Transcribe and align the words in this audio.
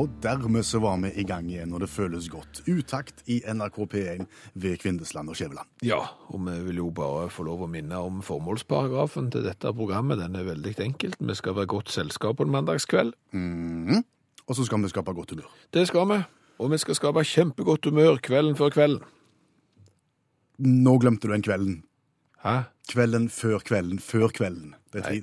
Og 0.00 0.08
dermed 0.22 0.64
så 0.64 0.78
var 0.80 0.96
vi 1.02 1.10
i 1.20 1.24
gang 1.28 1.48
igjen, 1.50 1.74
og 1.76 1.82
det 1.82 1.90
føles 1.92 2.30
godt. 2.32 2.62
Utakt 2.64 3.20
i 3.28 3.40
NRK 3.44 3.76
P1 3.92 4.22
ved 4.54 4.78
Kvindesland 4.80 5.28
og 5.28 5.36
Skjæveland. 5.36 5.68
Ja, 5.84 5.98
og 6.32 6.40
vi 6.46 6.54
vil 6.70 6.80
jo 6.80 6.86
bare 6.96 7.26
få 7.32 7.44
lov 7.44 7.66
å 7.66 7.68
minne 7.68 7.98
om 8.00 8.22
formålsparagrafen 8.24 9.28
til 9.34 9.44
dette 9.44 9.74
programmet. 9.76 10.22
Den 10.22 10.38
er 10.40 10.48
veldig 10.48 10.72
enkelt. 10.86 11.20
Vi 11.20 11.36
skal 11.36 11.58
være 11.58 11.72
godt 11.74 11.92
selskap 11.92 12.38
på 12.38 12.48
en 12.48 12.54
mandagskveld. 12.54 13.12
Mhm. 13.36 14.00
Og 14.48 14.56
så 14.56 14.64
skal 14.66 14.80
vi 14.82 14.88
skape 14.90 15.12
godt 15.14 15.30
humør. 15.30 15.50
Det 15.70 15.84
skal 15.86 16.08
vi. 16.08 16.22
Og 16.58 16.72
vi 16.72 16.78
skal 16.80 16.96
skape 16.96 17.22
kjempegodt 17.24 17.84
humør 17.86 18.16
kvelden 18.24 18.56
før 18.56 18.72
kvelden. 18.74 19.04
Nå 20.58 20.96
glemte 20.98 21.28
du 21.28 21.32
den 21.32 21.44
kvelden. 21.44 21.82
Hæ? 22.42 22.56
Kvelden 22.88 23.28
før 23.30 23.60
kvelden 23.64 24.00
før 24.00 24.32
kvelden. 24.32 24.74
Det 24.92 25.04
er 25.04 25.06
tre... 25.06 25.22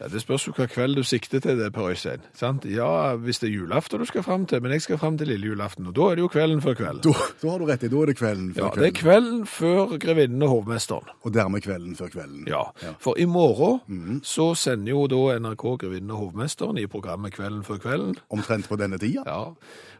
Ja, 0.00 0.08
Det 0.08 0.20
spørs 0.22 0.46
jo 0.48 0.52
hva 0.56 0.66
kveld 0.66 0.96
du 0.98 1.02
sikter 1.06 1.40
til 1.40 1.58
det, 1.58 1.72
Per 1.72 1.88
Øystein. 1.90 2.22
Sant? 2.34 2.64
Ja, 2.64 3.14
hvis 3.16 3.38
det 3.38 3.48
er 3.48 3.52
julaften 3.54 3.98
du 4.02 4.04
skal 4.04 4.22
fram 4.22 4.46
til, 4.46 4.62
men 4.62 4.72
jeg 4.72 4.82
skal 4.82 4.98
fram 4.98 5.18
til 5.18 5.28
lille 5.28 5.46
julaften, 5.46 5.86
og 5.86 5.94
da 5.96 6.08
er 6.10 6.14
det 6.18 6.24
jo 6.24 6.28
kvelden 6.28 6.62
før 6.62 6.74
kvelden. 6.74 7.00
Da, 7.04 7.12
da 7.42 7.50
har 7.50 7.58
du 7.58 7.64
rett 7.68 7.82
i. 7.82 7.88
Da 7.88 8.00
er 8.02 8.06
det 8.10 8.16
kvelden 8.18 8.54
før 8.54 8.64
Ja, 8.64 8.70
det 8.80 8.86
er 8.86 8.96
kvelden 8.98 9.46
før 9.46 9.96
grevinnen 9.98 10.42
og 10.42 10.48
hovmesteren. 10.48 11.08
Og 11.22 11.34
dermed 11.34 11.60
kvelden 11.62 11.96
før 11.96 12.08
kvelden. 12.08 12.44
Ja, 12.50 12.62
for 12.98 13.14
i 13.18 13.24
morgen 13.24 14.20
så 14.24 14.54
sender 14.54 14.90
jo 14.90 15.06
da 15.06 15.38
NRK 15.38 15.64
Grevinnen 15.84 16.10
og 16.10 16.16
hovmesteren 16.16 16.78
i 16.78 16.86
programmet 16.86 17.32
Kvelden 17.32 17.62
før 17.64 17.76
kvelden. 17.76 18.16
Omtrent 18.30 18.68
på 18.68 18.76
denne 18.76 18.98
tida. 18.98 19.22
Ja, 19.26 19.40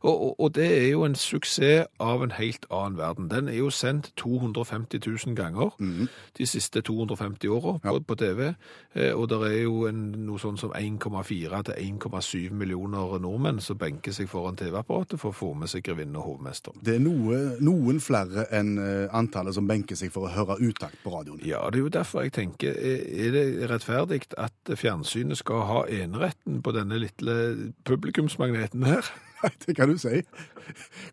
og, 0.04 0.22
og, 0.22 0.40
og 0.40 0.54
det 0.54 0.66
er 0.84 0.88
jo 0.90 1.04
en 1.04 1.14
suksess 1.14 1.86
av 2.00 2.22
en 2.22 2.34
helt 2.36 2.66
annen 2.70 2.98
verden. 2.98 3.30
Den 3.30 3.48
er 3.48 3.56
jo 3.56 3.70
sendt 3.70 4.12
250 4.16 5.00
000 5.26 5.36
ganger 5.36 5.70
de 6.38 6.46
siste 6.46 6.80
250 6.82 7.48
åra 7.48 7.78
på, 7.78 8.00
på 8.00 8.14
TV, 8.14 8.52
eh, 8.94 9.12
og 9.14 9.28
det 9.30 9.38
er 9.48 9.62
jo 9.62 9.83
en, 9.88 10.04
noe 10.27 10.40
sånn 10.42 10.58
som 10.60 10.72
1,4 10.77 11.62
til 11.68 11.80
1,7 11.80 12.54
millioner 12.54 13.18
nordmenn 13.22 13.60
som 13.64 13.78
benker 13.80 14.14
seg 14.14 14.28
foran 14.30 14.58
TV-apparatet 14.58 15.20
for 15.20 15.32
å 15.32 15.38
få 15.38 15.50
med 15.58 15.70
seg 15.72 15.84
Grevinnen 15.86 16.18
og 16.20 16.28
hovmesteren. 16.28 16.80
Det 16.84 16.96
er 16.98 17.04
noe, 17.04 17.40
noen 17.64 18.00
flere 18.05 18.46
enn 18.55 18.74
eh, 18.80 19.06
antallet 19.14 19.56
som 19.56 19.68
benker 19.68 19.98
seg 19.98 20.12
for 20.14 20.28
å 20.28 20.34
høre 20.34 20.58
utakt 20.62 21.00
på 21.05 21.12
radioen. 21.14 21.42
Ja, 21.46 21.62
det 21.70 21.80
er 21.80 21.86
jo 21.86 21.94
derfor 21.98 22.27
jeg 22.27 22.34
tenker, 22.38 22.74
er 22.74 23.05
er 23.24 23.32
det 23.34 23.68
rettferdig 23.70 24.22
at 24.40 24.74
fjernsynet 24.78 25.38
skal 25.40 25.64
ha 25.68 25.84
eneretten 25.90 26.60
på 26.64 26.74
denne 26.77 26.98
lille 27.00 27.36
publikumsmagneten 27.88 28.84
her? 28.88 29.08
Nei, 29.44 29.52
det 29.66 29.77
kan 29.77 29.90
du 29.90 29.98
si. 30.00 30.22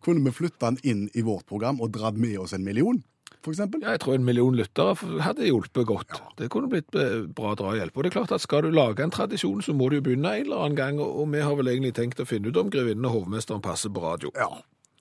Kunne 0.05 0.23
vi 0.23 0.36
flytta 0.36 0.72
den 0.72 0.81
inn 0.88 1.08
i 1.17 1.23
vårt 1.25 1.47
program 1.49 1.81
og 1.83 1.92
dratt 1.95 2.19
med 2.19 2.38
oss 2.39 2.55
en 2.55 2.64
million, 2.64 3.02
for 3.44 3.52
eksempel? 3.56 3.81
Ja, 3.84 3.92
jeg 3.95 4.02
tror 4.03 4.16
en 4.17 4.25
million 4.28 4.56
lyttere 4.56 4.95
hadde 5.25 5.47
hjulpet 5.47 5.88
godt. 5.89 6.20
Det 6.39 6.50
kunne 6.53 6.70
blitt 6.72 6.95
eh, 6.95 7.22
bra 7.38 7.53
drahjelp. 7.59 7.95
Og 7.98 8.03
det 8.06 8.11
er 8.11 8.17
klart 8.20 8.32
at 8.36 8.43
skal 8.43 8.64
du 8.67 8.71
lage 8.76 9.04
en 9.05 9.14
tradisjon, 9.14 9.61
så 9.65 9.73
må 9.77 9.89
du 9.89 9.98
jo 9.99 10.05
begynne 10.10 10.36
en 10.38 10.45
eller 10.45 10.65
annen 10.65 10.77
gang, 10.77 10.99
og 11.02 11.26
vi 11.33 11.42
har 11.42 11.55
vel 11.58 11.71
egentlig 11.73 11.93
tenkt 11.98 12.21
å 12.21 12.27
finne 12.30 12.52
ut 12.54 12.58
om 12.61 12.70
grevinnen 12.73 13.05
og 13.10 13.15
hovmesteren 13.20 13.61
passer 13.65 13.89
på 13.93 14.04
radio. 14.04 14.32
Ja, 14.38 14.49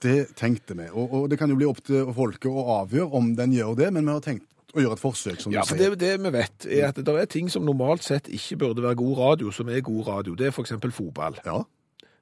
det 0.01 0.31
tenkte 0.39 0.73
vi. 0.79 0.87
Og, 0.93 1.13
og 1.13 1.27
det 1.29 1.37
kan 1.41 1.49
jo 1.53 1.59
bli 1.59 1.67
opp 1.69 1.83
til 1.85 2.09
folket 2.17 2.49
å 2.49 2.63
avgjøre 2.81 3.11
om 3.21 3.33
den 3.37 3.53
gjør 3.53 3.75
det, 3.77 3.91
men 3.93 4.07
vi 4.09 4.15
har 4.17 4.23
tenkt 4.25 4.47
å 4.71 4.79
gjøre 4.79 4.95
et 4.95 5.01
forsøk, 5.03 5.41
som 5.43 5.51
Ja, 5.51 5.61
du 5.65 5.67
for 5.73 5.77
sier. 5.81 5.93
det, 5.93 5.99
det 5.99 6.15
vi 6.23 6.29
vet, 6.37 6.65
er 6.71 6.85
at 6.93 6.99
det 7.03 7.13
er 7.19 7.27
ting 7.29 7.49
som 7.51 7.65
normalt 7.67 8.05
sett 8.07 8.29
ikke 8.31 8.57
burde 8.61 8.85
være 8.85 8.95
god 9.01 9.17
radio, 9.19 9.51
som 9.51 9.67
er 9.69 9.81
god 9.83 10.05
radio. 10.07 10.33
Det 10.39 10.47
er 10.47 10.55
for 10.55 10.63
eksempel 10.63 10.93
fotball. 10.95 11.35
Ja. 11.45 11.57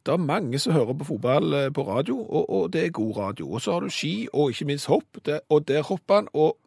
Det 0.06 0.14
er 0.14 0.18
mange 0.24 0.60
som 0.60 0.74
hører 0.74 0.94
på 0.94 1.08
fotball 1.12 1.54
eh, 1.54 1.72
på 1.74 1.84
radio, 1.88 2.20
og, 2.22 2.50
og 2.50 2.74
det 2.74 2.86
er 2.86 2.96
god 2.96 3.18
radio. 3.18 3.52
Og 3.52 3.62
så 3.62 3.76
har 3.76 3.80
du 3.86 3.90
ski, 3.90 4.28
og 4.34 4.50
ikke 4.50 4.66
minst 4.66 4.88
hopp, 4.88 5.20
det, 5.26 5.40
og 5.50 5.68
der 5.68 5.84
hopper 5.84 6.22
han, 6.22 6.28
og 6.34 6.58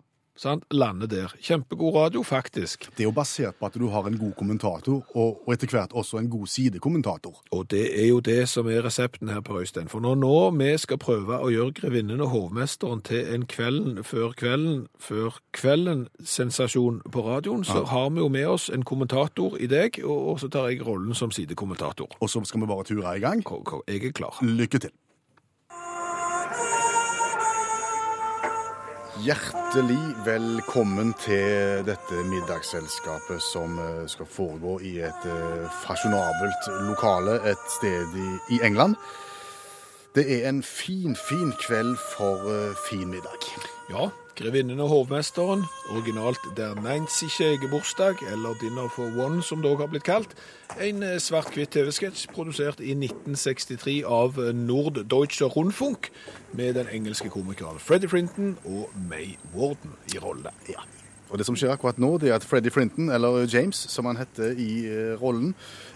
sant, 0.42 0.64
lander 0.70 1.06
der. 1.10 1.34
Kjempegod 1.42 1.94
radio, 1.96 2.22
faktisk. 2.22 2.88
Det 2.96 3.04
er 3.04 3.08
jo 3.08 3.14
basert 3.16 3.58
på 3.60 3.68
at 3.68 3.78
du 3.78 3.88
har 3.92 4.06
en 4.08 4.18
god 4.18 4.32
kommentator, 4.38 5.02
og, 5.14 5.42
og 5.46 5.52
etter 5.54 5.70
hvert 5.70 5.92
også 5.92 6.18
en 6.18 6.30
god 6.30 6.46
sidekommentator. 6.46 7.42
Og 7.50 7.70
det 7.70 7.84
er 8.02 8.08
jo 8.08 8.20
det 8.20 8.48
som 8.48 8.68
er 8.70 8.82
resepten 8.84 9.28
her 9.28 9.40
på 9.40 9.60
Øystein. 9.60 9.88
For 9.88 10.00
når 10.00 10.18
nå 10.22 10.34
vi 10.58 10.72
skal 10.78 11.00
prøve 11.02 11.38
å 11.38 11.50
gjøre 11.52 11.76
grevinnen 11.80 12.22
og 12.24 12.32
hovmesteren 12.34 13.02
til 13.06 13.28
en 13.34 13.46
kvelden 13.46 14.02
før 14.04 14.34
kvelden 14.38 14.86
før 15.00 15.38
kvelden-sensasjon 15.56 17.02
på 17.12 17.26
radioen, 17.26 17.64
så 17.64 17.84
har 17.88 18.10
vi 18.10 18.22
jo 18.22 18.28
med 18.32 18.46
oss 18.46 18.68
en 18.72 18.84
kommentator 18.86 19.56
i 19.60 19.68
deg, 19.70 20.02
og, 20.04 20.32
og 20.32 20.42
så 20.42 20.50
tar 20.52 20.70
jeg 20.70 20.86
rollen 20.86 21.14
som 21.14 21.30
sidekommentator. 21.30 22.18
Og 22.20 22.30
så 22.30 22.42
skal 22.44 22.64
vi 22.64 22.72
bare 22.72 22.88
ture 22.88 23.16
i 23.16 23.22
gang. 23.22 23.44
K 23.44 23.82
Jeg 23.88 24.04
er 24.06 24.16
klar. 24.16 24.38
Lykke 24.42 24.78
til. 24.78 24.92
Hjertelig 29.20 30.00
velkommen 30.24 31.10
til 31.20 31.82
dette 31.84 32.22
middagsselskapet 32.30 33.42
som 33.44 33.74
eh, 33.76 34.06
skal 34.08 34.24
foregå 34.24 34.78
i 34.88 34.94
et 35.04 35.26
eh, 35.28 35.66
fasjonabelt 35.82 36.70
lokale 36.86 37.34
et 37.50 37.66
sted 37.74 38.16
i, 38.16 38.30
i 38.56 38.62
England. 38.64 38.96
Det 40.14 40.44
er 40.44 40.48
en 40.48 40.62
fin, 40.62 41.16
fin 41.28 41.52
kveld 41.66 41.96
for 42.16 42.44
uh, 42.44 42.76
fin 42.90 43.08
middag. 43.08 43.46
Ja, 43.90 44.08
grevinnen 44.36 44.80
og 44.80 44.88
hovmesteren, 44.88 45.64
originalt 45.90 46.40
Der 46.56 46.74
Neinzige 46.74 47.68
bursdag, 47.70 48.14
eller 48.32 48.54
Dinner 48.60 48.88
for 48.92 49.08
One 49.24 49.42
som 49.42 49.62
det 49.62 49.70
også 49.70 49.80
har 49.80 49.86
blitt 49.86 50.04
kalt. 50.04 50.36
En 50.80 51.02
eh, 51.02 51.16
svart-hvitt 51.20 51.72
TV-sketsj 51.72 52.28
produsert 52.32 52.80
i 52.80 52.92
1963 52.92 54.02
av 54.04 54.36
eh, 54.36 54.52
Norddeutscher 54.52 55.48
Rundfunk, 55.48 56.10
med 56.52 56.74
den 56.74 56.92
engelske 56.92 57.32
komikeren 57.32 57.80
Freddie 57.80 58.08
Frinton 58.08 58.58
og 58.64 58.92
May 59.08 59.38
Warden 59.56 59.96
i 60.12 60.18
rolle. 60.18 60.52
Ja. 60.68 60.84
Og 61.32 61.40
det 61.40 61.46
som 61.48 61.56
skjer 61.56 61.72
akkurat 61.72 61.96
nå, 62.02 62.10
det 62.20 62.28
er 62.28 62.36
at 62.36 62.44
Freddie 62.44 62.70
Frinton, 62.70 63.08
eller 63.08 63.46
James, 63.48 63.78
som 63.88 64.04
han 64.04 64.20
heter 64.20 64.52
i 64.60 64.84
eh, 64.84 65.14
rollen, 65.16 65.54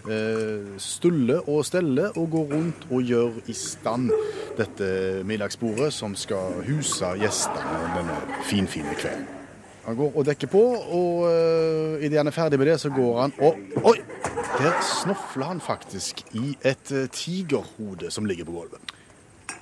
eh, 0.08 0.72
stuller 0.80 1.44
og 1.52 1.60
steller 1.69 2.16
og 2.16 2.30
går 2.32 2.54
rundt 2.54 2.86
og 2.88 3.04
gjør 3.04 3.36
i 3.44 3.56
stand 3.56 4.08
dette 4.56 4.88
middagsbordet 5.28 5.91
som 5.92 6.16
skal 6.16 6.62
huse 6.64 7.12
gjestene 7.20 7.82
denne 7.98 8.16
finfine 8.48 8.97
kvelden. 8.97 9.28
Han 9.84 10.00
går 10.00 10.16
og 10.19 10.24
dekker 10.26 10.50
på, 10.50 10.60
og 10.98 11.20
uh, 11.30 12.00
idet 12.03 12.18
han 12.18 12.26
er 12.26 12.34
ferdig 12.34 12.58
med 12.58 12.66
det, 12.66 12.80
så 12.82 12.91
går 12.91 13.20
han 13.20 13.34
og 13.38 13.84
Oi! 13.92 14.00
Der 14.56 14.72
snofler 14.82 15.53
han 15.53 15.60
faktisk 15.62 16.24
i 16.34 16.56
et 16.66 16.91
tigerhode 17.14 18.10
som 18.10 18.26
ligger 18.26 18.48
på 18.48 18.56
gulvet. 18.56 18.95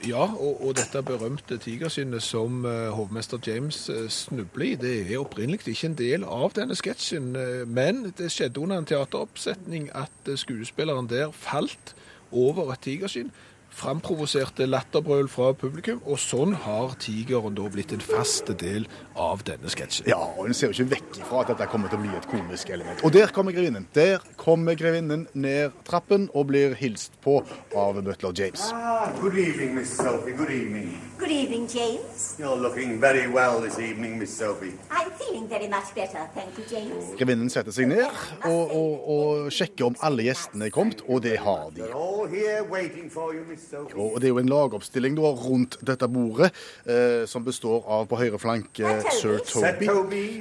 Ja, 0.04 0.24
og, 0.36 0.58
og 0.60 0.74
dette 0.76 1.00
berømte 1.02 1.56
tigerskinnet 1.56 2.22
som 2.22 2.64
eh, 2.68 2.90
hovmester 2.92 3.38
James 3.46 3.88
eh, 3.88 4.08
snubler 4.12 4.66
i, 4.66 4.74
det 4.76 4.92
er 5.00 5.22
opprinnelig 5.22 5.62
ikke 5.64 5.88
en 5.88 5.96
del 5.96 6.26
av 6.28 6.52
denne 6.58 6.76
sketsjen, 6.76 7.30
eh, 7.40 7.62
men 7.64 8.10
det 8.18 8.28
skjedde 8.34 8.60
under 8.60 8.82
en 8.82 8.88
teateroppsetning 8.90 9.88
at 9.96 10.28
skuespilleren 10.36 11.08
der 11.08 11.32
falt 11.32 11.94
over 12.32 12.74
et 12.74 12.84
tigerskinn, 12.84 13.32
framprovoserte 13.74 14.66
latterbrøl 14.68 15.28
fra 15.30 15.50
publikum, 15.58 16.00
og 16.06 16.20
sånn 16.22 16.54
har 16.64 16.94
tigeren 17.02 17.56
da 17.58 17.66
blitt 17.72 17.92
en 17.94 18.02
fast 18.04 18.52
del 18.60 18.86
av 19.18 19.42
denne 19.48 19.70
sketsjen. 19.72 20.06
Ja, 20.10 20.20
og 20.20 20.46
en 20.48 20.54
ser 20.56 20.70
jo 20.70 20.76
ikke 20.78 20.94
vekk 20.94 21.18
ifra 21.22 21.42
at 21.42 21.52
dette 21.52 21.68
kommer 21.72 21.90
til 21.90 21.98
å 22.00 22.04
bli 22.04 22.14
et 22.14 22.28
komisk 22.30 22.70
element. 22.74 23.02
Og 23.04 23.14
der 23.14 23.32
kommer 23.34 23.54
grevinnen. 23.56 23.88
Der 23.96 24.22
kommer 24.40 24.78
grevinnen 24.78 25.26
ned 25.34 25.74
trappen 25.88 26.28
og 26.34 26.48
blir 26.52 26.76
hilst 26.78 27.18
på 27.24 27.40
av 27.74 27.98
butler 28.04 28.34
James. 28.38 28.68
Ah, 28.72 29.10
good 29.20 29.36
evening, 29.38 29.74
Miss 29.74 29.96
Sophie. 29.96 30.36
Good 30.38 30.50
evening. 30.50 30.94
Good 31.18 31.30
evening, 31.30 31.66
James. 31.68 32.36
You're 32.38 32.56
looking 32.56 33.00
very 33.00 33.26
well 33.28 33.60
this 33.60 33.78
evening, 33.78 34.18
Miss 34.18 34.36
Sophie. 34.36 34.74
I'm 34.90 35.10
feeling 35.18 35.48
very 35.48 35.68
much 35.68 35.94
better, 35.94 36.28
thank 36.34 36.58
you, 36.58 36.64
James. 36.70 37.14
Grevinnen 37.18 37.50
setter 37.50 37.74
seg 37.74 37.88
ned 37.90 38.06
og, 38.46 38.74
og, 38.74 39.08
og 39.14 39.52
sjekker 39.54 39.88
om 39.90 39.98
alle 40.04 40.26
gjestene 40.28 40.68
er 40.68 40.74
kommet, 40.74 41.02
og 41.08 41.22
det 41.26 41.38
har 41.42 41.70
de. 41.74 41.82
They're 41.82 41.98
all 41.98 42.26
here 42.30 42.62
waiting 42.70 43.10
for 43.10 43.34
you, 43.34 43.44
Miss. 43.48 43.63
Og 43.94 44.20
det 44.20 44.28
er 44.28 44.32
jo 44.32 44.38
en 44.42 44.50
lagoppstilling 44.50 45.16
da, 45.18 45.30
rundt 45.44 45.78
dette 45.86 46.08
bordet, 46.08 46.50
eh, 46.86 47.24
som 47.30 47.44
består 47.44 47.84
av 47.88 48.06
på 48.10 48.18
høyre 48.20 48.38
flanke 48.38 48.94
sir 49.16 49.40
Toby. 49.48 49.88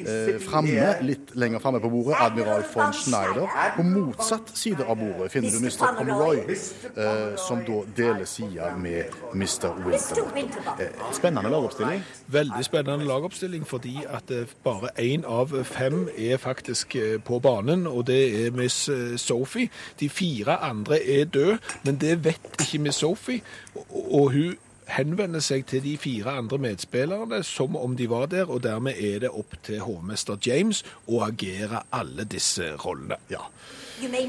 Eh, 0.08 0.40
framme, 0.44 0.90
litt 1.06 1.34
lenger 1.40 1.64
framme 1.64 1.82
på 1.84 1.92
bordet, 1.94 2.18
admiral 2.20 2.66
von 2.74 2.94
Schneider. 2.94 3.48
På 3.76 3.84
motsatt 3.88 4.54
side 4.58 4.86
av 4.86 4.98
bordet 5.00 5.32
finner 5.34 5.54
du 5.54 5.58
Mr. 5.64 5.96
Conroy, 5.98 6.44
eh, 6.48 7.36
som 7.38 7.64
da 7.66 7.82
deler 7.98 8.26
side 8.30 8.74
med 8.78 9.14
Mr. 9.34 9.74
Winterbottom. 9.86 10.78
Eh, 10.80 11.14
spennende 11.14 11.50
lagoppstilling. 11.50 12.04
Veldig 12.28 12.66
spennende 12.66 13.06
lagoppstilling 13.06 13.68
fordi 13.68 13.98
at 14.10 14.32
eh, 14.32 14.46
bare 14.64 14.94
én 15.00 15.26
av 15.26 15.54
fem 15.64 16.08
er 16.18 16.38
faktisk 16.38 16.96
eh, 16.96 17.18
på 17.24 17.40
banen, 17.40 17.88
og 17.88 18.08
det 18.08 18.46
er 18.46 18.52
Miss 18.52 18.90
eh, 18.90 19.18
Sophie. 19.18 19.70
De 20.00 20.10
fire 20.10 20.58
andre 20.64 21.00
er 21.20 21.26
døde, 21.26 21.58
men 21.84 21.98
det 22.02 22.26
vet 22.26 22.62
ikke 22.62 22.80
Miss 22.80 22.96
Sophie. 22.96 23.13
Og, 23.14 23.98
og 24.04 24.32
hun 24.34 24.56
henvender 24.92 25.44
seg 25.44 25.68
til 25.70 25.84
de 25.84 25.94
fire 26.02 26.38
andre 26.42 26.60
medspillerne 26.62 27.42
som 27.48 27.78
om 27.80 27.96
de 27.98 28.10
var 28.10 28.28
der, 28.32 28.50
og 28.50 28.64
dermed 28.64 29.00
er 29.00 29.24
det 29.24 29.32
opp 29.32 29.56
til 29.64 29.84
hovmester 29.86 30.40
James 30.46 30.84
å 31.08 31.24
agere 31.28 31.86
alle 31.94 32.28
disse 32.30 32.74
rollene. 32.84 33.20
Ja. 33.32 33.46
You 34.02 34.10
may 34.10 34.28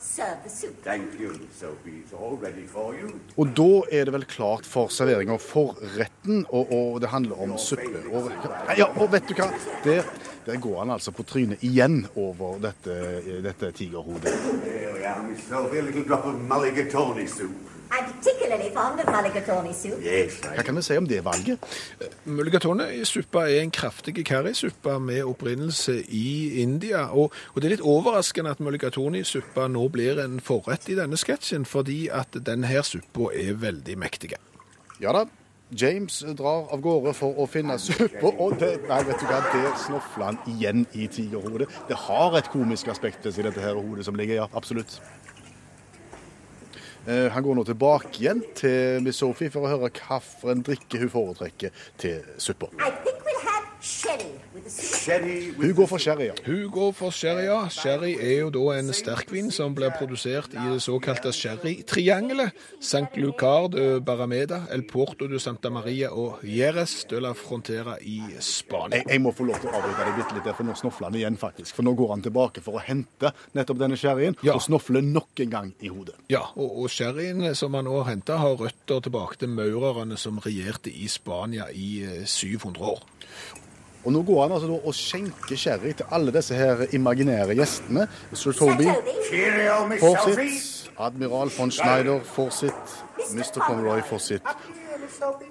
serve 0.00 0.48
soup. 0.48 0.82
Thank 0.82 1.20
you, 1.20 1.38
Sophie. 1.54 2.02
It's 2.02 2.12
all 2.12 2.36
ready 2.42 2.66
for 2.66 2.94
you. 2.94 3.12
Og 3.36 3.52
da 3.56 3.82
er 3.92 4.08
det 4.08 4.14
vel 4.14 4.24
klart 4.24 4.66
for 4.66 4.88
servering 4.88 5.30
av 5.30 5.38
forretten, 5.44 6.46
og, 6.48 6.72
og 6.72 7.00
det 7.04 7.12
handler 7.12 7.42
om 7.44 7.52
suppe. 7.58 8.00
Og, 8.10 8.32
ja, 8.78 8.88
og 8.96 9.12
vet 9.12 9.28
du 9.28 9.36
hva? 9.38 9.50
Der, 9.84 10.08
der 10.46 10.60
går 10.60 10.78
han 10.78 10.90
altså 10.90 11.10
på 11.10 11.22
trynet 11.22 11.62
igjen 11.64 12.06
over 12.16 12.58
dette, 12.62 12.96
dette 13.44 13.70
tigerhodet. 13.72 14.32
There 14.64 14.92
we 14.94 15.06
are, 15.06 15.22
Miss 15.28 15.48
Sophie. 15.48 15.78
A 15.78 15.82
little 15.82 16.04
drop 16.04 16.26
of 16.26 16.34
mulligatawny 16.34 17.26
soup. 17.26 17.70
I'm 17.90 18.12
particularly 18.12 18.70
fond 18.74 19.00
of 19.00 19.06
mulligatawny 19.06 19.72
Hva 20.56 20.62
kan 20.62 20.76
vi 20.76 20.82
si 20.82 20.96
om 20.96 21.06
det 21.08 21.20
valget? 21.24 21.58
Mulligatawny-suppa 22.24 23.44
er 23.50 23.60
en 23.62 23.70
kraftig 23.70 24.26
karrisuppe 24.26 24.98
med 24.98 25.22
opprinnelse 25.24 26.00
i 26.08 26.62
India. 26.62 27.06
Og, 27.12 27.32
og 27.54 27.60
det 27.60 27.68
er 27.68 27.76
litt 27.76 27.86
overraskende 27.86 28.50
at 28.50 28.60
mulligatawny-suppa 28.64 29.68
nå 29.68 29.86
blir 29.94 30.18
en 30.24 30.40
forrett 30.40 30.88
i 30.90 30.98
denne 30.98 31.20
sketsjen, 31.20 31.68
fordi 31.68 32.08
at 32.08 32.34
denne 32.46 32.66
her 32.66 32.82
suppa 32.82 33.30
er 33.34 33.54
veldig 33.62 33.98
mektig. 34.00 34.34
Ja 35.00 35.14
da. 35.14 35.26
James 35.74 36.20
drar 36.38 36.68
av 36.72 36.80
gårde 36.84 37.14
for 37.18 37.34
å 37.40 37.46
finne 37.50 37.74
suppe, 37.82 38.30
og 38.30 38.56
det, 38.60 38.76
nei, 38.88 39.00
vet 39.08 39.20
du 39.20 39.26
hva, 39.26 39.40
det 39.50 39.72
snofler 39.82 40.28
han 40.30 40.38
igjen 40.54 40.84
i 40.94 41.08
tigerhodet. 41.10 41.68
Det 41.88 41.98
har 42.06 42.38
et 42.38 42.50
komisk 42.52 42.92
aspekt 42.92 43.26
i 43.26 43.34
dette 43.34 43.62
her 43.62 43.78
hodet 43.80 44.06
som 44.06 44.18
ligger, 44.18 44.44
ja, 44.44 44.48
absolutt. 44.54 45.00
Eh, 47.06 47.28
Han 47.32 47.42
går 47.42 47.58
nå 47.58 47.64
tilbake 47.68 48.22
igjen 48.22 48.40
til 48.56 49.02
Miss 49.04 49.18
Sophie 49.20 49.50
for 49.52 49.66
å 49.66 49.74
høre 49.74 49.90
hvilken 49.90 50.62
drikke 50.64 51.02
hun 51.02 51.12
foretrekker 51.12 51.84
til 52.00 52.22
suppa. 52.38 52.70
Hun 55.58 55.74
går 55.76 55.86
for 55.90 55.98
sherry, 56.00 56.26
ja. 56.30 56.34
Hun 56.46 56.70
går 56.72 56.92
for 56.96 57.10
sherry, 57.12 57.44
ja. 57.44 57.58
Sherry 57.72 58.14
er 58.16 58.38
jo 58.44 58.50
da 58.54 58.62
en 58.78 58.88
sterkvin 58.96 59.50
som 59.52 59.74
blir 59.76 59.92
produsert 59.98 60.54
i 60.56 60.62
det 60.72 60.80
såkalte 60.84 61.32
sherrytriangelet. 61.36 62.54
St. 62.80 63.10
Lucar 63.20 63.68
de 63.72 64.00
Barameda, 64.04 64.62
El 64.72 64.84
Porto 64.88 65.28
de 65.28 65.38
Santa 65.40 65.70
Maria 65.74 66.10
og 66.16 66.40
Jerez 66.48 67.04
de 67.10 67.20
la 67.20 67.34
Frontera 67.36 67.96
i 68.00 68.20
Spania. 68.40 69.02
Jeg, 69.02 69.10
jeg 69.16 69.20
må 69.24 69.32
få 69.36 69.44
lov 69.50 69.60
til 69.60 69.68
å 69.72 69.74
avbryte 69.80 70.06
deg 70.08 70.16
bitte 70.20 70.38
litt, 70.38 70.46
der, 70.48 70.56
for 70.58 70.68
nå 70.70 70.76
snofler 70.80 71.10
han 71.10 71.18
igjen, 71.20 71.38
faktisk. 71.40 71.74
For 71.76 71.86
nå 71.86 71.94
går 71.98 72.14
han 72.14 72.24
tilbake 72.24 72.64
for 72.64 72.80
å 72.80 72.84
hente 72.84 73.34
nettopp 73.58 73.82
denne 73.84 73.98
sherryen, 74.00 74.38
Ja. 74.46 74.54
og 74.56 74.64
snofler 74.64 75.04
nok 75.04 75.44
en 75.44 75.52
gang 75.52 75.74
i 75.84 75.92
hodet. 75.92 76.16
Ja, 76.32 76.46
og, 76.56 76.78
og 76.84 76.88
sherryen 76.92 77.44
som 77.58 77.74
han 77.76 77.84
nå 77.90 78.00
henter, 78.08 78.40
har 78.40 78.56
røtter 78.60 79.04
tilbake 79.04 79.36
til 79.44 79.52
maurerne 79.52 80.16
som 80.20 80.40
regjerte 80.44 80.88
i 80.94 81.08
Spania 81.10 81.68
i 81.74 81.90
eh, 82.04 82.24
700 82.24 82.80
år. 82.94 83.02
Og 84.04 84.12
nå 84.12 84.22
går 84.22 84.42
han 84.42 84.52
altså 84.52 84.68
da 84.68 84.78
og 84.84 84.94
skjenker 84.94 85.56
sherry 85.56 85.92
til 85.96 86.04
alle 86.12 86.32
disse 86.32 86.54
her 86.54 86.84
imaginære 86.92 87.54
gjestene. 87.56 88.06
Sir 88.32 88.52
Toby 88.52 88.84
får 90.00 90.24
sitt, 90.34 90.90
Admiral 90.98 91.50
von 91.58 91.70
Schneider 91.70 92.20
får 92.24 92.50
sitt, 92.50 92.96
Mr. 93.34 93.60
Conroy 93.68 94.00
får 94.08 94.18
sitt. 94.18 94.42
Yeah, 94.44 95.00
Miss 95.02 95.16
Sophie. 95.18 95.48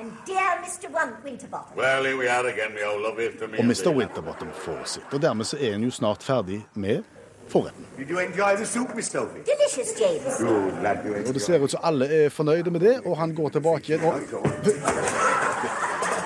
and 0.00 0.10
dear 0.26 0.60
Mr. 0.64 0.88
Win- 0.90 1.14
Winterbottom. 1.24 1.76
Well, 1.78 2.04
here 2.04 2.16
we 2.18 2.28
are 2.28 2.46
again, 2.48 2.72
my 2.74 2.82
old 2.92 3.02
love. 3.02 3.20
After 3.26 3.48
me. 3.48 3.58
Og 3.58 3.64
Mr. 3.64 3.96
Winterbottom 3.96 4.48
får 4.54 4.78
sitt. 4.84 5.04
Og 5.12 5.22
dermed 5.22 5.44
så 5.44 5.56
er 5.60 5.72
han 5.72 5.82
jo 5.82 5.90
snart 5.90 6.22
ferdig 6.22 6.66
med 6.74 7.02
forretten. 7.48 7.86
Did 7.98 8.10
you 8.10 8.18
enjoy 8.18 8.56
the 8.56 8.66
soup, 8.66 8.94
Miss 8.96 9.06
Sophie? 9.06 9.42
Delicious, 9.46 10.00
James. 10.00 10.34
Good, 10.38 10.80
glad 10.80 10.96
you 11.06 11.28
Og 11.28 11.34
det 11.34 11.42
ser 11.42 11.58
ut 11.58 11.70
som 11.70 11.80
alle 11.82 12.06
er 12.24 12.28
fornøyde 12.28 12.70
med 12.70 12.80
det, 12.80 13.00
og 13.06 13.16
han 13.18 13.34
går 13.34 13.48
tilbake 13.48 13.82
igjen. 13.84 14.04
Og 14.04 14.14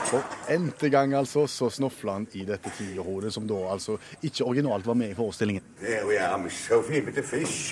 for 0.09 0.25
n-te 0.53 0.91
gang 0.93 1.13
altså, 1.19 1.45
så 1.51 1.69
snofler 1.73 2.13
han 2.13 2.27
i 2.39 2.45
dette 2.49 2.73
tigerhodet, 2.77 3.33
som 3.35 3.47
da 3.49 3.59
altså 3.73 3.99
ikke 4.25 4.47
originalt 4.47 4.87
var 4.89 4.97
med 4.99 5.13
i 5.13 5.17
forestillingen. 5.19 5.65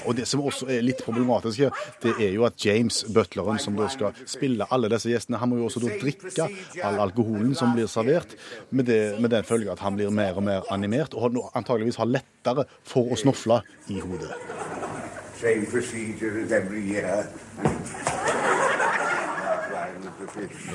Og 0.06 0.16
det 0.18 0.26
som 0.28 0.44
også 0.44 0.68
er 0.72 0.84
litt 0.84 1.02
problematisk 1.06 1.64
her, 1.64 1.82
det 2.02 2.16
er 2.28 2.34
jo 2.36 2.46
at 2.48 2.60
James, 2.62 3.02
butleren, 3.12 3.60
som 3.62 3.78
da 3.78 3.88
skal 3.92 4.16
spille 4.28 4.68
alle 4.72 4.90
disse 4.92 5.10
gjestene, 5.10 5.40
han 5.40 5.52
må 5.52 5.60
jo 5.60 5.70
også 5.70 5.82
da 5.86 5.96
drikke 6.00 6.48
all 6.84 7.00
alkoholen 7.06 7.54
som 7.58 7.74
blir 7.76 7.90
servert, 7.90 8.36
med, 8.70 8.88
det, 8.90 9.00
med 9.20 9.32
den 9.32 9.46
følge 9.46 9.72
at 9.72 9.82
han 9.84 9.96
blir 9.98 10.12
mer 10.14 10.36
og 10.36 10.46
mer 10.46 10.68
animert, 10.74 11.16
og 11.16 11.40
antageligvis 11.56 12.00
har 12.02 12.10
lettere 12.10 12.66
for 12.86 13.12
å 13.12 13.20
snofle 13.20 13.62
i 13.92 14.00
hodet. 14.02 14.34
Same 15.36 15.66
procedure 15.66 16.40
as 16.40 16.52
every 16.52 16.80
year. 16.80 17.26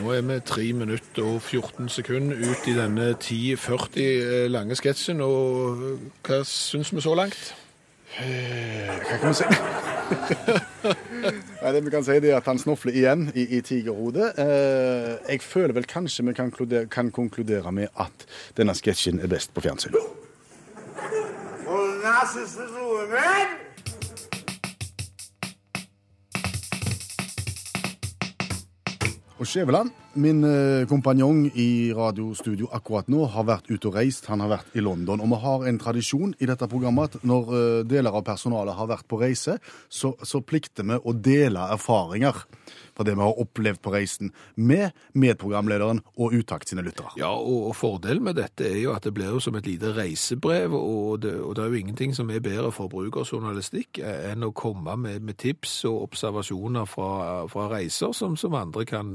Nå 0.02 0.12
er 0.16 0.22
vi 0.26 0.40
3 0.46 0.68
minutter 0.74 1.26
og 1.28 1.42
14 1.42 1.90
sekunder 1.90 2.40
ut 2.40 2.68
i 2.68 2.76
denne 2.78 3.12
10.40 3.14 4.48
lange 4.52 4.78
sketsjen, 4.80 5.22
og 5.22 6.00
hva 6.26 6.42
syns 6.48 6.94
vi 6.96 7.04
så 7.04 7.16
langt? 7.18 7.52
Hva 8.18 9.18
kan 9.22 9.30
vi 9.30 9.38
si? 9.40 9.46
Nei, 11.62 11.72
det 11.72 11.84
vi 11.86 11.94
kan 11.94 12.04
si 12.04 12.18
er 12.18 12.36
at 12.36 12.48
han 12.50 12.60
snofler 12.60 12.96
igjen 12.98 13.30
i, 13.36 13.46
i 13.58 13.62
tigerhodet. 13.64 14.34
Eh, 14.42 15.14
jeg 15.30 15.44
føler 15.46 15.76
vel 15.78 15.88
kanskje 15.88 16.26
vi 16.28 16.36
kan, 16.36 16.52
kludere, 16.52 16.90
kan 16.92 17.12
konkludere 17.12 17.72
med 17.72 17.92
at 18.00 18.26
denne 18.58 18.76
sketsjen 18.76 19.22
er 19.22 19.32
best 19.32 19.54
på 19.56 19.64
fjernsyn. 19.64 19.96
Well, 21.68 22.02
Narcissus 22.04 22.58
is 22.58 22.76
a 22.76 23.71
Og 29.42 29.48
Skjæveland, 29.48 29.90
min 30.14 30.44
eh, 30.44 30.88
kompanjong 30.88 31.46
i 31.56 31.94
radiostudio 31.94 32.70
akkurat 32.76 33.08
nå, 33.12 33.24
har 33.32 33.48
vært 33.48 33.70
ute 33.72 33.90
og 33.90 33.96
reist. 33.96 34.28
Han 34.32 34.44
har 34.44 34.52
vært 34.58 34.76
i 34.76 34.84
London. 34.84 35.24
Og 35.24 35.32
vi 35.32 35.40
har 35.46 35.68
en 35.70 35.80
tradisjon 35.82 36.36
i 36.40 36.50
dette 36.50 36.68
programmet 36.72 37.16
at 37.16 37.28
når 37.28 37.54
eh, 37.56 37.80
deler 37.88 38.18
av 38.20 38.26
personalet 38.28 38.78
har 38.78 38.92
vært 38.92 39.08
på 39.08 39.22
reise, 39.22 39.58
så, 39.90 40.14
så 40.24 40.44
plikter 40.44 40.88
vi 40.88 41.00
å 41.00 41.16
dele 41.16 41.70
erfaringer 41.76 42.44
fra 42.92 43.06
det 43.08 43.16
vi 43.16 43.24
har 43.24 43.40
opplevd 43.40 43.80
på 43.82 43.94
reisen, 43.94 44.32
med 44.56 44.92
medprogramlederen 45.18 46.02
og 46.20 46.36
Utakt 46.42 46.70
sine 46.70 46.84
lyttere. 46.86 47.12
Ja, 47.20 47.32
og, 47.32 47.74
fordelen 47.76 48.24
med 48.24 48.38
dette 48.40 48.66
er 48.68 48.78
jo 48.82 48.94
at 48.96 49.04
det 49.04 49.14
blir 49.16 49.34
jo 49.34 49.40
som 49.44 49.56
et 49.60 49.68
lite 49.68 49.92
reisebrev, 49.96 50.74
og 50.76 51.22
det, 51.24 51.34
og 51.44 51.56
det 51.56 51.64
er 51.64 51.72
jo 51.74 51.82
ingenting 51.82 52.16
som 52.16 52.30
er 52.32 52.44
bedre 52.44 52.72
for 52.76 52.92
brukerjournalistikk 52.92 54.00
enn 54.04 54.46
å 54.48 54.52
komme 54.56 54.96
med, 55.00 55.24
med 55.28 55.40
tips 55.42 55.82
og 55.90 56.06
observasjoner 56.10 56.88
fra, 56.90 57.12
fra 57.52 57.68
reiser 57.72 58.16
som, 58.16 58.38
som 58.40 58.56
andre 58.60 58.86
kan 58.88 59.14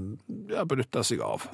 ja, 0.52 0.64
benytte 0.68 0.85
seg 1.06 1.20
av. 1.24 1.48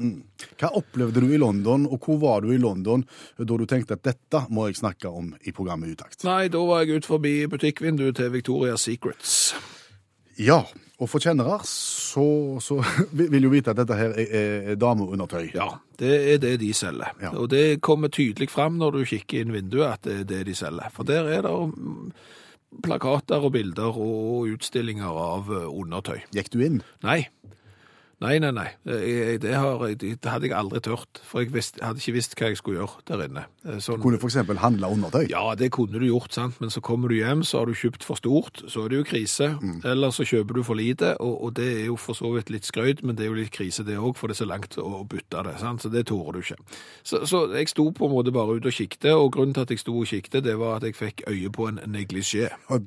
Hva 0.61 0.73
opplevde 0.79 1.23
du 1.25 1.33
i 1.33 1.41
London, 1.41 1.87
og 1.89 2.05
hvor 2.05 2.21
var 2.23 2.45
du 2.45 2.53
i 2.53 2.61
London 2.61 3.05
da 3.39 3.59
du 3.59 3.67
tenkte 3.67 3.97
at 3.97 4.05
dette 4.05 4.45
må 4.53 4.69
jeg 4.69 4.81
snakke 4.83 5.09
om 5.09 5.33
i 5.43 5.55
programmet 5.57 5.97
Utakt? 5.97 6.25
Nei, 6.29 6.49
da 6.53 6.61
var 6.67 6.85
jeg 6.85 7.01
ut 7.01 7.09
forbi 7.09 7.35
butikkvinduet 7.51 8.21
til 8.21 8.33
Victoria 8.35 8.77
Secrets. 8.77 9.55
Ja, 10.41 10.63
og 11.03 11.09
for 11.11 11.23
kjennere 11.23 11.59
så, 11.67 12.25
så 12.63 12.79
vil 13.19 13.49
jo 13.49 13.53
vite 13.53 13.73
at 13.73 13.81
dette 13.81 13.99
her 13.99 14.15
er, 14.15 14.37
er 14.73 14.79
dameundertøy. 14.81 15.51
Ja, 15.57 15.73
det 15.99 16.13
er 16.35 16.39
det 16.43 16.55
de 16.63 16.71
selger. 16.77 17.17
Ja. 17.23 17.33
Og 17.35 17.51
det 17.53 17.83
kommer 17.85 18.13
tydelig 18.13 18.53
fram 18.53 18.79
når 18.81 18.99
du 19.01 19.03
kikker 19.15 19.43
inn 19.43 19.55
vinduet 19.55 19.89
at 19.89 20.07
det 20.07 20.21
er 20.21 20.31
det 20.31 20.45
de 20.51 20.57
selger. 20.59 20.93
For 20.95 21.09
der 21.09 21.31
er 21.33 21.45
det 21.47 21.53
mm, 21.53 22.13
plakater 22.85 23.43
og 23.43 23.55
bilder 23.57 23.99
og 23.99 24.53
utstillinger 24.55 25.11
av 25.11 25.51
eh, 25.53 25.69
undertøy. 25.69 26.23
Gikk 26.37 26.53
du 26.55 26.63
inn? 26.65 26.83
Nei. 27.05 27.25
Nei, 28.23 28.37
nei, 28.43 28.53
nei. 28.55 28.69
Jeg, 28.87 29.41
Det, 29.43 29.55
har, 29.59 29.83
det 29.99 30.19
hadde 30.31 30.47
jeg 30.47 30.55
aldri 30.57 30.81
tørt, 30.85 31.21
for 31.27 31.43
jeg 31.43 31.53
visst, 31.55 31.81
hadde 31.83 31.99
ikke 32.03 32.15
visst 32.17 32.37
hva 32.39 32.51
jeg 32.53 32.61
skulle 32.61 32.79
gjøre 32.81 33.03
der 33.09 33.25
inne. 33.27 33.45
Sånn, 33.83 33.99
du 33.99 34.05
Kunne 34.05 34.21
f.eks. 34.21 34.39
handle 34.63 34.91
undertøy. 34.95 35.27
ja, 35.31 35.43
det 35.59 35.73
kunne 35.75 35.99
du 35.99 36.07
gjort, 36.07 36.33
sant? 36.35 36.61
men 36.63 36.71
så 36.71 36.83
kommer 36.85 37.11
du 37.11 37.17
hjem, 37.19 37.43
så 37.47 37.63
har 37.63 37.71
du 37.71 37.75
kjøpt 37.79 38.07
for 38.07 38.21
stort, 38.21 38.63
så 38.71 38.85
er 38.85 38.93
det 38.93 39.01
jo 39.01 39.07
krise. 39.09 39.49
Eller 39.89 40.15
så 40.15 40.27
kjøper 40.29 40.61
du 40.61 40.63
for 40.67 40.79
lite, 40.79 41.17
og, 41.21 41.35
og 41.49 41.57
det 41.59 41.69
er 41.81 41.85
jo 41.91 41.97
for 41.99 42.19
så 42.19 42.31
vidt 42.37 42.53
litt 42.55 42.69
skrøyd, 42.69 43.03
men 43.03 43.19
det 43.19 43.27
er 43.27 43.33
jo 43.33 43.39
litt 43.41 43.53
krise 43.55 43.85
det 43.87 43.99
òg, 43.99 44.15
for 44.21 44.31
det 44.31 44.37
er 44.39 44.43
så 44.45 44.49
langt 44.51 44.79
å 44.79 45.03
bytte 45.09 45.43
det. 45.49 45.57
sant? 45.63 45.83
Så 45.83 45.91
det 45.93 46.07
tårer 46.11 46.39
du 46.39 46.43
ikke. 46.45 46.59
Så, 47.03 47.25
så 47.27 47.45
jeg 47.57 47.73
sto 47.73 47.89
på 47.91 48.07
en 48.07 48.15
måte 48.15 48.35
bare 48.35 48.59
ute 48.59 48.71
og 48.71 48.77
kikte, 48.77 49.17
og 49.19 49.33
grunnen 49.35 49.57
til 49.57 49.67
at 49.67 49.75
jeg 49.75 49.83
sto 49.83 49.97
og 49.99 50.07
kikte, 50.11 50.43
det 50.45 50.55
var 50.61 50.79
at 50.79 50.87
jeg 50.87 50.99
fikk 50.99 51.25
øye 51.27 51.51
på 51.53 51.69
en 51.73 51.83
neglisjé. 51.91 52.53
Og, 52.73 52.87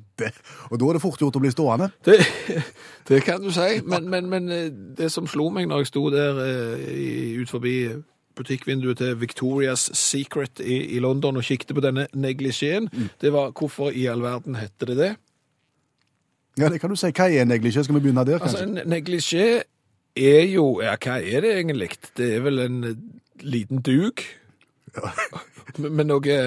og 0.71 0.79
da 0.79 0.89
er 0.89 0.97
det 0.99 1.03
fort 1.03 1.21
gjort 1.21 1.35
å 1.39 1.43
bli 1.43 1.51
stående. 1.53 1.91
Det, 2.05 2.19
det 3.09 3.21
kan 3.27 3.43
du 3.43 3.51
si, 3.55 3.81
men, 3.83 4.07
men, 4.11 4.31
men 4.31 4.51
eh, 4.53 4.69
det 4.71 5.11
som 5.11 5.24
slo 5.27 5.49
meg 5.53 5.67
når 5.69 5.83
jeg 5.83 5.87
sto 5.91 6.09
der 6.13 6.39
eh, 6.45 7.41
ut 7.41 7.49
forbi 7.51 7.75
butikkvinduet 8.35 8.97
til 8.99 9.15
Victoria's 9.15 9.87
Secret 9.95 10.59
i, 10.59 10.81
i 10.97 10.99
London 10.99 11.37
og 11.39 11.43
kikket 11.47 11.71
på 11.75 11.83
denne 11.83 12.07
neglisjeen, 12.13 12.89
det 13.21 13.31
var 13.33 13.53
hvorfor 13.55 13.93
i 13.95 14.05
all 14.11 14.23
verden 14.25 14.57
hette 14.59 14.89
det 14.89 14.97
det? 14.99 15.11
Ja, 16.59 16.69
det 16.71 16.81
kan 16.81 16.89
du 16.91 16.95
si. 16.99 17.11
Hva 17.15 17.29
er 17.31 17.47
neglisjé? 17.47 17.83
Skal 17.83 17.95
vi 17.95 18.01
begynne 18.05 18.25
der, 18.27 18.39
Altså, 18.39 18.57
kanskje? 18.63 18.81
en 18.83 18.91
neglisjé 18.91 19.45
er 20.15 20.45
jo, 20.51 20.81
ja, 20.83 20.95
hva 20.99 21.17
er 21.19 21.41
det 21.43 21.53
egentlig? 21.57 21.89
Det 22.17 22.29
er 22.37 22.43
vel 22.45 22.59
en 22.63 22.77
liten 23.43 23.81
duk 23.83 24.23
med, 24.95 25.89
med 25.97 26.07
noe 26.11 26.37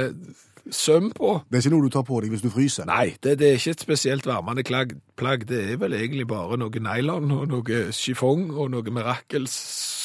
søm 0.74 1.10
på. 1.16 1.34
Det 1.48 1.58
er 1.58 1.64
ikke 1.64 1.74
noe 1.74 1.88
du 1.88 1.92
tar 1.94 2.06
på 2.08 2.20
deg 2.22 2.32
hvis 2.34 2.44
du 2.44 2.50
fryser. 2.52 2.88
Nei, 2.88 3.14
det, 3.22 3.38
det 3.40 3.48
er 3.48 3.60
ikke 3.60 3.76
et 3.76 3.84
spesielt 3.86 4.28
varmende 4.28 4.64
plagg. 4.66 4.94
plagg. 5.18 5.46
Det 5.48 5.60
er 5.72 5.80
vel 5.80 5.96
egentlig 5.98 6.28
bare 6.30 6.58
noe 6.60 6.84
nylon 6.84 7.32
og 7.34 7.48
noe 7.52 7.82
chiffon 7.96 8.48
og 8.50 8.72
noe 8.74 8.94
mirakels 8.94 9.56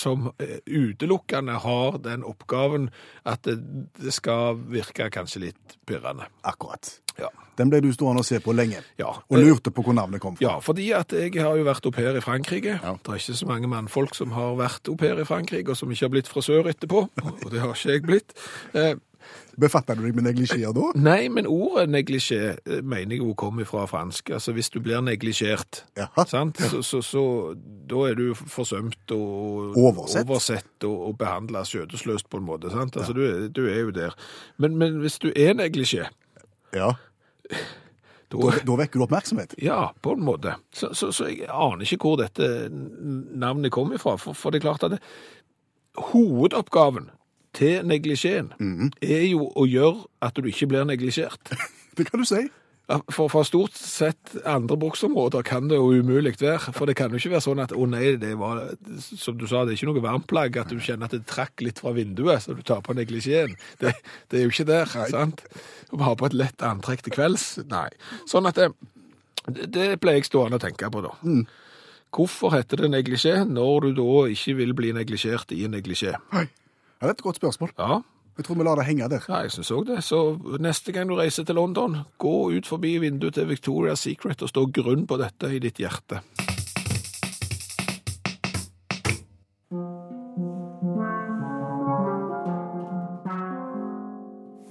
som 0.04 0.32
eh, 0.38 0.60
utelukkende 0.68 1.60
har 1.64 2.00
den 2.04 2.26
oppgaven 2.28 2.90
at 3.30 3.46
det, 3.48 3.60
det 4.00 4.14
skal 4.16 4.60
virke 4.72 5.10
kanskje 5.14 5.48
litt 5.48 5.80
pirrende. 5.88 6.28
Akkurat. 6.44 6.98
Ja. 7.20 7.30
Den 7.58 7.70
ble 7.70 7.84
du 7.86 7.92
stående 7.94 8.24
og 8.24 8.26
se 8.26 8.40
på 8.42 8.56
lenge. 8.58 8.82
Ja. 8.98 9.12
Og 9.30 9.38
lurte 9.38 9.72
på 9.74 9.84
hvor 9.86 9.94
navnet 9.94 10.22
kom 10.24 10.38
fra. 10.38 10.46
Ja, 10.46 10.54
fordi 10.64 10.90
at 10.98 11.14
jeg 11.14 11.36
har 11.38 11.58
jo 11.60 11.68
vært 11.68 11.86
au 11.86 11.94
pair 11.94 12.18
i 12.18 12.24
Frankrike. 12.24 12.80
Ja. 12.82 12.96
Det 12.98 13.14
er 13.14 13.22
ikke 13.22 13.38
så 13.38 13.50
mange 13.50 13.70
mannfolk 13.70 14.18
som 14.18 14.34
har 14.34 14.56
vært 14.58 14.90
au 14.90 14.98
pair 14.98 15.22
i 15.22 15.28
Frankrike, 15.28 15.70
og 15.70 15.78
som 15.78 15.92
ikke 15.94 16.08
har 16.08 16.14
blitt 16.16 16.32
frisør 16.32 16.72
etterpå. 16.74 17.06
Og 17.34 17.50
det 17.54 17.62
har 17.62 17.76
ikke 17.76 17.94
jeg 17.94 18.06
blitt. 18.08 18.34
Befatter 19.60 19.96
du 19.96 20.02
deg 20.08 20.16
med 20.18 20.26
neglisjeer 20.26 20.74
da? 20.74 20.88
nei, 20.98 21.28
men 21.30 21.46
ordet 21.46 21.86
neglisjé 21.94 22.40
eh, 22.66 22.80
mener 22.82 23.14
jeg 23.16 23.20
jo 23.22 23.34
kommer 23.38 23.68
fra 23.70 23.84
fransk. 23.86 24.32
Altså 24.34 24.54
hvis 24.56 24.70
du 24.74 24.80
blir 24.82 25.02
neglisjert, 25.06 25.84
sant? 26.28 26.58
Så, 26.72 26.82
så, 26.82 27.02
så 27.06 27.24
da 27.90 28.08
er 28.10 28.16
du 28.18 28.34
forsømt 28.34 29.14
og 29.14 29.78
Oversett. 29.78 30.26
oversett 30.26 30.88
og, 30.90 30.98
og 31.12 31.18
behandla 31.22 31.62
skjødesløst 31.70 32.30
på 32.34 32.42
en 32.42 32.48
måte. 32.50 32.72
sant? 32.74 32.98
Altså 32.98 33.14
du, 33.14 33.22
er- 33.28 33.48
du 33.54 33.62
er 33.70 33.80
jo 33.86 33.92
der. 33.94 34.18
Men, 34.58 34.78
men 34.82 34.98
hvis 35.04 35.20
du 35.22 35.30
er 35.36 35.54
neglisjé, 35.54 36.10
Ja. 36.74 36.94
da 38.34 38.38
Da, 38.42 38.50
da 38.66 38.76
vekker 38.80 38.98
du 38.98 39.04
oppmerksomhet. 39.06 39.52
Ja, 39.62 39.92
på 40.02 40.16
en 40.18 40.24
måte. 40.26 40.56
Så, 40.74 40.90
så, 40.98 41.12
så 41.14 41.28
jeg 41.30 41.46
aner 41.54 41.86
ikke 41.86 42.02
hvor 42.08 42.18
dette 42.18 42.48
navnet 42.74 43.70
kom 43.72 43.94
ifra. 43.94 44.16
For, 44.18 44.34
for 44.34 44.50
det 44.50 44.64
er 44.64 44.66
klart 44.72 44.84
at 44.88 44.96
det, 44.96 45.00
hovedoppgaven 46.10 47.12
til 47.54 47.86
neglisjeen 47.86 48.52
er 49.02 49.24
jo 49.30 49.48
å 49.56 49.66
gjøre 49.70 50.08
at 50.22 50.36
du 50.36 50.50
ikke 50.50 50.68
blir 50.72 50.86
neglisjert. 50.90 51.54
Det 51.98 52.08
kan 52.10 52.20
du 52.20 52.26
si. 52.26 52.48
For 52.84 53.30
fra 53.32 53.46
stort 53.48 53.78
sett 53.80 54.34
andre 54.50 54.76
bruksområder 54.78 55.46
kan 55.48 55.70
det 55.70 55.78
jo 55.78 55.94
umulig 56.04 56.34
være. 56.42 56.74
For 56.76 56.86
det 56.90 56.98
kan 57.00 57.14
jo 57.14 57.22
ikke 57.22 57.32
være 57.32 57.46
sånn 57.46 57.62
at 57.64 57.72
å 57.72 57.86
nei, 57.88 58.18
det 58.20 58.34
var, 58.38 58.60
som 59.00 59.38
du 59.40 59.46
sa, 59.48 59.64
det 59.64 59.74
er 59.74 59.78
ikke 59.78 59.88
noe 59.88 60.04
varmplagg, 60.04 60.58
at 60.60 60.74
du 60.74 60.82
kjenner 60.84 61.08
at 61.08 61.16
det 61.16 61.24
trakk 61.30 61.64
litt 61.64 61.80
fra 61.80 61.94
vinduet, 61.96 62.44
så 62.44 62.58
du 62.58 62.60
tar 62.66 62.84
på 62.84 62.96
neglisjeen. 62.98 63.56
Det, 63.80 63.94
det 64.28 64.40
er 64.40 64.44
jo 64.44 64.52
ikke 64.52 64.68
der, 64.68 64.92
sant? 65.14 65.46
Å 65.94 66.02
ha 66.04 66.16
på 66.20 66.28
et 66.28 66.36
lett 66.36 66.66
antrekk 66.66 67.06
til 67.06 67.16
kvelds, 67.16 67.48
nei. 67.72 67.88
Sånn 68.30 68.52
at 68.52 68.60
det, 68.60 68.74
det 69.48 69.88
ble 70.04 70.18
jeg 70.18 70.28
stående 70.28 70.60
og 70.60 70.66
tenke 70.66 70.92
på 70.92 71.06
da. 71.08 71.14
Hvorfor 72.14 72.54
heter 72.54 72.84
det 72.84 72.92
neglisjé 72.94 73.40
når 73.48 73.88
du 73.88 73.96
da 74.02 74.26
ikke 74.36 74.58
vil 74.60 74.76
bli 74.78 74.92
neglisjert 74.94 75.56
i 75.56 75.64
en 75.66 75.74
neglisjé? 75.78 76.18
Ja, 77.04 77.08
det 77.10 77.18
er 77.18 77.18
et 77.20 77.24
godt 77.26 77.36
spørsmål. 77.42 77.72
Ja, 77.80 77.98
Jeg 78.38 78.46
tror 78.48 78.56
vi 78.56 78.64
lar 78.64 78.76
det 78.80 78.86
henge 78.88 79.10
der. 79.10 79.26
ja, 79.30 79.36
jeg 79.44 79.52
synes 79.52 79.72
også 79.72 79.94
det. 79.94 80.04
Så 80.04 80.20
neste 80.60 80.92
gang 80.92 81.10
du 81.10 81.16
reiser 81.16 81.44
til 81.44 81.56
London, 81.56 81.98
gå 82.18 82.52
ut 82.56 82.66
forbi 82.66 82.98
vinduet 82.98 83.34
til 83.34 83.46
Victoria's 83.46 83.96
Secret 84.02 84.42
og 84.42 84.50
stå 84.50 84.66
grunn 84.72 85.04
på 85.08 85.18
dette 85.18 85.52
i 85.56 85.60
ditt 85.60 85.78
hjerte. 85.78 86.22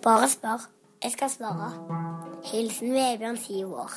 Bare 0.03 0.29
spør. 0.29 0.67
Jeg 1.05 1.13
skal 1.13 1.31
svare. 1.31 1.71
Hilsen 2.53 2.93
Vebjørn, 2.95 3.37
syv 3.37 3.75
år. 3.75 3.91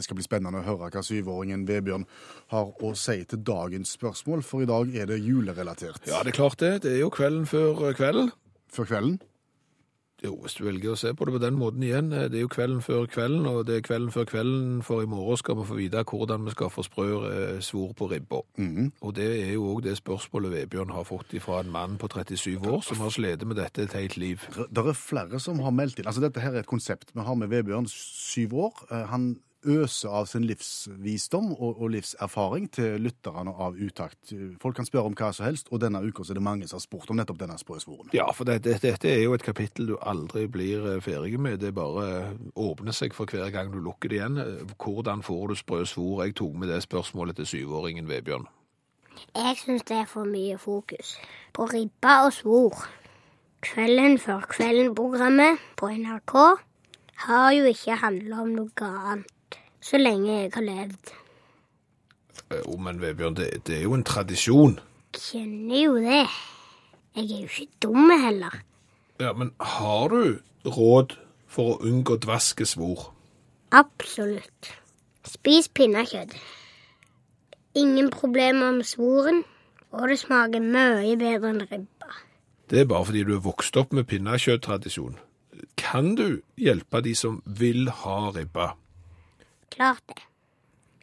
Det 0.00 0.08
skal 0.08 0.18
bli 0.18 0.24
spennende 0.26 0.62
å 0.62 0.66
høre 0.66 0.90
hva 0.90 1.04
syvåringen 1.04 1.66
Vebjørn 1.68 2.06
har 2.54 2.70
å 2.72 2.92
si 2.98 3.18
til 3.28 3.44
dagens 3.44 3.92
spørsmål, 3.98 4.42
for 4.46 4.64
i 4.64 4.70
dag 4.70 4.94
er 4.96 5.10
det 5.12 5.20
julerelatert. 5.20 6.06
Ja, 6.08 6.22
det 6.24 6.32
er 6.34 6.40
klart 6.42 6.60
det. 6.62 6.78
Det 6.86 6.96
er 6.96 7.02
jo 7.04 7.12
kvelden 7.12 7.44
før 7.50 7.92
kvelden. 7.98 8.32
Før 8.72 8.88
kvelden? 8.88 9.18
Jo, 10.20 10.34
hvis 10.42 10.52
du 10.58 10.66
velger 10.66 10.92
å 10.92 10.98
se 11.00 11.14
på 11.16 11.24
det 11.24 11.32
på 11.32 11.40
den 11.40 11.56
måten 11.56 11.84
igjen. 11.86 12.10
Det 12.12 12.36
er 12.36 12.42
jo 12.42 12.50
kvelden 12.52 12.82
før 12.84 13.06
kvelden, 13.08 13.46
og 13.48 13.62
det 13.68 13.78
er 13.78 13.84
kvelden 13.86 14.10
før 14.12 14.26
kvelden, 14.28 14.82
for 14.84 15.00
i 15.00 15.08
morgen 15.08 15.40
skal 15.40 15.56
vi 15.56 15.64
få 15.70 15.78
vite 15.78 16.02
hvordan 16.10 16.44
vi 16.44 16.52
skal 16.52 16.72
få 16.74 16.84
sprø 16.84 17.06
eh, 17.30 17.60
svor 17.64 17.94
på 17.96 18.10
ribba. 18.10 18.42
Og 19.00 19.14
det 19.16 19.28
er 19.46 19.54
jo 19.54 19.70
òg 19.72 19.80
det 19.86 19.96
spørsmålet 19.96 20.52
Vebjørn 20.52 20.92
har 20.92 21.08
fått 21.08 21.32
fra 21.40 21.62
en 21.64 21.72
mann 21.72 21.96
på 22.00 22.10
37 22.12 22.58
år, 22.60 22.82
som 22.84 23.00
har 23.00 23.14
slitt 23.16 23.46
med 23.48 23.56
dette 23.62 23.86
et 23.86 23.96
helt 23.96 24.18
liv. 24.20 24.44
Det 24.68 24.84
er 24.84 24.98
flere 24.98 25.40
som 25.40 25.62
har 25.64 25.72
meldt 25.72 26.02
inn. 26.02 26.10
Altså, 26.10 26.20
dette 26.26 26.44
her 26.44 26.52
er 26.52 26.66
et 26.66 26.68
konsept. 26.68 27.14
Vi 27.16 27.24
har 27.24 27.40
med 27.40 27.48
Vebjørn, 27.48 27.88
syv 27.88 28.58
år. 28.68 28.84
Eh, 28.90 29.06
Han 29.14 29.38
øser 29.66 30.08
av 30.08 30.26
sin 30.30 30.44
livsvisdom 30.48 31.52
og, 31.52 31.80
og 31.82 31.90
livserfaring 31.94 32.68
til 32.72 33.00
lytterne 33.02 33.52
av 33.52 33.76
Utakt. 33.76 34.32
Folk 34.62 34.76
kan 34.76 34.88
spørre 34.88 35.10
om 35.10 35.16
hva 35.18 35.30
som 35.36 35.46
helst, 35.46 35.68
og 35.70 35.82
denne 35.82 36.00
uka 36.00 36.24
er 36.24 36.38
det 36.38 36.44
mange 36.44 36.68
som 36.68 36.78
har 36.78 36.84
spurt 36.84 37.10
om 37.12 37.18
nettopp 37.20 37.40
denne 37.42 37.58
sprøsvoren. 37.60 38.12
Ja, 38.16 38.30
for 38.36 38.48
det, 38.48 38.62
det, 38.64 38.78
dette 38.84 39.10
er 39.10 39.22
jo 39.24 39.34
et 39.36 39.44
kapittel 39.44 39.92
du 39.92 39.96
aldri 40.00 40.46
blir 40.48 40.86
eh, 40.94 41.02
ferdig 41.04 41.40
med. 41.40 41.60
Det 41.60 41.74
bare 41.76 42.36
åpner 42.56 42.96
seg 42.96 43.16
for 43.16 43.30
hver 43.30 43.50
gang 43.54 43.72
du 43.72 43.80
lukker 43.82 44.12
det 44.12 44.20
igjen. 44.20 44.38
Eh, 44.40 44.76
Hvordan 44.80 45.24
får 45.26 45.52
du 45.52 45.58
sprø 45.60 45.82
svor? 45.88 46.24
Jeg 46.24 46.38
tok 46.40 46.56
med 46.60 46.72
det 46.72 46.82
spørsmålet 46.86 47.40
til 47.40 47.50
syvåringen 47.54 48.08
Vebjørn. 48.08 48.48
Jeg 49.36 49.58
syns 49.60 49.84
det 49.88 49.98
er 50.00 50.08
for 50.08 50.24
mye 50.24 50.56
fokus 50.58 51.18
på 51.52 51.66
ribba 51.68 52.22
og 52.24 52.32
svor. 52.32 52.86
Kvelden 53.60 54.16
før 54.18 54.46
kvelden-programmet 54.48 55.60
på 55.76 55.90
NRK 55.92 56.32
har 57.26 57.50
jo 57.52 57.66
ikke 57.68 57.98
handla 58.00 58.40
om 58.46 58.54
noe 58.56 58.88
annet 58.88 59.28
så 59.80 59.98
lenge 60.00 60.30
jeg 60.42 60.52
har 60.54 60.66
levd. 60.66 61.12
Eh, 62.50 62.60
Jo, 62.66 62.76
men 62.82 63.00
Vebjørn, 63.00 63.36
det, 63.38 63.50
det 63.66 63.76
er 63.78 63.82
jo 63.86 63.94
en 63.94 64.04
tradisjon. 64.04 64.78
Kjenner 65.14 65.84
jo 65.84 65.94
det. 66.02 66.24
Jeg 67.16 67.24
er 67.30 67.40
jo 67.44 67.48
ikke 67.50 67.80
dum 67.82 68.10
heller. 68.10 68.56
Ja, 69.20 69.32
men 69.32 69.52
har 69.60 70.08
du 70.08 70.38
råd 70.66 71.16
for 71.50 71.74
å 71.74 71.78
unngå 71.86 72.16
dvaske 72.22 72.66
svor? 72.66 73.10
Absolutt. 73.74 74.70
Spis 75.26 75.68
pinnekjøtt. 75.68 76.34
Ingen 77.78 78.10
problemer 78.10 78.72
med 78.74 78.86
svoren, 78.88 79.44
og 79.94 80.08
det 80.10 80.18
smaker 80.22 80.62
mye 80.64 81.14
bedre 81.20 81.52
enn 81.52 81.62
ribba. 81.70 82.10
Det 82.70 82.82
er 82.82 82.88
bare 82.90 83.06
fordi 83.06 83.24
du 83.26 83.34
er 83.36 83.44
vokst 83.44 83.76
opp 83.78 83.92
med 83.94 84.08
pinnekjøtttradisjon. 84.10 85.18
Kan 85.78 86.14
du 86.18 86.40
hjelpe 86.58 87.02
de 87.04 87.14
som 87.18 87.40
vil 87.46 87.90
ha 88.02 88.18
ribba? 88.34 88.72
Klart 89.70 90.02
det. 90.08 90.22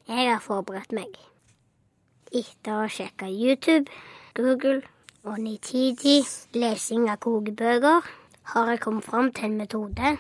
Jeg 0.08 0.28
har 0.32 0.42
forberedt 0.44 0.92
meg. 0.96 1.16
Etter 2.36 2.84
å 2.84 2.90
sjekke 2.92 3.30
YouTube, 3.32 3.88
Google 4.36 4.82
og 5.24 5.40
nitidig 5.40 6.22
lesing 6.56 7.08
av 7.12 7.22
kokebøker, 7.24 8.04
har 8.54 8.72
jeg 8.72 8.82
kommet 8.84 9.08
fram 9.08 9.32
til 9.36 9.50
en 9.50 9.58
metode 9.62 10.14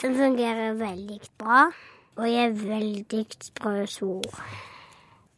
som 0.00 0.16
fungerer 0.16 0.76
veldig 0.80 1.20
bra 1.40 1.66
og 2.16 2.26
gir 2.28 2.56
veldig 2.58 3.22
sprø 3.50 3.86
svor. 3.90 4.42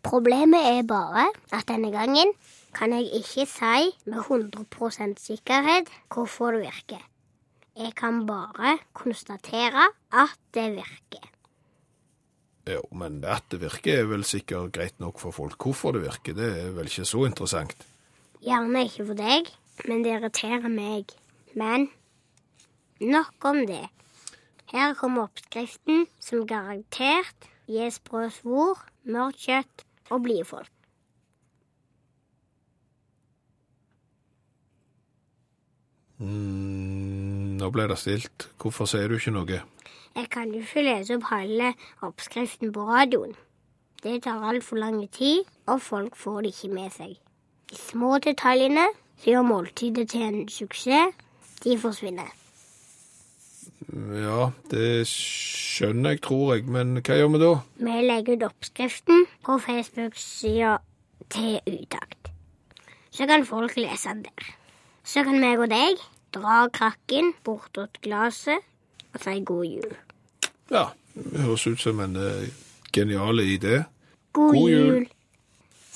Problemet 0.06 0.70
er 0.70 0.82
bare 0.86 1.26
at 1.50 1.66
denne 1.66 1.90
gangen 1.94 2.30
kan 2.76 2.94
jeg 2.94 3.10
ikke 3.22 3.46
si 3.50 3.86
med 4.06 4.20
100% 4.22 5.18
sikkerhet 5.22 5.90
hvorfor 6.14 6.54
det 6.54 6.68
virker. 6.68 7.02
Jeg 7.76 7.94
kan 7.98 8.22
bare 8.26 8.78
konstatere 8.94 9.90
at 10.12 10.38
det 10.54 10.70
virker. 10.78 11.35
Jo, 12.66 12.80
men 12.98 13.20
at 13.22 13.46
det 13.52 13.60
virker 13.62 14.00
er 14.00 14.08
vel 14.10 14.24
sikkert 14.26 14.72
greit 14.74 14.96
nok 14.98 15.20
for 15.22 15.34
folk. 15.34 15.54
Hvorfor 15.62 15.94
det 15.94 16.02
virker, 16.02 16.34
det 16.34 16.48
er 16.64 16.72
vel 16.74 16.90
ikke 16.90 17.06
så 17.06 17.22
interessant. 17.28 17.86
Gjerne 18.42 18.82
ikke 18.88 19.06
for 19.06 19.18
deg, 19.18 19.50
men 19.86 20.02
det 20.02 20.16
irriterer 20.16 20.66
meg. 20.72 21.14
Men 21.54 21.86
nok 23.00 23.46
om 23.46 23.62
det. 23.70 23.84
Her 24.72 24.96
kommer 24.98 25.28
oppskriften 25.28 26.08
som 26.18 26.42
garantert 26.50 27.46
gir 27.70 27.92
sprø 27.94 28.26
svor, 28.34 28.82
mørkt 29.06 29.46
kjøtt 29.46 29.86
og 30.10 30.24
blide 30.26 30.48
folk. 30.48 30.72
Mm, 36.18 37.56
nå 37.60 37.70
ble 37.70 37.86
det 37.92 37.98
stilt. 38.00 38.48
Hvorfor 38.58 38.88
sier 38.90 39.06
du 39.06 39.20
ikke 39.20 39.34
noe? 39.36 39.62
Jeg 40.16 40.30
kan 40.32 40.48
jo 40.54 40.62
ikke 40.64 40.82
lese 40.86 41.18
opp 41.18 41.26
halve 41.28 41.74
oppskriften 42.06 42.72
på 42.72 42.86
radioen. 42.88 43.34
Det 44.02 44.22
tar 44.24 44.44
altfor 44.48 44.76
lang 44.80 45.02
tid, 45.12 45.44
og 45.66 45.82
folk 45.82 46.16
får 46.16 46.40
det 46.40 46.52
ikke 46.54 46.72
med 46.72 46.90
seg. 46.94 47.16
De 47.70 47.76
små 47.76 48.16
detaljene 48.24 48.86
som 49.20 49.30
gjør 49.32 49.44
måltidet 49.44 50.08
til 50.14 50.24
en 50.24 50.48
suksess, 50.48 51.12
de 51.64 51.76
forsvinner. 51.78 52.32
Ja, 54.16 54.50
det 54.70 55.04
skjønner 55.10 56.16
jeg, 56.16 56.22
tror 56.24 56.54
jeg, 56.54 56.64
men 56.64 56.96
hva 57.00 57.18
gjør 57.18 57.32
vi 57.34 57.42
da? 57.42 57.52
Vi 57.76 57.98
legger 58.06 58.38
ut 58.38 58.48
oppskriften 58.48 59.26
på 59.44 59.58
Facebook-sida 59.66 60.78
til 61.28 61.60
Utakt. 61.66 62.32
Så 63.10 63.28
kan 63.28 63.44
folk 63.48 63.76
lese 63.76 64.08
den 64.08 64.24
der. 64.24 64.48
Så 65.04 65.24
kan 65.28 65.40
meg 65.40 65.60
og 65.60 65.70
deg 65.72 66.00
dra 66.32 66.64
krakken 66.72 67.34
bortåt 67.44 68.00
glasset 68.04 68.64
og 69.12 69.22
si 69.24 69.40
god 69.44 69.64
jul. 69.64 69.96
Ja, 70.72 70.88
det 71.14 71.44
høres 71.44 71.66
ut 71.66 71.80
som 71.80 72.00
en 72.02 72.16
uh, 72.18 72.46
genial 72.92 73.40
idé. 73.44 73.84
God, 74.32 74.54
God 74.54 74.70
jul. 74.70 74.88
jul. 74.90 75.06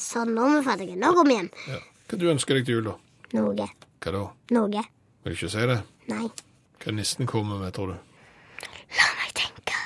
Sånn, 0.01 0.33
nå 0.37 0.47
er 0.47 0.59
vi 0.59 0.67
ferdige. 0.69 0.99
Nå 1.01 1.13
går 1.17 1.29
vi 1.29 1.37
hjem. 1.37 1.51
Ja. 1.69 1.81
Hva 2.11 2.19
du 2.21 2.29
ønsker 2.33 2.57
deg 2.57 2.69
til 2.69 2.79
jul, 2.79 2.87
da? 2.89 2.95
Noe. 3.37 3.67
Hva 4.01 4.15
da? 4.15 4.23
Noe. 4.57 4.85
Vil 5.25 5.35
du 5.35 5.37
ikke 5.37 5.53
si 5.53 5.67
det? 5.71 5.81
Nei. 6.11 6.31
Hva 6.81 6.95
nissen 6.97 7.29
kommer 7.29 7.61
med, 7.61 7.75
tror 7.77 7.93
du? 7.93 7.99
La 8.97 9.09
meg 9.19 9.35
tenke. 9.37 9.77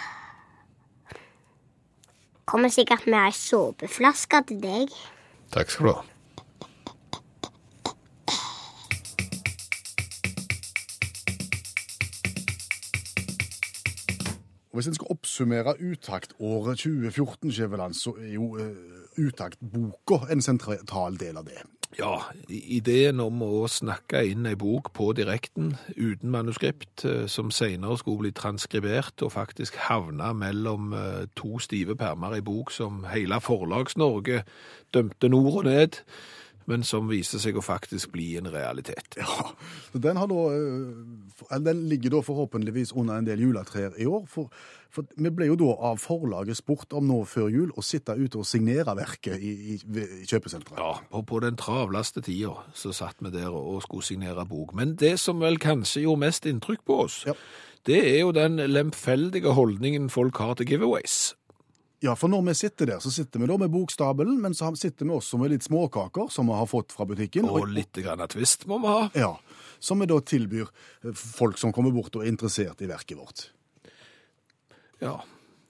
Kommer 2.48 2.72
sikkert 2.72 3.08
med 3.10 3.18
ei 3.24 3.34
såpeflaske 3.34 4.44
til 4.50 4.62
deg. 4.62 4.94
Takk 5.54 5.72
skal 5.74 5.88
du 5.88 5.92
ha. 5.96 6.02
Og 14.74 14.78
Hvis 14.80 14.88
en 14.90 14.94
skal 14.94 15.06
oppsummere 15.14 15.76
Utakt-året 15.78 16.78
2014, 16.78 17.52
Skjæveland, 17.52 17.94
så 17.94 18.10
er 18.18 18.32
jo 18.32 18.56
uh, 18.58 19.22
Utakt-boka 19.22 20.32
en 20.32 20.42
sentral 20.42 21.14
del 21.20 21.36
av 21.38 21.46
det. 21.46 21.62
Ja, 21.94 22.16
ideen 22.50 23.20
om 23.22 23.38
å 23.46 23.68
snakke 23.70 24.24
inn 24.26 24.48
ei 24.50 24.56
bok 24.58 24.90
på 24.98 25.12
direkten, 25.14 25.76
uten 25.94 26.32
manuskript, 26.34 27.04
eh, 27.06 27.28
som 27.30 27.52
senere 27.54 28.00
skulle 28.00 28.24
bli 28.24 28.32
transkribert 28.34 29.22
og 29.22 29.30
faktisk 29.36 29.78
havne 29.86 30.32
mellom 30.34 30.90
eh, 30.90 31.28
to 31.38 31.60
stive 31.62 31.94
permer 31.94 32.34
i 32.34 32.42
bok 32.42 32.74
som 32.74 33.04
hele 33.12 33.38
Forlags-Norge 33.38 34.42
dømte 34.90 35.30
nord 35.30 35.60
og 35.60 35.68
ned, 35.70 36.00
men 36.70 36.82
som 36.86 37.08
viser 37.10 37.38
seg 37.42 37.56
å 37.56 37.62
faktisk 37.64 38.12
bli 38.14 38.36
en 38.40 38.48
realitet. 38.52 39.18
Ja, 39.20 39.50
så 39.92 40.00
den, 40.00 40.16
har 40.16 40.28
da, 40.30 40.38
eh, 40.54 41.58
den 41.64 41.82
ligger 41.90 42.16
da 42.16 42.22
forhåpentligvis 42.24 42.92
under 42.96 43.18
en 43.20 43.26
del 43.28 43.42
juletrær 43.44 43.98
i 44.00 44.06
år. 44.08 44.24
For, 44.30 44.48
for 44.94 45.04
vi 45.16 45.30
ble 45.34 45.48
jo 45.50 45.56
da 45.60 45.70
av 45.90 45.98
forlaget 46.02 46.56
spurt 46.60 46.92
om 46.96 47.06
nå 47.10 47.20
før 47.28 47.50
jul 47.52 47.72
å 47.76 47.82
sitte 47.84 48.16
ute 48.16 48.38
og 48.40 48.46
signere 48.48 48.94
verket 48.96 49.36
i, 49.42 49.52
i, 49.74 49.76
i 49.76 50.24
kjøpesenteret. 50.30 50.78
Ja, 50.80 50.94
på, 51.10 51.22
på 51.28 51.42
den 51.44 51.56
travleste 51.60 52.22
tida 52.24 52.54
så 52.74 52.92
satt 52.96 53.20
vi 53.24 53.34
der 53.34 53.52
og 53.52 53.82
skulle 53.84 54.06
signere 54.06 54.46
bok. 54.48 54.72
Men 54.78 54.96
det 55.00 55.16
som 55.22 55.40
vel 55.42 55.58
kanskje 55.62 56.04
gjorde 56.06 56.24
mest 56.26 56.46
inntrykk 56.50 56.84
på 56.88 57.00
oss, 57.06 57.22
Ja. 57.28 57.34
det 57.84 58.00
er 58.14 58.20
jo 58.22 58.32
den 58.32 58.56
lemfeldige 58.72 59.52
holdningen 59.52 60.08
folk 60.10 60.38
har 60.40 60.54
til 60.56 60.66
giveaways. 60.72 61.34
Ja, 62.04 62.12
for 62.18 62.28
når 62.28 62.42
vi 62.50 62.54
sitter 62.58 62.90
der, 62.90 63.00
så 63.00 63.08
sitter 63.12 63.40
vi 63.40 63.48
da 63.48 63.56
med 63.60 63.72
bokstabelen, 63.72 64.36
men 64.42 64.54
så 64.56 64.68
sitter 64.76 65.08
vi 65.08 65.14
også 65.16 65.38
med 65.40 65.54
litt 65.54 65.64
småkaker 65.64 66.28
som 66.32 66.50
vi 66.50 66.56
har 66.58 66.68
fått 66.68 66.92
fra 66.92 67.06
butikken. 67.08 67.48
Og 67.48 67.70
litt 67.72 67.96
grann 67.96 68.20
av 68.20 68.28
twist 68.34 68.66
må 68.68 68.76
vi 68.82 68.90
ha. 68.92 69.06
Ja, 69.16 69.30
som 69.80 70.02
vi 70.02 70.08
da 70.10 70.18
tilbyr 70.20 70.66
eh, 70.68 71.14
folk 71.14 71.60
som 71.60 71.72
kommer 71.72 71.94
bort 71.94 72.16
og 72.16 72.24
er 72.24 72.32
interessert 72.32 72.82
i 72.84 72.90
verket 72.90 73.16
vårt. 73.16 73.46
Ja, 75.00 75.22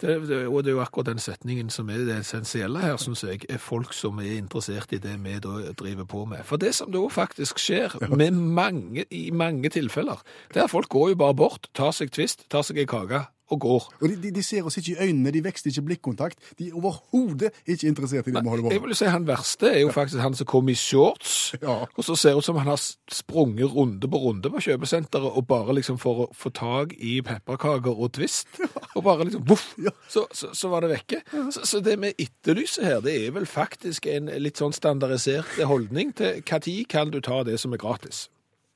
det, 0.02 0.16
det, 0.26 0.40
og 0.50 0.64
det 0.64 0.72
er 0.72 0.76
jo 0.80 0.82
akkurat 0.82 1.12
den 1.12 1.22
setningen 1.22 1.70
som 1.70 1.88
er 1.92 2.02
det 2.08 2.18
essensielle 2.24 2.82
her, 2.82 2.98
syns 3.00 3.22
jeg, 3.22 3.44
er 3.46 3.62
folk 3.62 3.94
som 3.94 4.18
er 4.18 4.34
interessert 4.34 4.90
i 4.92 4.98
det 5.02 5.14
vi 5.22 5.36
da 5.42 5.70
driver 5.78 6.08
på 6.10 6.24
med. 6.30 6.42
For 6.48 6.58
det 6.60 6.74
som 6.74 6.90
da 6.94 7.04
faktisk 7.14 7.62
skjer 7.62 7.94
med 8.10 8.34
mange, 8.34 9.06
i 9.14 9.28
mange 9.30 9.70
tilfeller, 9.70 10.26
det 10.50 10.64
er 10.64 10.66
at 10.66 10.74
folk 10.74 10.90
går 10.90 11.14
jo 11.14 11.22
bare 11.22 11.38
bort, 11.38 11.70
tar 11.78 11.94
seg 11.94 12.10
twist, 12.14 12.48
tar 12.50 12.66
seg 12.66 12.82
en 12.82 12.90
kake 12.90 13.22
og 13.50 13.60
går. 13.60 13.88
Og 14.00 14.08
de, 14.08 14.16
de, 14.22 14.30
de 14.34 14.42
ser 14.42 14.64
oss 14.64 14.76
ikke 14.80 14.94
i 14.94 15.08
øynene, 15.08 15.30
de 15.34 15.42
vekster 15.44 15.70
ikke 15.70 15.82
blikkontakt. 15.90 16.38
De 16.58 16.68
er 16.70 16.76
overhodet 16.78 17.50
ikke 17.66 17.88
interessert 17.90 18.26
i 18.28 18.32
det 18.32 18.42
vi 18.44 18.48
holder 18.48 18.64
på 18.68 18.72
Jeg 18.72 18.82
vil 18.82 18.94
si 18.96 19.04
han 19.10 19.26
verste 19.28 19.68
er 19.68 19.80
jo 19.82 19.90
faktisk 19.92 20.22
han 20.24 20.34
som 20.38 20.46
kom 20.46 20.68
i 20.68 20.74
shorts, 20.78 21.54
Ja. 21.62 21.84
og 21.96 22.04
så 22.04 22.16
ser 22.16 22.30
det 22.34 22.38
ut 22.38 22.44
som 22.44 22.56
han 22.56 22.66
har 22.72 22.80
sprunget 23.12 23.74
runde 23.74 24.08
på 24.08 24.16
runde 24.18 24.50
på 24.50 24.60
kjøpesenteret, 24.64 25.36
og 25.36 25.46
bare 25.46 25.74
liksom 25.74 25.98
for 25.98 26.24
å 26.24 26.28
få 26.34 26.50
tag 26.56 26.94
i 26.98 27.20
pepperkaker 27.22 27.92
og 27.94 28.12
twist, 28.16 28.48
og 28.94 29.04
bare 29.04 29.24
liksom, 29.28 29.44
voff, 29.48 29.74
Ja. 29.78 29.90
så, 30.08 30.24
så, 30.32 30.48
så 30.54 30.68
var 30.68 30.80
det 30.80 30.90
vekke. 30.94 31.20
Så, 31.52 31.64
så 31.64 31.80
det 31.84 31.98
vi 32.00 32.12
etterlyser 32.18 32.84
her, 32.84 33.00
det 33.04 33.14
er 33.26 33.30
vel 33.36 33.46
faktisk 33.46 34.06
en 34.06 34.30
litt 34.40 34.56
sånn 34.60 34.72
standardisert 34.72 35.60
holdning 35.68 36.14
til 36.16 36.40
tid 36.64 36.86
kan 36.88 37.10
du 37.10 37.20
ta 37.20 37.42
det 37.44 37.58
som 37.60 37.72
er 37.74 37.80
gratis. 37.82 38.28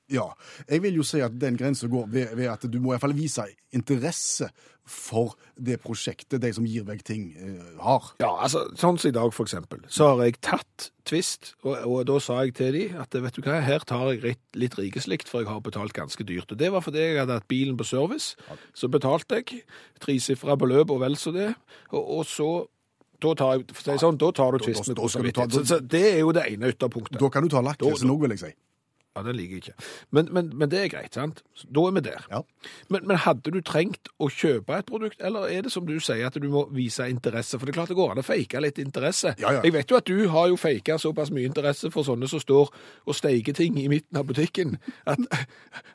Ja, 0.08 0.30
jeg 0.68 0.82
vil 0.82 0.96
jo 0.96 1.04
si 1.04 1.20
at 1.20 1.34
den 1.36 1.58
grensen 1.60 1.90
går 1.92 2.06
ved, 2.08 2.34
ved 2.38 2.48
at 2.48 2.64
du 2.64 2.78
må 2.80 2.92
i 2.92 2.96
hvert 2.96 3.04
fall 3.04 3.16
vise 3.16 3.44
interesse 3.76 4.48
for 4.88 5.34
det 5.60 5.76
prosjektet 5.82 6.40
de 6.40 6.48
som 6.56 6.64
gir 6.64 6.86
vekk 6.88 7.02
ting, 7.04 7.26
eh, 7.36 7.74
har. 7.84 8.06
Ja, 8.22 8.30
altså, 8.46 8.62
sånn 8.80 8.96
som 8.96 9.10
i 9.10 9.12
dag 9.12 9.34
for 9.36 9.44
eksempel, 9.44 9.82
så 9.92 10.14
har 10.14 10.22
jeg 10.24 10.38
tatt 10.40 10.88
twist, 11.08 11.52
og, 11.60 11.76
og 11.84 12.06
da 12.08 12.16
sa 12.24 12.38
jeg 12.46 12.54
til 12.56 12.72
de 12.72 12.86
at 12.96 13.12
vet 13.12 13.36
du 13.36 13.42
hva, 13.44 13.58
her 13.64 13.84
tar 13.84 14.14
jeg 14.14 14.24
litt, 14.24 14.42
litt 14.56 14.78
rikeslikt, 14.80 15.28
for 15.28 15.44
jeg 15.44 15.50
har 15.50 15.60
betalt 15.64 15.92
ganske 15.96 16.24
dyrt. 16.24 16.52
Og 16.52 16.60
det 16.60 16.72
var 16.72 16.84
fordi 16.84 17.04
jeg 17.04 17.20
hadde 17.20 17.36
hatt 17.36 17.48
bilen 17.52 17.76
på 17.76 17.84
service, 17.88 18.32
så 18.72 18.88
betalte 18.88 19.42
jeg 19.42 19.62
tresifra 20.00 20.56
beløp 20.56 20.94
og 20.94 21.04
vel 21.04 21.20
så 21.20 21.34
det, 21.36 21.52
og, 21.92 22.00
og 22.00 22.24
så 22.28 22.50
da 23.18 23.32
tar, 23.34 23.58
jeg, 23.58 23.98
sånn, 23.98 24.16
da 24.16 24.30
tar 24.30 24.54
du 24.54 24.62
twist 24.62 24.86
med 24.86 24.96
god 24.96 25.10
samvittighet. 25.10 25.88
Det 25.90 26.04
er 26.14 26.20
jo 26.22 26.32
det 26.36 26.44
ene 26.52 26.70
ytterpunktet. 26.70 27.18
Da 27.18 27.30
kan 27.34 27.42
du 27.42 27.50
ta 27.50 27.60
lakkrisen 27.66 28.12
òg, 28.14 28.24
vil 28.24 28.36
jeg 28.36 28.44
si. 28.44 28.52
Ja, 29.18 29.24
den 29.26 29.38
liker 29.38 29.58
jeg 29.58 29.64
ikke. 29.64 29.86
Men, 30.14 30.28
men, 30.34 30.50
men 30.54 30.70
det 30.70 30.80
er 30.84 30.92
greit, 30.92 31.16
sant? 31.16 31.42
Da 31.66 31.84
er 31.88 31.96
vi 31.96 32.02
der. 32.06 32.26
Ja. 32.30 32.42
Men, 32.92 33.06
men 33.08 33.20
hadde 33.24 33.52
du 33.54 33.58
trengt 33.66 34.10
å 34.22 34.28
kjøpe 34.30 34.78
et 34.78 34.88
produkt, 34.88 35.22
eller 35.24 35.50
er 35.50 35.66
det 35.66 35.72
som 35.74 35.86
du 35.88 35.96
sier, 35.98 36.26
at 36.28 36.38
du 36.38 36.46
må 36.50 36.64
vise 36.74 37.08
interesse? 37.10 37.58
For 37.58 37.66
det 37.66 37.74
er 37.74 37.78
klart 37.80 37.92
det 37.92 37.98
går 37.98 38.14
an 38.14 38.22
å 38.22 38.26
fake 38.26 38.62
litt 38.62 38.78
interesse. 38.82 39.34
Ja, 39.42 39.56
ja. 39.58 39.64
Jeg 39.66 39.74
vet 39.74 39.90
jo 39.90 39.98
at 39.98 40.08
du 40.08 40.28
har 40.32 40.48
jo 40.52 40.58
faka 40.60 40.98
såpass 41.02 41.32
mye 41.34 41.48
interesse 41.50 41.90
for 41.94 42.06
sånne 42.06 42.30
som 42.30 42.42
står 42.42 42.70
og 43.08 43.16
steiker 43.16 43.56
ting 43.56 43.78
i 43.80 43.88
midten 43.90 44.20
av 44.20 44.28
butikken, 44.28 44.76
at, 45.08 45.20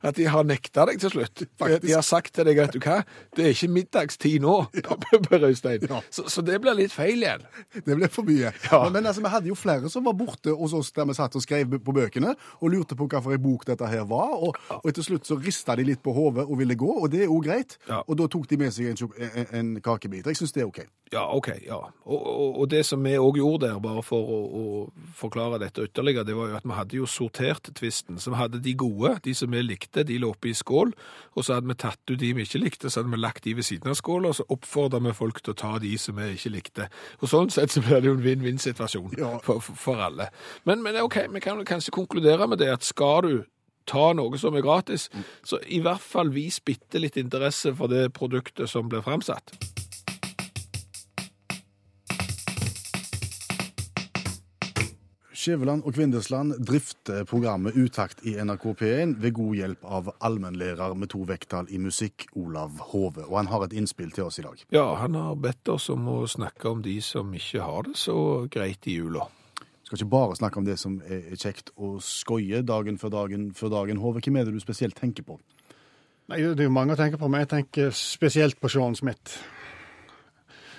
at 0.04 0.20
de 0.20 0.28
har 0.30 0.48
nekta 0.48 0.88
deg 0.90 1.00
til 1.04 1.16
slutt. 1.16 1.46
Faktisk. 1.60 1.86
De 1.88 1.96
har 1.96 2.06
sagt 2.06 2.34
til 2.36 2.50
deg, 2.50 2.60
vet 2.60 2.76
du 2.76 2.82
hva, 2.84 3.00
det 3.38 3.48
er 3.48 3.56
ikke 3.56 3.72
middagstid 3.78 4.44
nå, 4.44 4.58
Per 5.30 5.48
Øystein. 5.48 5.88
Ja. 5.90 6.02
Så, 6.12 6.28
så 6.32 6.44
det 6.46 6.60
blir 6.64 6.76
litt 6.78 6.94
feil 6.96 7.24
igjen. 7.24 7.46
Det 7.80 7.96
blir 7.96 8.12
for 8.12 8.28
mye. 8.28 8.52
Ja. 8.68 8.84
Men, 8.86 8.98
men 8.98 9.10
altså, 9.10 9.24
vi 9.24 9.32
hadde 9.34 9.52
jo 9.52 9.58
flere 9.58 9.92
som 9.92 10.06
var 10.08 10.18
borte 10.18 10.54
hos 10.58 10.76
oss 10.78 10.92
der 10.96 11.08
vi 11.10 11.16
satt 11.18 11.36
og 11.38 11.44
skrev 11.44 11.78
på 11.84 11.96
bøkene, 11.96 12.34
og 12.62 12.74
lurte 12.74 12.98
på 12.98 13.08
hva 13.14 13.22
for 13.24 13.36
en 13.38 13.44
bok 13.44 13.68
dette 13.70 13.90
her 13.94 14.04
var. 14.10 14.34
Og, 14.50 14.58
og 14.80 14.90
til 14.98 15.08
slutt 15.08 15.30
så 15.30 15.38
rista 15.40 15.78
de 15.80 15.86
litt 15.88 16.04
på 16.04 16.14
hodet 16.16 16.48
og 16.48 16.58
ville 16.60 16.78
gå, 16.80 16.90
og 17.04 17.12
det 17.14 17.24
er 17.26 17.32
jo 17.32 17.40
greit. 17.44 17.78
Ja. 17.90 18.02
Og 18.08 18.18
da 18.20 18.28
tok 18.32 18.50
de 18.52 18.60
med 18.60 18.74
seg 18.76 18.92
en, 18.92 19.16
en, 19.30 19.48
en 19.60 19.72
kakebit. 19.86 20.28
Jeg 20.30 20.42
syns 20.42 20.56
det 20.56 20.66
er 20.66 20.70
OK. 20.72 20.84
Ja, 21.14 21.28
OK. 21.36 21.50
ja. 21.68 21.78
Og, 22.10 22.20
og, 22.26 22.60
og 22.64 22.70
det 22.72 22.82
som 22.88 23.04
vi 23.06 23.14
òg 23.22 23.38
gjorde 23.38 23.68
der, 23.68 23.80
bare 23.84 24.02
for 24.06 24.34
å, 24.34 24.40
å 24.44 24.64
forklare 25.18 25.60
dette 25.62 25.86
ytterligere, 25.86 26.26
det 26.26 26.36
var 26.38 26.50
jo 26.50 26.58
at 26.58 26.66
vi 26.66 26.78
hadde 26.78 26.98
jo 26.98 27.10
sortert 27.10 27.70
tvisten. 27.78 28.18
Så 28.22 28.34
vi 28.34 28.40
hadde 28.40 28.62
de 28.66 28.74
gode, 28.80 29.14
de 29.26 29.36
som 29.38 29.52
vi 29.54 29.62
likte, 29.62 30.06
de 30.10 30.18
lå 30.22 30.32
oppe 30.34 30.50
i 30.50 30.56
skål. 30.58 30.94
Og 31.38 31.46
så 31.46 31.58
hadde 31.60 31.70
vi 31.70 31.78
tatt 31.84 32.02
ut 32.10 32.18
de 32.20 32.32
vi 32.34 32.46
ikke 32.48 32.62
likte, 32.64 32.90
så 32.90 33.02
hadde 33.04 33.14
vi 33.14 33.22
lagt 33.22 33.46
de 33.46 33.54
ved 33.58 33.68
siden 33.68 33.92
av 33.94 33.98
skåla, 34.00 34.32
og 34.32 34.40
så 34.40 34.48
oppfordra 34.54 35.02
vi 35.06 35.14
folk 35.18 35.42
til 35.44 35.54
å 35.54 35.60
ta 35.60 35.76
de 35.84 35.94
som 36.02 36.18
vi 36.18 36.32
ikke 36.34 36.54
likte. 36.54 36.90
Og 37.22 37.30
sånn 37.30 37.52
sett 37.54 37.74
så 37.74 37.84
blir 37.86 38.02
det 38.02 38.10
jo 38.10 38.16
en 38.18 38.26
vinn-vinn-situasjon 38.26 39.18
Ja. 39.20 39.36
for, 39.46 39.62
for, 39.62 40.02
alle. 40.02 40.30
Men, 40.66 40.82
men 40.86 40.98
OK, 41.04 41.20
vi 41.34 41.44
kan 41.44 41.62
kanskje 41.68 41.94
konkludere 41.94 42.48
med 42.50 42.62
det 42.64 42.72
at 42.74 42.88
skal 42.88 43.03
du 43.26 43.44
ta 43.90 44.12
noe 44.16 44.40
som 44.40 44.56
er 44.56 44.66
gratis, 44.66 45.10
så 45.44 45.60
i 45.68 45.82
hvert 45.84 46.04
fall 46.04 46.32
vis 46.36 46.62
bitte 46.64 47.02
litt 47.02 47.20
interesse 47.20 47.76
for 47.76 47.92
det 47.92 48.10
produktet 48.16 48.72
som 48.72 48.90
blir 48.92 49.04
framsatt. 49.06 49.56
Skjæveland 55.44 55.84
og 55.84 55.98
Kvindesland 55.98 56.54
drifter 56.64 57.26
programmet 57.28 57.76
Utakt 57.76 58.22
i 58.24 58.38
NRK 58.40 58.64
P1 58.80 59.18
ved 59.20 59.34
god 59.36 59.58
hjelp 59.60 59.84
av 59.84 60.08
allmennlærer 60.24 60.96
med 60.96 61.12
to 61.12 61.26
vekttall 61.28 61.68
i 61.68 61.82
musikk, 61.84 62.30
Olav 62.40 62.80
Hove. 62.94 63.26
Og 63.28 63.42
han 63.42 63.52
har 63.52 63.66
et 63.66 63.76
innspill 63.76 64.16
til 64.16 64.30
oss 64.30 64.40
i 64.40 64.46
dag. 64.46 64.64
Ja, 64.72 64.86
han 65.02 65.20
har 65.20 65.36
bedt 65.36 65.68
oss 65.74 65.90
om 65.92 66.08
å 66.08 66.22
snakke 66.32 66.72
om 66.72 66.86
de 66.86 66.96
som 67.04 67.36
ikke 67.36 67.66
har 67.66 67.90
det 67.90 67.98
så 68.00 68.16
greit 68.48 68.88
i 68.88 68.96
jula. 69.02 69.28
Skal 69.94 70.08
ikke 70.08 70.10
bare 70.10 70.36
snakke 70.36 70.58
om 70.58 70.66
det 70.66 70.80
som 70.82 70.96
er 71.06 71.36
kjekt 71.38 71.68
å 71.78 72.00
skoie 72.02 72.64
dagen 72.66 72.96
før 72.98 73.12
dagen 73.14 73.52
før 73.54 73.70
dagen. 73.76 74.00
Hove, 74.02 74.24
hvem 74.26 74.40
er 74.40 74.48
det 74.48 74.56
du 74.56 74.62
spesielt 74.64 74.98
tenker 74.98 75.22
på? 75.28 75.36
Nei, 76.32 76.40
Det 76.42 76.64
er 76.64 76.66
jo 76.66 76.74
mange 76.74 76.96
å 76.96 76.98
tenke 76.98 77.20
på, 77.22 77.28
men 77.30 77.44
jeg 77.44 77.50
tenker 77.52 77.92
spesielt 77.94 78.58
på 78.58 78.72
Sean 78.74 78.96
Smith. 78.98 79.38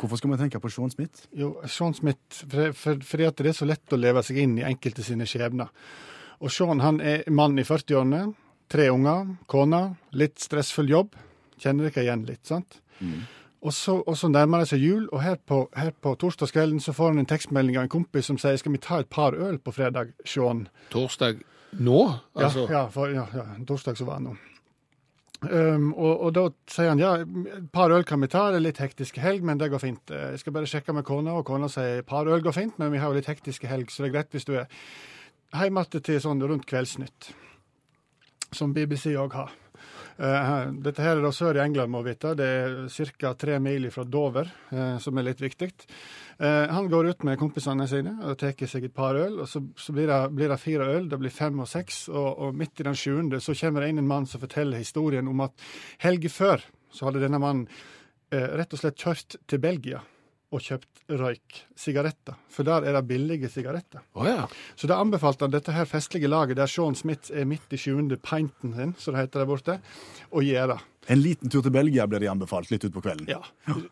Hvorfor 0.01 0.19
skal 0.19 0.33
vi 0.33 0.39
tenke 0.41 0.59
på 0.59 0.71
Sean 0.73 0.91
Smith? 0.91 1.29
Jo, 1.31 1.53
Sean 1.71 1.95
Smith, 1.95 2.43
for, 2.43 2.73
for, 2.75 2.99
fordi 3.07 3.29
at 3.29 3.39
det 3.39 3.53
er 3.53 3.57
så 3.61 3.69
lett 3.71 3.95
å 3.95 4.01
leve 4.01 4.25
seg 4.27 4.41
inn 4.43 4.59
i 4.59 4.67
enkelte 4.67 5.07
sine 5.07 5.29
skjebner. 5.31 5.71
Og 6.43 6.51
Sean 6.51 6.83
han 6.83 6.99
er 6.99 7.23
mann 7.31 7.55
i 7.63 7.63
40-årene, 7.63 8.25
tre 8.67 8.89
unger, 8.91 9.31
kone, 9.47 9.85
litt 10.19 10.43
stressfull 10.43 10.91
jobb. 10.91 11.15
Kjenner 11.63 11.87
dere 11.87 12.03
igjen 12.09 12.27
litt, 12.27 12.43
sant? 12.51 12.81
Og, 13.65 13.73
så, 13.73 13.97
og 14.05 14.17
så 14.21 14.29
nærmer 14.29 14.61
det 14.61 14.69
seg 14.75 14.83
jul, 14.85 15.07
og 15.09 15.23
her 15.25 15.39
på, 15.41 15.63
her 15.77 15.95
på 16.05 16.13
torsdagskvelden 16.21 16.83
så 16.85 16.93
får 16.93 17.15
han 17.15 17.23
en 17.23 17.29
tekstmelding 17.29 17.79
av 17.79 17.87
en 17.87 17.95
kompis 17.95 18.29
som 18.29 18.37
sier 18.41 18.59
skal 18.61 18.75
vi 18.75 18.81
ta 18.85 18.99
et 19.01 19.09
par 19.09 19.33
øl 19.33 19.57
på 19.57 19.73
fredag, 19.73 20.13
Sean? 20.29 20.67
Torsdag 20.93 21.41
nå? 21.81 22.01
Ja, 22.37 22.45
Altså, 22.45 22.67
ja, 22.71 22.83
for, 22.93 23.15
ja, 23.15 23.25
ja 23.33 23.47
torsdag 23.65 23.97
så 23.97 24.09
var 24.09 24.21
det 24.21 24.29
nå. 24.29 24.35
Um, 25.45 25.91
og, 25.93 26.13
og 26.27 26.31
da 26.37 26.45
sier 26.71 26.93
han 26.93 27.01
ja, 27.01 27.15
et 27.21 27.67
par 27.73 27.93
øl 27.93 28.05
kan 28.09 28.21
vi 28.21 28.29
ta, 28.33 28.47
det 28.53 28.61
er 28.61 28.67
litt 28.67 28.81
hektiske 28.81 29.21
helg, 29.21 29.45
men 29.45 29.61
det 29.61 29.71
går 29.73 29.83
fint. 29.83 30.13
Jeg 30.13 30.41
skal 30.41 30.57
bare 30.57 30.69
sjekke 30.69 30.95
med 30.97 31.05
kona, 31.09 31.39
og 31.41 31.49
kona 31.49 31.69
sier 31.73 32.05
par 32.07 32.29
øl 32.29 32.45
går 32.45 32.57
fint, 32.57 32.79
men 32.81 32.93
vi 32.93 33.01
har 33.01 33.13
jo 33.13 33.19
litt 33.19 33.33
hektiske 33.33 33.69
helg, 33.69 33.93
så 33.93 34.05
det 34.05 34.11
er 34.11 34.17
greit 34.19 34.37
hvis 34.37 34.49
du 34.49 34.55
er 34.61 34.69
hjemme 35.55 35.85
til 35.89 36.21
sånn 36.21 36.45
rundt 36.45 36.69
Kveldsnytt, 36.69 37.33
som 38.53 38.77
BBC 38.77 39.17
òg 39.21 39.37
har. 39.41 39.53
Eh, 40.15 40.67
dette 40.85 41.03
her 41.03 41.19
er 41.19 41.25
da 41.25 41.31
sør 41.35 41.59
i 41.59 41.63
England, 41.65 41.91
må 41.91 42.03
vite. 42.07 42.35
Det 42.39 42.47
er 42.47 42.77
ca. 43.19 43.33
tre 43.35 43.59
mil 43.63 43.89
fra 43.91 44.05
Dover, 44.05 44.51
eh, 44.71 44.99
som 45.03 45.19
er 45.19 45.27
litt 45.27 45.43
viktig. 45.43 45.71
Eh, 46.39 46.67
han 46.71 46.89
går 46.91 47.11
ut 47.11 47.25
med 47.25 47.39
kompisene 47.39 47.89
sine 47.91 48.15
og 48.23 48.39
tar 48.39 48.55
seg 48.55 48.85
et 48.85 48.95
par 48.95 49.19
øl. 49.19 49.41
og 49.41 49.49
Så, 49.49 49.65
så 49.77 49.93
blir, 49.93 50.07
det, 50.07 50.21
blir 50.35 50.49
det 50.49 50.61
fire 50.61 50.87
øl, 50.99 51.09
det 51.09 51.19
blir 51.19 51.35
fem 51.35 51.59
og 51.59 51.69
seks. 51.69 52.09
Og, 52.09 52.31
og 52.39 52.55
midt 52.55 52.81
i 52.81 52.87
den 52.87 52.95
sjuende 52.95 53.41
så 53.41 53.57
kommer 53.59 53.83
det 53.83 53.91
inn 53.91 54.05
en 54.05 54.11
mann 54.11 54.27
som 54.27 54.41
forteller 54.41 54.79
historien 54.79 55.29
om 55.29 55.41
at 55.41 55.69
helga 55.99 56.31
før 56.31 56.65
så 56.95 57.09
hadde 57.09 57.27
denne 57.27 57.43
mannen 57.43 57.69
rett 58.35 58.73
og 58.75 58.81
slett 58.81 58.99
kjørt 58.99 59.37
til 59.47 59.61
Belgia 59.63 60.01
og 60.55 60.63
kjøpt 60.63 61.05
røyksigaretter. 61.21 62.39
For 62.55 62.67
der 62.67 62.87
er 62.87 62.97
det 62.97 63.05
billige 63.11 63.51
sigaretter. 63.51 64.05
Oh, 64.15 64.27
ja. 64.29 64.47
Så 64.79 64.89
da 64.91 65.01
anbefalte 65.03 65.47
han 65.47 65.55
dette 65.55 65.75
her 65.75 65.89
festlige 65.91 66.31
laget, 66.31 66.59
der 66.61 66.71
Sean 66.71 66.97
Smith 66.99 67.35
er 67.35 67.49
midt 67.49 67.75
i 67.75 67.81
sjuende 67.81 68.19
pinten 68.23 68.75
sin, 68.79 68.95
som 68.99 69.15
det 69.15 69.27
heter 69.27 69.43
der 69.43 69.51
borte, 69.51 69.79
å 70.31 70.45
gjøre. 70.45 70.79
En 71.07 71.21
liten 71.21 71.51
tur 71.53 71.61
til 71.61 71.73
Belgia 71.75 72.07
blir 72.09 72.23
de 72.23 72.31
anbefalt 72.33 72.71
litt 72.73 72.85
utpå 72.87 73.03
kvelden. 73.05 73.29
Ja. 73.29 73.43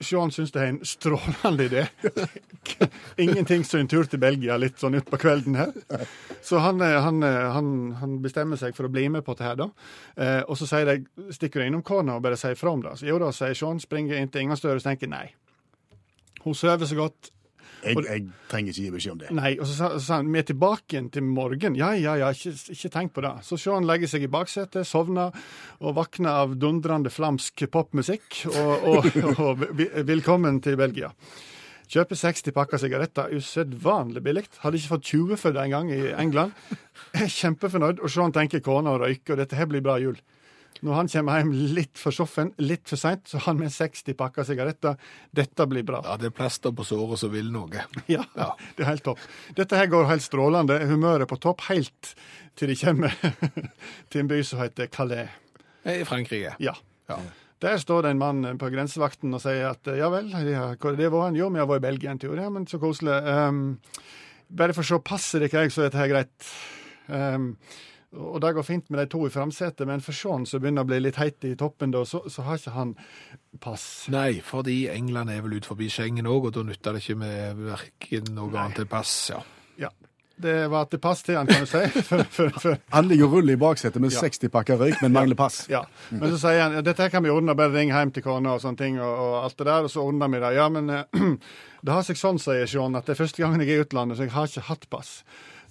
Sean 0.01 0.33
syns 0.33 0.53
det 0.55 0.63
er 0.63 0.71
en 0.73 0.79
strålende 0.87 1.67
idé. 1.67 1.83
Ingenting 3.21 3.67
som 3.69 3.83
en 3.83 3.91
tur 3.93 4.09
til 4.09 4.23
Belgia 4.23 4.57
litt 4.57 4.81
sånn 4.81 4.97
utpå 4.97 5.21
kvelden 5.21 5.59
her. 5.61 5.75
Så 6.41 6.63
han, 6.65 6.81
eh, 6.81 6.97
han, 7.05 7.21
eh, 7.27 7.51
han, 7.53 7.69
han 8.01 8.17
bestemmer 8.25 8.61
seg 8.61 8.73
for 8.77 8.89
å 8.89 8.93
bli 8.93 9.05
med 9.13 9.27
på 9.27 9.37
dette 9.37 9.51
her, 9.51 9.61
da. 9.61 9.69
Eh, 10.17 10.41
og 10.47 10.57
så 10.57 10.71
sier 10.71 10.89
de, 10.89 11.29
stikker 11.37 11.61
de 11.61 11.69
innom 11.69 11.85
kona 11.85 12.17
og 12.17 12.25
bare 12.25 12.41
sier 12.41 12.57
fra 12.57 12.73
om 12.73 12.85
det. 12.85 12.97
Så 13.03 13.11
jo 13.11 13.21
da, 13.21 13.29
sier 13.37 13.61
Sean, 13.61 13.83
springer 13.83 14.17
inn 14.17 14.33
til 14.33 14.47
Ingerstø 14.47 14.73
og 14.73 14.85
tenker 14.85 15.13
nei. 15.13 15.27
Hun 16.43 16.59
sover 16.59 16.89
så 16.89 16.99
godt. 16.99 17.33
Jeg, 17.83 17.99
jeg 18.07 18.23
trenger 18.51 18.71
ikke 18.71 18.85
gi 18.85 18.91
beskjed 18.95 19.15
om 19.17 19.21
det. 19.21 19.31
Nei, 19.35 19.53
og 19.59 19.67
så 19.67 19.75
sa, 19.75 19.89
så 19.99 20.19
han 20.21 20.29
vi 20.31 20.39
er 20.39 20.47
tilbake 20.47 20.95
igjen 20.95 21.09
til 21.15 21.25
morgen. 21.27 21.75
Ja, 21.79 21.91
ja, 21.99 22.15
ja, 22.21 22.29
ikke, 22.31 22.53
ikke 22.77 22.91
tenk 22.95 23.15
på 23.17 23.25
det. 23.25 23.33
Så 23.47 23.59
Sean 23.59 23.87
legger 23.89 24.11
seg 24.11 24.27
i 24.27 24.31
baksetet, 24.31 24.87
sovner 24.87 25.35
og 25.83 25.97
våkner 25.99 26.45
av 26.45 26.55
dundrende 26.63 27.11
flamsk 27.11 27.65
popmusikk. 27.75 28.45
Og, 28.53 28.87
og, 28.93 29.09
og 29.33 29.43
og 29.49 29.65
velkommen 30.07 30.63
til 30.63 30.79
Belgia. 30.79 31.11
Kjøper 31.93 32.17
60 32.17 32.55
pakker 32.57 32.81
sigaretter, 32.81 33.35
usedvanlig 33.37 34.23
billig. 34.25 34.47
Hadde 34.63 34.79
ikke 34.79 34.95
fått 34.95 35.11
20 35.11 35.41
for 35.43 35.53
det 35.53 35.67
engang 35.67 35.91
i 35.93 36.05
England. 36.15 36.55
Jeg 37.13 37.27
er 37.27 37.35
kjempefornøyd. 37.35 38.01
Og 38.01 38.15
Sean 38.15 38.33
tenker 38.33 38.63
kona 38.65 38.95
og 38.95 39.03
røyker, 39.03 39.35
og 39.35 39.43
dette 39.43 39.59
her 39.59 39.69
blir 39.69 39.83
bra 39.85 39.99
jul. 40.01 40.17
Når 40.83 40.97
han 40.97 41.11
kommer 41.13 41.39
hjem 41.39 41.53
litt 41.77 42.01
for 42.01 42.15
soffen, 42.17 42.53
litt 42.63 42.89
for 42.91 42.99
seint, 42.99 43.27
så 43.29 43.39
har 43.39 43.53
han 43.53 43.61
med 43.61 43.73
60 43.75 44.17
pakker 44.19 44.47
sigaretter. 44.49 44.97
Dette 45.31 45.67
blir 45.71 45.85
bra. 45.87 46.01
ja, 46.07 46.17
det 46.19 46.31
er 46.31 46.35
plaster 46.37 46.75
på 46.75 46.87
såret 46.87 47.21
som 47.21 47.33
vil 47.35 47.53
noe. 47.55 47.85
Ja, 48.11 48.25
det 48.35 48.83
er 48.83 48.91
helt 48.91 49.05
topp. 49.07 49.21
Dette 49.59 49.79
her 49.79 49.91
går 49.93 50.09
helt 50.11 50.25
strålende. 50.25 50.81
Humøret 50.91 51.31
på 51.31 51.39
topp 51.43 51.67
helt 51.69 52.15
til 52.59 52.73
de 52.73 52.79
kommer 52.81 53.15
til 54.11 54.25
en 54.25 54.33
by 54.33 54.43
som 54.47 54.63
heter 54.63 54.91
Calais. 54.93 55.31
I 55.85 56.03
Frankrike. 56.07 56.57
Ja. 56.63 56.75
Ja. 57.11 57.21
Der 57.63 57.79
står 57.79 58.03
det 58.03 58.11
en 58.11 58.19
mann 58.19 58.59
på 58.59 58.71
grensevakten 58.75 59.35
og 59.35 59.43
sier 59.43 59.69
at 59.71 59.87
ja 59.95 60.09
vel, 60.11 60.33
ja, 60.51 60.73
hvor 60.75 60.93
har 60.93 60.99
det 60.99 61.11
var 61.15 61.29
han? 61.29 61.39
Jo, 61.39 61.47
vi 61.55 61.63
har 61.63 61.69
vært 61.71 61.85
i 61.85 61.87
Belgia 61.87 62.11
en 62.11 62.21
tur. 62.23 62.35
Ja, 62.39 62.49
men 62.51 62.67
så 62.67 62.81
koselig. 62.83 63.15
Um, 63.23 63.79
bare 64.51 64.75
for 64.75 64.83
å 64.83 64.89
se 64.89 64.99
passet 65.07 65.47
jeg, 65.47 65.71
så 65.71 65.85
er 65.85 65.91
dette 65.91 66.01
her 66.01 66.11
greit. 66.11 66.53
Um, 67.07 67.53
og 68.13 68.41
det 68.45 68.53
går 68.57 68.67
fint 68.67 68.91
med 68.93 69.01
de 69.01 69.07
to 69.13 69.23
i 69.27 69.33
framsetet, 69.33 69.87
men 69.89 70.03
for 70.05 70.13
Sean 70.17 70.45
som 70.49 70.61
begynner 70.61 70.85
å 70.85 70.89
bli 70.91 70.99
litt 71.01 71.17
heit 71.21 71.45
i 71.49 71.55
toppen, 71.57 71.95
da, 71.95 72.05
så, 72.09 72.23
så 72.29 72.45
har 72.45 72.61
ikke 72.61 72.75
han 72.77 72.95
pass. 73.65 73.87
Nei, 74.13 74.43
fordi 74.45 74.83
England 74.93 75.33
er 75.33 75.41
vel 75.45 75.57
ut 75.57 75.69
forbi 75.69 75.89
Schengen 75.93 76.29
òg, 76.29 76.51
og 76.51 76.57
da 76.59 76.65
nytter 76.69 76.97
det 76.99 77.03
ikke 77.07 77.19
med 77.23 77.63
verken 77.73 78.33
noe 78.37 78.53
annet 78.53 78.85
enn 78.85 78.91
pass. 78.93 79.17
ja. 79.33 79.41
Ja. 79.81 79.89
Det 80.43 80.67
var 80.73 80.89
til 80.91 80.99
pass 80.99 81.21
til 81.23 81.37
han, 81.37 81.47
kan 81.47 81.63
du 81.63 81.69
si. 81.71 81.81
For, 82.09 82.25
for, 82.25 82.49
for, 82.59 82.79
Han 82.91 83.07
ligger 83.07 83.29
og 83.29 83.35
ruller 83.37 83.55
i 83.55 83.61
baksetet 83.61 84.01
med 84.03 84.11
Ja. 84.11 84.23
60 84.25 84.51
pakker 84.51 84.81
røyk, 84.81 84.97
men 85.05 85.13
mangler 85.15 85.37
pass. 85.39 85.67
Ja, 85.71 85.85
men 86.11 86.33
så 86.33 86.41
sier 86.41 86.63
han 86.65 86.75
ja, 86.79 86.83
dette 86.83 87.05
her 87.05 87.13
kan 87.13 87.23
vi 87.23 87.31
ordne, 87.31 87.55
bare 87.55 87.71
ring 87.75 87.93
hjem 87.93 88.11
til 88.17 88.25
kona 88.25 88.57
og 88.57 88.63
sånne 88.65 88.81
ting, 88.81 88.99
og, 89.01 89.13
og 89.13 89.37
alt 89.45 89.59
det 89.61 89.69
der, 89.69 89.87
og 89.87 89.93
så 89.93 90.03
ordner 90.03 90.33
vi 90.33 90.41
det. 90.43 90.51
Ja, 90.57 90.67
men 90.73 90.91
eh, 90.91 91.21
det 91.85 91.95
har 91.95 92.03
seg 92.09 92.19
sånn, 92.19 92.41
sier 92.43 92.67
Sean, 92.67 92.97
at 92.99 93.07
det 93.07 93.15
er 93.15 93.21
første 93.23 93.45
gangen 93.45 93.63
jeg 93.63 93.71
er 93.77 93.85
i 93.85 93.87
utlandet, 93.87 94.19
så 94.19 94.27
jeg 94.27 94.35
har 94.35 94.51
ikke 94.51 94.67
hatt 94.73 94.89
pass. 94.97 95.13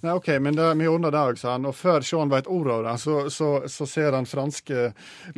Nei, 0.02 0.12
OK, 0.18 0.28
men 0.42 0.56
det, 0.58 0.64
vi 0.80 0.88
ordner 0.90 1.12
det 1.14 1.20
òg, 1.22 1.36
sa 1.38 1.52
han. 1.54 1.66
Og 1.70 1.76
før 1.78 2.02
Sean 2.02 2.30
vet 2.32 2.48
ordet, 2.50 2.74
av 2.74 2.86
det, 2.88 2.94
så, 2.98 3.16
så, 3.30 3.50
så 3.70 3.86
ser 3.86 4.16
han 4.16 4.26
franske 4.26 4.88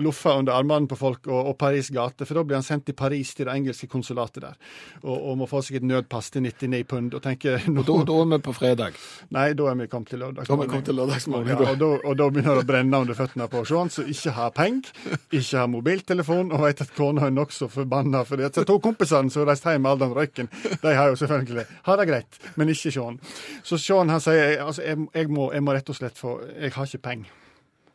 loffer 0.01 0.39
under 0.41 0.57
armene 0.57 0.89
på 0.89 0.97
folk 0.97 1.29
og, 1.29 1.51
og 1.51 1.57
Paris 1.61 1.91
gate, 1.93 2.25
for 2.25 2.39
da 2.39 2.45
blir 2.49 2.57
han 2.57 2.65
sendt 2.65 2.87
til 2.89 2.97
Paris, 2.97 3.35
til 3.37 3.45
det 3.45 3.53
engelske 3.59 3.89
konsulatet 3.93 4.41
der, 4.47 4.57
og, 5.03 5.13
og 5.19 5.37
må 5.43 5.49
få 5.51 5.61
seg 5.65 5.83
et 5.83 5.89
nødpass 5.89 6.33
til 6.33 6.47
99 6.47 6.81
pund, 6.89 7.13
og 7.19 7.21
tenker 7.27 7.61
nå, 7.69 7.85
Og 7.85 8.07
da, 8.09 8.17
er 8.23 8.31
vi 8.33 8.39
på 8.47 8.55
fredag. 8.57 8.97
Nei, 9.37 9.51
da 9.59 9.69
er 9.69 9.77
vi 9.83 9.89
kommet 9.93 10.15
til 10.15 10.25
lørdag. 10.25 10.49
Da 10.49 10.57
er 10.57 10.63
vi 10.63 10.71
kommet 10.73 10.89
til 10.89 10.99
lørdagsmorgen, 11.01 11.53
Ja, 11.53 11.59
og, 11.75 11.77
da, 11.83 11.91
og 12.01 12.17
da 12.23 12.31
begynner 12.33 12.57
det 12.61 12.65
å 12.65 12.71
brenne 12.73 13.03
under 13.05 13.21
føttene 13.21 13.51
på 13.53 13.67
Sean, 13.69 13.93
som 13.93 14.09
ikke 14.15 14.33
har 14.39 14.57
penger, 14.57 14.95
ikke 15.29 15.61
har 15.61 15.71
mobiltelefon, 15.75 16.55
og 16.57 16.65
vet 16.65 16.81
at 16.87 16.97
kona 16.97 17.29
er 17.29 17.37
nokså 17.37 17.69
forbanna. 17.73 18.25
For 18.25 18.41
de 18.41 18.65
to 18.65 18.79
kompisene 18.83 19.29
som 19.35 19.45
reiste 19.45 19.77
hjem 19.77 19.85
med 19.85 19.93
all 19.93 20.03
den 20.07 20.17
røyken, 20.17 20.51
de 20.81 20.97
har 20.97 21.13
jo 21.13 21.21
selvfølgelig 21.21 21.69
ha 21.85 21.99
det 22.01 22.09
greit, 22.09 22.41
men 22.57 22.73
ikke 22.73 22.95
Sean. 22.97 23.21
Så 23.67 23.77
Sean 23.81 24.13
han 24.13 24.25
sier 24.25 24.54
altså, 24.61 24.85
jeg, 24.85 25.09
jeg, 25.15 25.33
må, 25.33 25.49
jeg 25.55 25.65
må 25.65 25.75
rett 25.75 25.91
og 25.91 25.99
slett 25.99 26.19
få 26.19 26.37
Jeg 26.53 26.75
har 26.77 26.89
ikke 26.89 27.07
penger. 27.09 27.35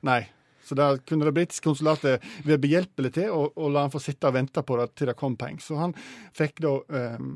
Nei. 0.07 0.21
Så 0.69 0.75
da 0.77 0.91
kunne 1.01 1.25
det 1.25 1.33
britiske 1.33 1.65
konsulatet 1.65 2.25
være 2.45 2.61
behjelpelig 2.61 3.09
til 3.15 3.31
og, 3.33 3.55
og 3.57 3.71
la 3.73 3.87
han 3.87 3.93
få 3.93 4.01
sitte 4.03 4.29
og 4.29 4.35
vente 4.35 4.61
på 4.61 4.75
det 4.77 4.89
til 4.99 5.09
det 5.09 5.15
kom 5.17 5.37
penger. 5.39 5.63
Så 5.65 5.79
han 5.79 5.95
fikk 6.37 6.61
da 6.61 6.75
um, 7.17 7.31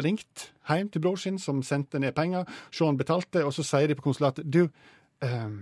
ringt 0.00 0.46
hjem 0.70 0.88
til 0.88 1.04
bror 1.04 1.20
sin, 1.20 1.36
som 1.42 1.60
sendte 1.66 2.00
ned 2.00 2.14
penger. 2.16 2.48
Sean 2.72 2.96
betalte, 2.96 3.44
og 3.44 3.52
så 3.52 3.66
sier 3.66 3.90
de 3.90 3.98
på 3.98 4.06
konsulatet 4.08 4.48
Du, 4.48 4.62
um, 5.26 5.60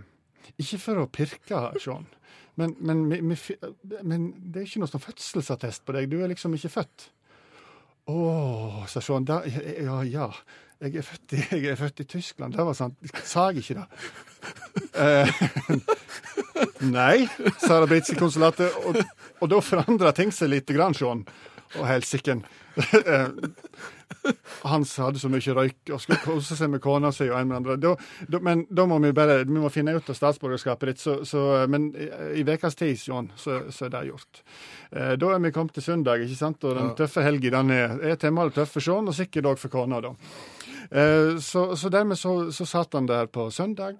ikke 0.62 0.78
for 0.84 1.02
å 1.02 1.08
pirke, 1.10 1.64
Sean, 1.82 2.06
men, 2.58 2.76
men, 2.78 3.04
vi 3.10 3.36
men 4.02 4.30
det 4.38 4.62
er 4.62 4.68
ikke 4.68 4.82
noe 4.82 4.90
sånn 4.90 5.02
fødselsattest 5.02 5.84
på 5.86 5.94
deg. 5.94 6.08
Du 6.10 6.20
er 6.22 6.30
liksom 6.30 6.54
ikke 6.54 6.74
født. 6.76 7.10
Å, 8.08 8.18
sa 8.88 9.02
Sean. 9.04 9.26
Da, 9.28 9.42
ja, 9.46 10.00
ja. 10.06 10.30
Jeg 10.78 10.94
er, 11.00 11.02
født 11.02 11.32
i, 11.34 11.42
jeg 11.56 11.72
er 11.72 11.78
født 11.80 12.00
i 12.00 12.04
Tyskland. 12.06 12.54
Det 12.54 12.64
var 12.68 12.76
sant. 12.78 12.94
Sa 13.26 13.48
jeg 13.50 13.64
ikke 13.64 13.80
det? 13.80 13.86
Eh, 14.94 15.26
nei, 16.86 17.26
sa 17.58 17.80
det 17.82 17.88
britiske 17.90 18.18
konsulatet. 18.20 18.70
Og, 18.86 19.00
og 19.42 19.50
da 19.50 19.58
forandra 19.64 20.12
ting 20.14 20.30
seg 20.34 20.52
lite 20.52 20.76
grann, 20.76 20.94
Sean. 20.94 21.24
Og 21.76 21.84
helsiken. 21.88 22.44
Hans 24.62 24.94
Han 24.96 25.04
hadde 25.08 25.20
så 25.20 25.28
mye 25.30 25.54
røyk 25.56 25.90
og 25.92 26.00
skulle 26.00 26.20
kose 26.22 26.56
seg 26.56 26.70
med 26.72 26.80
kona 26.82 27.10
si 27.14 27.26
og 27.28 27.36
en 27.40 27.50
med 27.50 27.58
andre. 27.58 27.76
Da, 27.82 27.92
da, 28.30 28.40
men 28.44 28.62
da 28.70 28.86
må 28.88 29.00
vi 29.02 29.10
bare 29.16 29.40
vi 29.44 29.58
må 29.58 29.70
finne 29.72 29.96
ut 29.98 30.08
av 30.10 30.16
statsborgerskapet 30.16 30.92
ditt. 30.92 31.02
Så, 31.02 31.16
så, 31.28 31.42
men 31.70 31.90
i 32.38 32.44
ukas 32.46 32.78
tid, 32.78 32.94
Sean, 33.02 33.32
så, 33.36 33.64
så 33.74 33.88
er 33.88 33.94
det 33.96 34.04
gjort. 34.12 34.42
Eh, 34.92 35.16
Da 35.20 35.34
er 35.34 35.42
vi 35.44 35.52
kommet 35.54 35.74
til 35.76 35.86
søndag, 35.90 36.22
ikke 36.24 36.38
sant? 36.38 36.64
og 36.64 36.78
den 36.78 36.94
tøffe 36.98 37.26
helga 37.26 37.52
den 37.58 37.74
er, 37.74 37.98
er 38.12 38.22
temmelig 38.22 38.54
tøff 38.56 38.78
for 38.78 38.84
Sean, 38.86 39.10
og 39.10 39.18
sikkert 39.18 39.50
òg 39.52 39.60
for 39.60 39.74
kona, 39.74 40.00
da. 40.06 40.14
Eh, 40.90 41.38
Så, 41.40 41.76
så 41.76 41.88
dermed 41.92 42.18
så, 42.18 42.50
så 42.52 42.66
satt 42.66 42.92
han 42.94 43.06
der 43.06 43.26
på 43.26 43.50
søndag. 43.50 43.96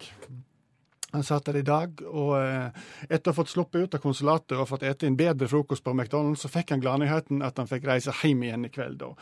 Han 1.13 1.23
satt 1.25 1.47
der 1.49 1.57
i 1.57 1.63
dag, 1.65 2.03
og 2.05 2.35
eh, 2.37 2.69
etter 3.09 3.31
å 3.31 3.33
ha 3.33 3.37
fått 3.39 3.49
sluppet 3.55 3.81
ut 3.87 3.95
av 3.97 4.03
konsulatet 4.03 4.59
og 4.61 4.67
fått 4.69 4.83
ete 4.85 5.07
en 5.09 5.17
bedre 5.17 5.49
frokost 5.49 5.81
på 5.85 5.95
McDonald's, 5.97 6.43
så 6.45 6.51
fikk 6.53 6.75
han 6.75 6.83
gladnyheten 6.85 7.41
at 7.47 7.57
han 7.57 7.69
fikk 7.71 7.87
reise 7.89 8.13
hjem 8.21 8.43
igjen 8.45 8.67
i 8.69 8.73
kveld. 8.75 8.99
da. 9.01 9.15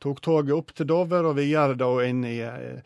Tok 0.00 0.22
toget 0.24 0.54
opp 0.56 0.72
til 0.72 0.88
Dover 0.88 1.28
og 1.28 1.36
videre 1.36 1.76
da 1.76 1.90
inn 2.06 2.24
i 2.24 2.38
eh, 2.40 2.80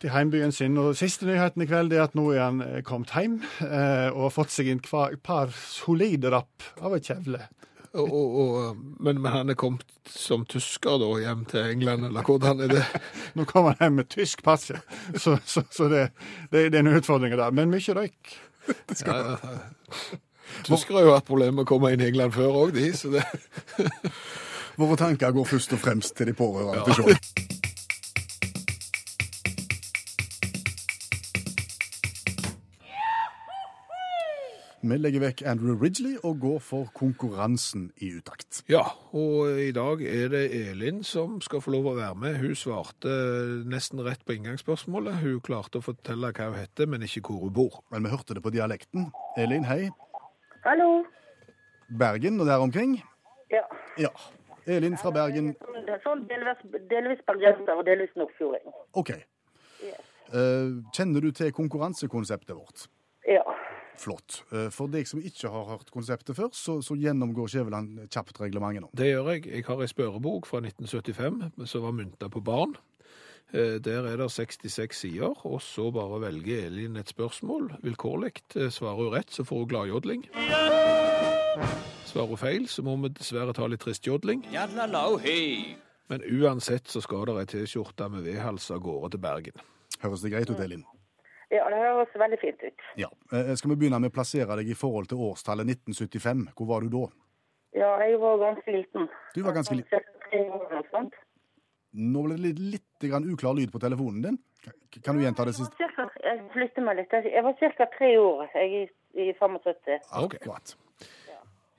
til 0.00 0.14
heimbyen 0.14 0.52
sin. 0.56 0.78
Og 0.80 0.94
Siste 0.96 1.28
nyheten 1.28 1.60
i 1.60 1.68
kveld 1.68 1.92
er 1.92 2.06
at 2.06 2.14
nå 2.16 2.24
er 2.32 2.40
han 2.46 2.62
kommet 2.88 3.12
hjem 3.12 3.34
og 3.60 4.22
har 4.22 4.32
fått 4.32 4.54
seg 4.54 4.70
en 4.72 4.80
kva- 4.80 5.10
par 5.20 5.52
solide 5.52 6.32
rapp 6.32 6.64
av 6.80 6.96
ei 6.96 7.02
kjevle. 7.04 7.42
Og, 7.98 8.40
og, 8.40 8.76
men, 9.02 9.18
men 9.18 9.32
han 9.32 9.50
er 9.50 9.58
kommet 9.58 9.82
som 10.06 10.44
tysker 10.46 11.00
da 11.02 11.08
hjem 11.18 11.42
til 11.50 11.72
England, 11.72 12.06
eller 12.06 12.22
hvordan 12.26 12.62
er 12.62 12.70
det? 12.70 12.84
Nå 13.38 13.46
kommer 13.50 13.74
han 13.74 13.88
hjem 13.88 13.98
med 14.02 14.10
tysk 14.14 14.44
pass, 14.46 14.68
ja. 14.70 14.78
Så, 15.16 15.38
så, 15.44 15.64
så 15.70 15.88
det, 15.90 16.08
det, 16.52 16.68
det 16.70 16.78
er 16.78 16.84
en 16.84 16.94
utfordring 16.94 17.34
der. 17.34 17.50
Men 17.50 17.72
mye 17.74 17.96
røyk. 17.96 18.34
Ja, 19.06 19.16
ja. 19.16 19.54
Tyskere 20.66 20.98
har 20.98 21.06
jo 21.06 21.14
hatt 21.14 21.28
problemer 21.28 21.60
med 21.60 21.66
å 21.66 21.70
komme 21.70 21.92
inn 21.94 22.02
i 22.02 22.08
England 22.10 22.34
før 22.34 22.62
òg, 22.64 22.74
de. 22.74 22.90
Så 22.94 23.12
det. 23.14 23.24
Våre 24.80 24.98
tanker 24.98 25.34
går 25.34 25.50
først 25.50 25.74
og 25.76 25.82
fremst 25.82 26.16
til 26.18 26.30
de 26.30 26.36
pårørende 26.38 26.86
til 26.86 27.02
Sean. 27.02 27.56
Vi 34.80 34.96
legger 34.96 35.20
vekk 35.20 35.42
Andrew 35.44 35.74
Ridgely 35.76 36.14
og 36.24 36.38
går 36.40 36.60
for 36.64 36.86
konkurransen 36.96 37.90
i 38.00 38.14
utakt. 38.16 38.62
Ja, 38.72 38.80
og 39.12 39.58
i 39.60 39.72
dag 39.76 40.00
er 40.08 40.30
det 40.32 40.40
Elin 40.56 41.02
som 41.04 41.34
skal 41.44 41.60
få 41.60 41.74
lov 41.74 41.90
å 41.90 41.92
være 41.98 42.16
med. 42.16 42.38
Hun 42.40 42.56
svarte 42.56 43.12
nesten 43.68 44.00
rett 44.06 44.24
på 44.24 44.38
inngangsspørsmålet. 44.38 45.18
Hun 45.20 45.42
klarte 45.44 45.82
å 45.82 45.84
fortelle 45.84 46.30
hva 46.32 46.46
hun 46.48 46.56
heter, 46.56 46.88
men 46.88 47.04
ikke 47.04 47.26
hvor 47.28 47.44
hun 47.44 47.52
bor. 47.58 47.76
Men 47.92 48.08
vi 48.08 48.14
hørte 48.14 48.38
det 48.38 48.44
på 48.46 48.54
dialekten. 48.54 49.10
Elin, 49.36 49.68
hei. 49.68 49.90
Hallo. 50.64 51.04
Bergen 52.00 52.40
og 52.40 52.48
der 52.48 52.64
omkring? 52.64 52.96
Ja. 53.52 53.66
Ja. 54.00 54.14
Elin 54.64 54.96
fra 54.96 55.12
Bergen. 55.12 55.52
Er 55.90 56.00
sånn 56.06 56.24
delvis, 56.30 56.64
delvis 56.88 57.20
bergenser 57.28 57.76
og 57.76 57.84
delvis 57.84 58.16
nordfjording. 58.16 58.72
OK. 58.96 59.12
Eh, 59.12 60.72
kjenner 60.96 61.20
du 61.20 61.34
til 61.36 61.52
konkurransekonseptet 61.52 62.56
vårt? 62.56 62.88
Ja. 63.28 63.44
Flott. 64.00 64.40
Eh, 64.52 64.68
For 64.72 64.88
deg 64.88 65.06
som 65.08 65.20
ikke 65.20 65.50
har 65.52 65.66
hørt 65.74 65.90
konseptet 65.92 66.36
før, 66.38 66.48
så, 66.56 66.78
så 66.82 66.96
gjennomgår 66.96 67.50
Skjæveland 67.52 68.06
kjapt 68.08 68.40
reglementet 68.40 68.86
nå. 68.86 68.90
Det 68.96 69.10
gjør 69.12 69.28
jeg. 69.34 69.46
Jeg 69.52 69.66
har 69.68 69.82
ei 69.84 69.90
spørrebok 69.92 70.48
fra 70.48 70.62
1975 70.64 71.66
som 71.68 71.84
var 71.84 71.92
mynta 71.98 72.30
på 72.32 72.40
barn. 72.46 72.72
Eh, 73.52 73.76
Der 73.82 74.06
er 74.08 74.16
det 74.22 74.30
66 74.32 74.96
sider, 75.04 75.34
og 75.44 75.60
så 75.62 75.90
bare 75.92 76.20
velger 76.22 76.66
Elin 76.70 76.96
et 76.96 77.10
spørsmål 77.12 77.72
vilkårlig. 77.84 78.32
Eh, 78.56 78.70
Svarer 78.72 78.96
hun 79.04 79.12
rett, 79.18 79.30
så 79.34 79.44
får 79.44 79.64
hun 79.64 79.68
gladjodling. 79.74 80.24
Svarer 82.10 82.28
hun 82.32 82.40
feil, 82.40 82.64
så 82.70 82.82
må 82.86 82.96
vi 83.02 83.10
dessverre 83.14 83.52
ta 83.54 83.66
litt 83.70 83.82
tristjodling. 83.84 84.46
Men 86.10 86.24
uansett 86.26 86.88
så 86.90 87.02
skal 87.04 87.26
det 87.28 87.36
ei 87.38 87.50
T-skjorte 87.52 88.08
med 88.10 88.24
vedhals 88.26 88.70
av 88.74 88.80
gårde 88.82 89.12
til 89.14 89.22
Bergen. 89.22 89.60
Høres 90.02 90.24
det 90.24 90.32
greit 90.32 90.50
ut, 90.50 90.58
Elin? 90.64 90.82
Ja, 91.50 91.64
det 91.70 91.78
høres 91.82 92.12
veldig 92.14 92.38
fint 92.40 92.62
ut. 92.62 92.84
Ja. 93.00 93.08
Eh, 93.34 93.54
Skal 93.58 93.72
vi 93.72 93.80
begynne 93.82 93.98
med 94.02 94.12
å 94.12 94.14
plassere 94.14 94.56
deg 94.60 94.70
i 94.70 94.76
forhold 94.78 95.10
til 95.10 95.22
årstallet 95.30 95.66
1975? 95.66 96.46
Hvor 96.58 96.68
var 96.70 96.86
du 96.86 96.92
da? 96.94 97.08
Ja, 97.74 97.90
jeg 98.02 98.18
var 98.22 98.38
ganske 98.38 98.74
liten. 98.74 99.08
Du 99.34 99.42
var 99.46 99.56
ganske 99.58 99.74
liten. 99.78 101.10
Nå 101.90 102.22
ble 102.22 102.36
det 102.36 102.44
litt, 102.44 102.60
litt 102.76 103.10
grann 103.10 103.26
uklar 103.32 103.54
lyd 103.58 103.72
på 103.74 103.82
telefonen 103.82 104.22
din. 104.28 104.38
Kan 105.02 105.16
du 105.16 105.24
gjenta 105.24 105.46
det 105.48 105.56
siste? 105.58 105.74
Cirka, 105.78 106.06
jeg 106.22 106.42
flytter 106.54 106.86
meg 106.86 107.00
litt. 107.00 107.14
Jeg 107.26 107.42
var 107.46 107.56
ca. 107.58 107.86
tre 107.96 108.10
år 108.18 108.46
jeg, 108.54 108.84
i, 109.14 109.26
i 109.26 109.32
75. 109.38 109.98
Ok. 110.22 110.38
Akkurat. 110.38 110.76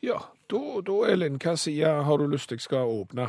Ja, 0.01 0.17
da, 0.49 0.61
da 0.81 0.95
Elin, 1.11 1.37
hva 1.37 1.53
side 1.61 1.89
har 2.07 2.17
du 2.17 2.25
lyst 2.31 2.49
til 2.49 2.57
jeg 2.57 2.65
skal 2.65 2.89
åpne? 2.89 3.27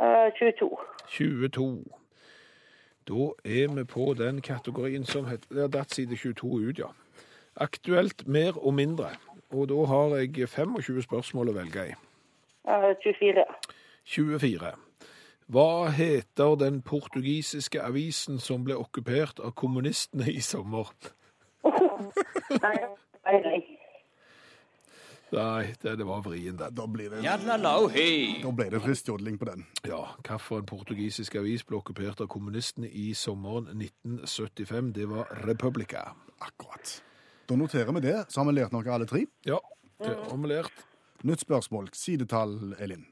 Uh, 0.00 0.26
22. 0.40 0.68
22. 1.14 1.68
Da 3.08 3.30
er 3.44 3.74
vi 3.74 3.84
på 3.84 4.14
den 4.18 4.42
kategorien 4.42 5.04
som 5.04 5.26
heter 5.26 5.54
Der 5.54 5.68
datt 5.68 5.94
side 5.94 6.16
22 6.16 6.46
ut, 6.68 6.78
ja. 6.78 6.90
Aktuelt 7.56 8.26
mer 8.28 8.58
og 8.66 8.74
mindre. 8.74 9.10
Og 9.50 9.68
da 9.68 9.84
har 9.84 10.16
jeg 10.16 10.48
25 10.48 11.02
spørsmål 11.02 11.48
å 11.48 11.56
velge 11.56 11.86
i. 11.88 11.94
Eh, 12.68 12.92
24. 13.02 13.44
24. 14.04 14.74
Hva 15.48 15.88
heter 15.88 16.54
den 16.60 16.82
portugisiske 16.82 17.80
avisen 17.80 18.38
som 18.38 18.64
ble 18.64 18.76
okkupert 18.76 19.40
av 19.40 19.54
kommunistene 19.56 20.28
i 20.28 20.44
sommer? 20.44 20.92
Nei, 22.64 22.76
nei, 23.24 23.40
nei. 23.44 23.77
Nei, 25.30 25.74
det, 25.82 25.96
det 26.00 26.04
var 26.08 26.22
vrien, 26.24 26.56
den. 26.56 26.74
Da 26.74 26.86
blir 26.88 27.10
det, 27.12 27.20
da 27.20 28.52
ble 28.56 28.68
det 28.72 28.80
fristjodling 28.80 29.36
på 29.38 29.48
den. 29.50 29.66
Ja, 29.84 30.00
hvilken 30.24 30.64
portugisisk 30.70 31.36
avis 31.36 31.66
ble 31.68 31.76
okkupert 31.82 32.22
av 32.24 32.30
kommunistene 32.32 32.88
i 32.88 33.10
sommeren 33.14 33.68
1975? 33.76 34.94
Det 34.96 35.08
var 35.10 35.28
Republica. 35.44 36.06
Akkurat. 36.40 37.02
Da 37.48 37.56
noterer 37.60 37.92
vi 37.98 38.06
det, 38.08 38.16
så 38.32 38.40
har 38.40 38.48
vi 38.48 38.56
lært 38.56 38.72
noe 38.72 38.94
alle 38.94 39.08
tre. 39.08 39.26
Ja, 39.44 39.60
det 40.00 40.16
har 40.16 40.40
vi 40.40 40.52
lært. 40.54 40.82
Nytt 41.28 41.44
spørsmål. 41.44 41.92
Sidetall, 41.92 42.74
Elin. 42.80 43.04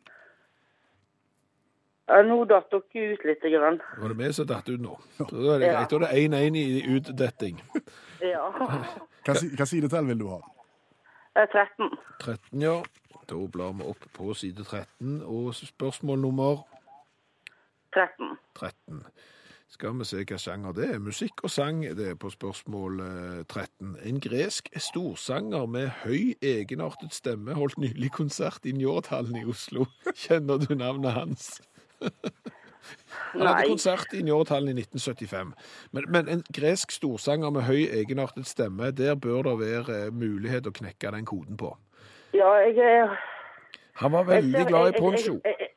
Ja, 2.06 2.22
nå 2.22 2.44
datt 2.46 2.70
dere 2.70 3.12
ut 3.12 3.24
litt. 3.26 3.44
Grann. 3.50 3.80
Var 3.98 4.12
det 4.12 4.18
vi 4.20 4.32
som 4.32 4.46
datt 4.48 4.68
ut 4.70 4.80
nå? 4.80 4.94
Da 5.18 5.26
er 5.26 5.58
det 5.60 5.72
greit. 5.72 5.90
Da 5.90 5.96
er 5.96 6.04
det 6.06 6.50
1-1 6.54 6.60
i 6.60 6.82
utdetting. 6.96 7.64
Ja. 8.24 8.46
Hva, 8.56 9.34
hva 9.34 9.66
sidetall 9.68 10.06
vil 10.08 10.22
du 10.22 10.30
ha? 10.30 10.38
Eh, 11.36 11.48
13. 11.52 11.90
13, 12.20 12.62
ja. 12.62 12.82
Da 13.28 13.46
blar 13.52 13.72
vi 13.76 13.84
opp 13.84 14.04
på 14.14 14.34
side 14.34 14.64
13, 14.64 15.22
og 15.22 15.54
spørsmål 15.54 16.18
nummer 16.18 16.62
13. 17.94 18.36
13. 18.54 19.02
Skal 19.68 19.98
vi 19.98 20.06
se 20.06 20.22
hva 20.22 20.38
sjanger 20.38 20.72
det 20.76 20.86
er. 20.94 21.00
Musikk 21.02 21.42
og 21.44 21.50
sang 21.50 21.82
det 21.98 22.06
er 22.12 22.18
på 22.20 22.30
spørsmål 22.30 23.00
eh, 23.02 23.42
13. 23.44 23.96
En 24.08 24.20
gresk 24.22 24.70
storsanger 24.78 25.66
med 25.66 25.90
høy 26.04 26.36
egenartet 26.40 27.12
stemme 27.12 27.56
holdt 27.58 27.78
nylig 27.82 28.12
konsert 28.14 28.64
i 28.64 28.72
Njordhallen 28.72 29.36
i 29.42 29.44
Oslo. 29.44 29.88
Kjenner 30.22 30.62
du 30.62 30.74
navnet 30.74 31.18
hans? 31.18 31.50
Han 33.32 33.40
hadde 33.46 33.60
Nei. 33.62 33.68
konsert 33.68 34.12
i 34.14 34.22
Njordhallen 34.22 34.68
i 34.78 34.80
1975. 34.82 35.52
Men, 35.92 36.04
men 36.08 36.28
en 36.28 36.42
gresk 36.52 36.90
storsanger 36.90 37.50
med 37.50 37.62
høy 37.62 37.86
egenartet 37.92 38.46
stemme, 38.46 38.90
der 38.96 39.14
bør 39.14 39.42
det 39.42 39.58
være 39.60 40.06
eh, 40.06 40.10
mulighet 40.12 40.66
å 40.66 40.72
knekke 40.72 41.10
den 41.12 41.24
koden 41.24 41.56
på. 41.56 41.76
Ja, 42.34 42.52
jeg 42.66 43.08
Han 44.02 44.12
var 44.12 44.24
veldig 44.24 44.52
ser- 44.62 44.68
glad 44.68 44.88
i 44.94 44.98
poncho. 45.00 45.40
jeg- 45.44 45.56
jeg- 45.60 45.72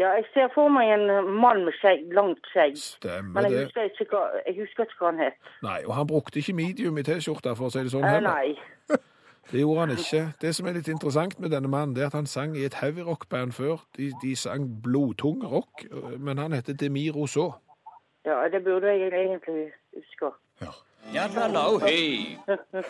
Ja, 0.00 0.14
jeg 0.16 0.24
ser 0.32 0.48
for 0.54 0.70
meg 0.70 0.88
en 0.94 1.06
mann 1.28 1.64
med 1.66 1.74
skjegg, 1.76 2.06
langt 2.14 2.40
skjegg. 2.54 2.72
Stemmer 2.78 3.34
Men 3.34 3.42
jeg 3.44 3.52
det. 3.52 3.64
husker, 3.66 3.82
ikke 4.00 4.20
jeg 4.46 4.54
husker 4.56 4.82
ikke 4.84 4.96
hva 5.00 5.06
han 5.10 5.18
het. 5.18 5.34
Nei, 5.62 5.82
og 5.84 5.94
han 5.94 6.06
brukte 6.06 6.38
ikke 6.40 6.54
medium 6.54 6.96
i 6.98 7.02
T-skjorta, 7.02 7.52
for 7.54 7.64
å 7.68 7.70
si 7.70 7.82
det 7.82 7.92
sånn 7.92 8.04
Eh, 8.06 8.08
heller. 8.14 8.30
nei. 8.32 8.54
Det 9.50 9.60
gjorde 9.60 9.80
han 9.80 9.90
ikke. 9.90 10.32
Det 10.40 10.54
som 10.54 10.66
er 10.66 10.76
litt 10.78 10.88
interessant 10.88 11.40
med 11.40 11.50
denne 11.50 11.68
mannen, 11.68 11.96
det 11.96 12.02
er 12.04 12.06
at 12.06 12.18
han 12.18 12.26
sang 12.26 12.56
i 12.56 12.64
et 12.64 12.74
heavy 12.78 13.02
rock-band 13.06 13.52
før. 13.52 13.82
De, 13.96 14.12
de 14.22 14.36
sang 14.36 14.68
blodtung 14.82 15.42
rock, 15.44 15.86
men 16.18 16.38
han 16.38 16.52
heter 16.52 16.72
Demir 16.78 17.12
Rousseau. 17.12 17.52
Ja, 18.24 18.48
det 18.52 18.64
burde 18.64 18.86
jeg 18.86 19.10
egentlig 19.10 19.72
huske. 19.96 20.30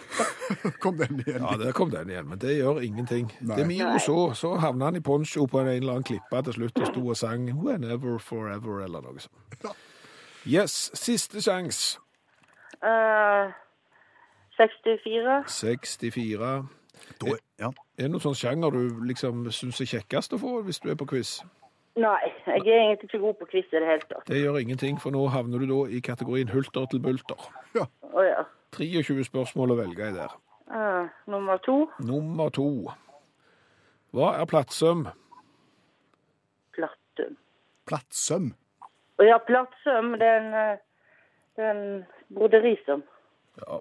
Kom 0.82 0.98
den 0.98 1.22
igjen. 1.26 1.40
Ja, 1.40 1.56
der 1.64 1.72
kom 1.72 1.90
den 1.90 2.10
igjen, 2.10 2.28
men 2.28 2.38
det 2.38 2.56
gjør 2.56 2.80
ingenting. 2.80 3.32
Nei. 3.40 3.56
Demir 3.56 3.86
Rousseau, 3.92 4.34
så 4.34 4.54
havna 4.60 4.90
han 4.90 4.96
i 4.96 5.00
poncho 5.00 5.46
på 5.46 5.60
en 5.60 5.68
eller 5.68 5.92
annen 5.92 6.04
klippe 6.04 6.42
til 6.44 6.58
slutt 6.58 6.80
og 6.80 6.90
sto 6.90 7.06
og 7.06 7.16
sang 7.16 7.48
Whenever 7.62 8.18
Forever 8.18 8.84
eller 8.84 9.06
noe 9.06 9.22
sånt. 9.22 9.70
Yes, 10.46 10.90
siste 10.94 11.40
sjans. 11.44 11.98
Eh, 12.84 13.52
64. 14.60 15.40
64. 15.48 16.52
Da, 17.20 17.36
ja. 17.60 17.70
Er 17.96 18.06
det 18.06 18.10
noen 18.12 18.22
sånn 18.22 18.36
sjanger 18.36 18.74
du 18.74 19.00
liksom 19.08 19.46
syns 19.54 19.80
er 19.80 19.88
kjekkest 19.94 20.36
å 20.36 20.40
få 20.40 20.60
hvis 20.66 20.82
du 20.84 20.90
er 20.92 20.98
på 21.00 21.08
quiz? 21.08 21.38
Nei, 22.00 22.30
jeg 22.46 22.60
er 22.70 22.84
egentlig 22.84 23.08
ikke 23.08 23.22
god 23.24 23.38
på 23.40 23.48
quiz 23.50 23.72
i 23.72 23.80
det 23.80 23.88
hele 23.88 24.06
tatt. 24.06 24.26
Det 24.28 24.38
gjør 24.38 24.60
ingenting, 24.60 25.00
for 25.02 25.12
nå 25.14 25.24
havner 25.32 25.62
du 25.62 25.66
da 25.70 25.80
i 25.90 26.00
kategorien 26.04 26.52
hulter 26.52 26.86
til 26.92 27.02
bulter. 27.02 27.48
Å 27.80 28.26
ja. 28.26 28.44
23 28.76 29.26
spørsmål 29.26 29.74
å 29.74 29.78
velge 29.80 30.10
i 30.12 30.14
der. 30.14 30.36
Uh, 30.70 31.10
nummer 31.30 31.58
to. 31.66 31.82
Nummer 32.06 32.52
to. 32.54 32.68
Hva 34.14 34.32
er 34.38 34.46
plattsøm? 34.50 35.08
Plattum. 36.76 37.36
Plattsøm. 37.90 38.52
Å 39.20 39.26
ja, 39.26 39.40
plattsøm, 39.44 40.14
det 40.20 40.26
er 40.26 40.38
en, 40.40 40.54
eh, 40.56 40.82
det 41.58 41.66
er 41.66 41.74
en 41.74 42.04
broderisøm. 42.34 43.02
Ja, 43.60 43.80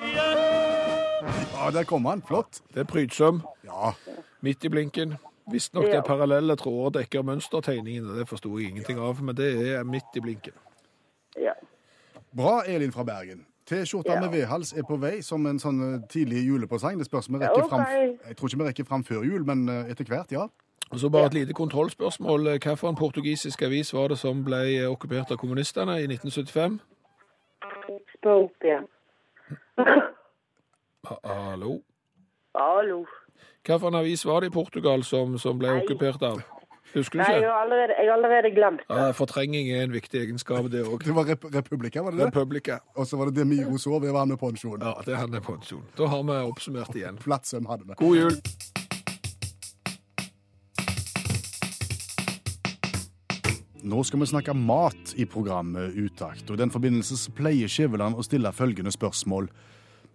Ja, 0.00 1.70
der 1.72 1.84
kom 1.84 2.04
han. 2.04 2.22
Flott. 2.22 2.60
det 2.74 2.80
er 2.80 2.84
prydsom. 2.84 3.42
Ja. 3.64 3.92
Midt 4.40 4.64
i 4.64 4.68
blinken. 4.68 5.14
Visstnok 5.52 5.84
det 5.84 5.92
Ja. 5.92 5.98
er 5.98 6.02
parallelle 6.02 6.56
tråder 6.56 7.00
dekker 7.00 7.22
mønstertegningene. 7.22 8.18
det 8.18 8.28
forsto 8.28 8.58
jeg 8.58 8.68
ingenting 8.70 8.98
av, 8.98 9.22
men 9.22 9.34
det 9.36 9.68
er 9.76 9.84
midt 9.84 10.16
i 10.16 10.20
blinken. 10.20 10.52
Ja. 11.36 11.52
Bra, 12.36 12.60
Elin 12.66 12.92
fra 12.92 13.02
Bergen. 13.04 13.46
T-skjorta 13.66 14.12
Ja. 14.14 14.20
med 14.20 14.30
vedhals 14.30 14.72
er 14.72 14.82
på 14.82 14.96
vei 14.98 15.20
som 15.20 15.46
en 15.46 15.58
sånn 15.58 15.94
eh, 15.94 16.08
tidlig 16.08 16.46
julepresang. 16.46 16.98
Det 16.98 17.06
spørs 17.06 17.28
om 17.28 17.38
vi 17.38 17.46
rekker 17.46 17.68
fram 17.68 17.86
Jeg 18.26 18.36
tror 18.36 18.48
ikke 18.48 18.58
vi 18.58 18.64
rekker 18.64 18.84
fram 18.86 19.04
før 19.04 19.22
jul, 19.24 19.44
men 19.44 19.68
eh, 19.68 19.90
etter 19.90 20.04
hvert, 20.04 20.32
ja. 20.32 20.46
Og 20.92 20.98
så 20.98 21.08
bare 21.10 21.26
et 21.26 21.34
lite 21.34 21.52
kontrollspørsmål. 21.52 22.58
Hvilken 22.58 22.96
portugisisk 22.96 23.62
avis 23.62 23.92
var 23.92 24.08
det 24.08 24.18
som 24.18 24.44
ble 24.44 24.86
okkupert 24.88 25.30
av 25.30 25.36
kommunistene 25.36 26.00
i 26.02 26.06
1975? 26.06 26.80
Spør 28.16 28.44
opp 28.44 28.64
igjen. 28.64 28.86
Ha- 28.86 28.99
Hallo? 31.24 31.80
Hallo. 32.54 33.04
Hvilken 33.66 33.94
avis 33.94 34.24
var 34.26 34.40
det 34.40 34.50
i 34.50 34.54
Portugal 34.54 35.04
som, 35.04 35.38
som 35.38 35.58
ble 35.60 35.68
Nei. 35.74 35.82
okkupert 35.84 36.22
av? 36.26 36.40
Husker 36.90 37.20
du 37.20 37.22
Nei, 37.22 37.34
jeg 37.38 37.46
har 37.46 37.60
allerede, 37.62 37.94
jeg 37.98 38.08
har 38.08 38.16
allerede 38.16 38.50
glemt 38.50 38.80
det. 38.82 38.96
Ja, 38.98 39.10
fortrenging 39.14 39.68
er 39.70 39.84
en 39.86 39.92
viktig 39.94 40.24
egenskap, 40.24 40.66
det 40.72 40.82
òg. 40.82 41.04
Det 41.06 41.14
var 41.14 41.28
Rep 41.28 41.44
Republika, 41.54 42.02
var 42.02 42.16
det 42.16 42.18
det? 42.24 42.30
Republika. 42.32 42.80
Og 42.96 43.06
så 43.06 43.20
var 43.20 43.30
det 43.30 43.36
Demiro 43.38 43.78
Sov, 43.78 44.00
det 44.02 44.10
var 44.12 44.24
han 44.26 44.32
med 44.34 44.40
pensjon. 44.42 44.82
Ja, 44.82 44.96
det 45.06 45.16
han 45.16 45.30
med 45.30 45.44
pensjon. 45.46 45.84
Da 45.98 46.10
har 46.10 46.24
vi 46.26 46.40
oppsummert 46.50 46.96
igjen. 46.98 47.20
Plattsøm 47.22 47.70
hadde 47.70 47.86
vi. 47.86 47.94
God 48.00 48.16
jul. 48.16 48.40
Nå 53.82 54.02
skal 54.04 54.20
vi 54.20 54.28
snakke 54.28 54.52
mat 54.56 55.14
i 55.16 55.24
programmet 55.24 55.96
Utakt, 55.96 56.50
og 56.50 56.58
i 56.58 56.60
den 56.60 56.72
forbindelse 56.72 57.32
pleier 57.36 57.70
Skjæveland 57.70 58.18
å 58.18 58.24
stille 58.26 58.52
følgende 58.52 58.92
spørsmål. 58.92 59.48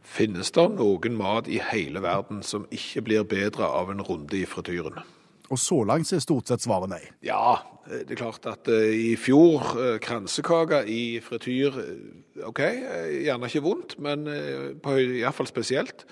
Finnes 0.05 0.51
det 0.53 0.65
noen 0.77 1.17
mat 1.17 1.49
i 1.49 1.57
hele 1.71 2.03
verden 2.05 2.43
som 2.45 2.67
ikke 2.69 3.01
blir 3.07 3.25
bedre 3.25 3.65
av 3.65 3.89
en 3.89 4.03
runde 4.05 4.37
i 4.37 4.45
frityren? 4.45 5.01
Og 5.49 5.61
så 5.61 5.79
langt 5.85 6.11
er 6.13 6.21
stort 6.21 6.49
sett 6.49 6.63
svaret 6.65 6.91
nei. 6.91 7.01
Ja, 7.25 7.57
det 7.85 8.15
er 8.15 8.21
klart 8.21 8.45
at 8.49 8.69
eh, 8.71 8.93
i 9.11 9.11
fjor 9.17 9.75
eh, 9.77 9.97
kransekake 10.01 10.83
i 10.89 11.19
frityr, 11.25 11.81
eh, 11.81 12.47
ok, 12.49 12.61
eh, 12.65 13.11
gjerne 13.27 13.49
ikke 13.49 13.65
vondt, 13.65 13.97
men 14.01 14.25
iallfall 14.29 15.49
spesielt. 15.49 16.05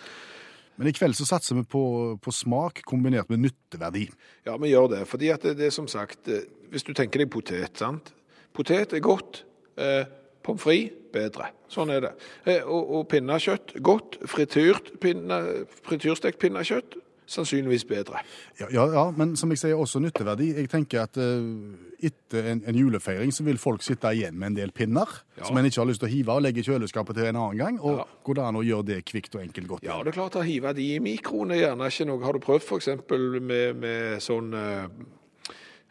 Men 0.75 0.89
i 0.89 0.95
kveld 0.95 1.15
så 1.17 1.27
satser 1.29 1.59
vi 1.59 1.65
på, 1.69 1.83
på 2.21 2.33
smak 2.33 2.81
kombinert 2.89 3.29
med 3.29 3.43
nytteverdi. 3.45 4.07
Ja, 4.47 4.57
vi 4.57 4.73
gjør 4.73 4.89
det, 4.95 5.03
fordi 5.09 5.29
at 5.33 5.45
det, 5.45 5.57
det 5.59 5.69
er 5.69 5.75
som 5.75 5.87
sagt, 5.91 6.27
eh, 6.31 6.47
hvis 6.73 6.85
du 6.87 6.93
tenker 6.97 7.21
deg 7.21 7.31
potet, 7.33 7.77
sant? 7.77 8.13
Potet 8.53 8.93
er 8.93 9.03
godt, 9.05 9.43
eh, 9.77 10.03
pommes 10.43 10.63
frites 10.63 11.03
bedre. 11.13 11.51
Sånn 11.71 11.91
er 11.93 12.07
det. 12.07 12.11
Eh, 12.49 12.63
og, 12.65 12.89
og 12.97 13.07
pinnekjøtt, 13.11 13.75
godt. 13.85 14.17
Frityrt 14.29 14.93
pinne, 15.03 15.39
frityrstekt 15.85 16.41
pinnekjøtt, 16.41 16.97
sannsynligvis 17.25 17.85
bedre. 17.87 18.21
Ja, 18.59 18.67
ja, 18.73 18.85
ja, 18.93 19.03
men 19.15 19.35
som 19.39 19.51
jeg 19.53 19.61
sier, 19.61 19.79
også 19.79 20.01
nytteverdi. 20.03 20.51
Jeg 20.57 20.69
tenker 20.71 21.05
at 21.05 21.17
uh, 21.17 21.75
etter 22.03 22.49
en, 22.51 22.63
en 22.67 22.77
julefeiring 22.77 23.31
så 23.33 23.45
vil 23.47 23.57
folk 23.61 23.83
sitte 23.85 24.11
igjen 24.13 24.37
med 24.39 24.51
en 24.53 24.59
del 24.63 24.75
pinner 24.75 25.09
Ja. 25.37 25.47
som 25.47 25.57
en 25.57 25.65
ikke 25.65 25.81
har 25.81 25.89
lyst 25.89 26.03
til 26.03 26.09
å 26.09 26.13
hive 26.13 26.35
og 26.35 26.43
legge 26.45 26.61
i 26.61 26.67
kjøleskapet 26.67 27.17
til 27.17 27.29
en 27.31 27.39
annen 27.39 27.57
gang. 27.57 27.79
Og 27.81 28.03
går 28.23 28.39
det 28.39 28.45
an 28.45 28.59
å 28.59 28.65
gjøre 28.65 28.87
det 28.91 29.01
kvikt 29.09 29.35
og 29.35 29.41
enkelt 29.41 29.67
godt? 29.67 29.87
Ja, 29.87 29.97
det 30.03 30.13
er 30.13 30.19
klart 30.19 30.37
å 30.37 30.45
hive 30.45 30.75
de 30.77 30.93
i 30.95 31.01
mikroen 31.03 31.55
er 31.55 31.63
gjerne 31.63 31.89
ikke 31.89 32.07
noe. 32.09 32.23
Har 32.23 32.37
du 32.37 32.43
prøvd 32.43 32.73
eksempel 32.77 33.39
med, 33.41 33.79
med 33.81 34.23
sånn 34.23 34.53
uh, 34.53 34.85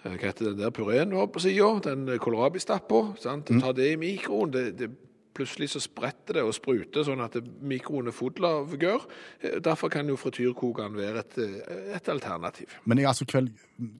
hva 0.02 0.18
heter 0.18 0.50
den 0.50 0.58
der 0.58 0.74
pureen 0.74 1.12
du 1.12 1.16
har 1.20 1.28
på 1.30 1.42
sida? 1.42 1.68
Den 1.84 2.06
kålrabistappa. 2.18 3.02
Mm. 3.22 3.60
Ta 3.62 3.72
det 3.76 3.92
i 3.92 3.98
mikroen. 4.00 4.50
Det, 4.50 4.64
det, 4.78 4.90
plutselig 5.34 5.70
så 5.72 5.80
spretter 5.80 6.34
det 6.34 6.42
og 6.44 6.52
spruter, 6.54 7.04
sånn 7.06 7.22
at 7.24 7.32
det- 7.32 7.44
mikroen 7.62 8.08
er 8.08 8.12
full 8.12 8.44
av 8.44 8.74
gørr. 8.78 9.06
Eh, 9.42 9.58
Derfor 9.60 9.88
kan 9.90 10.06
jo 10.08 10.16
frityrkokeren 10.16 10.94
være 10.94 11.18
et, 11.20 11.38
eh, 11.38 11.94
et 11.96 12.04
alternativ. 12.08 12.68
Men 12.86 12.98
i 12.98 13.02
altså 13.02 13.24
kveld 13.26 13.50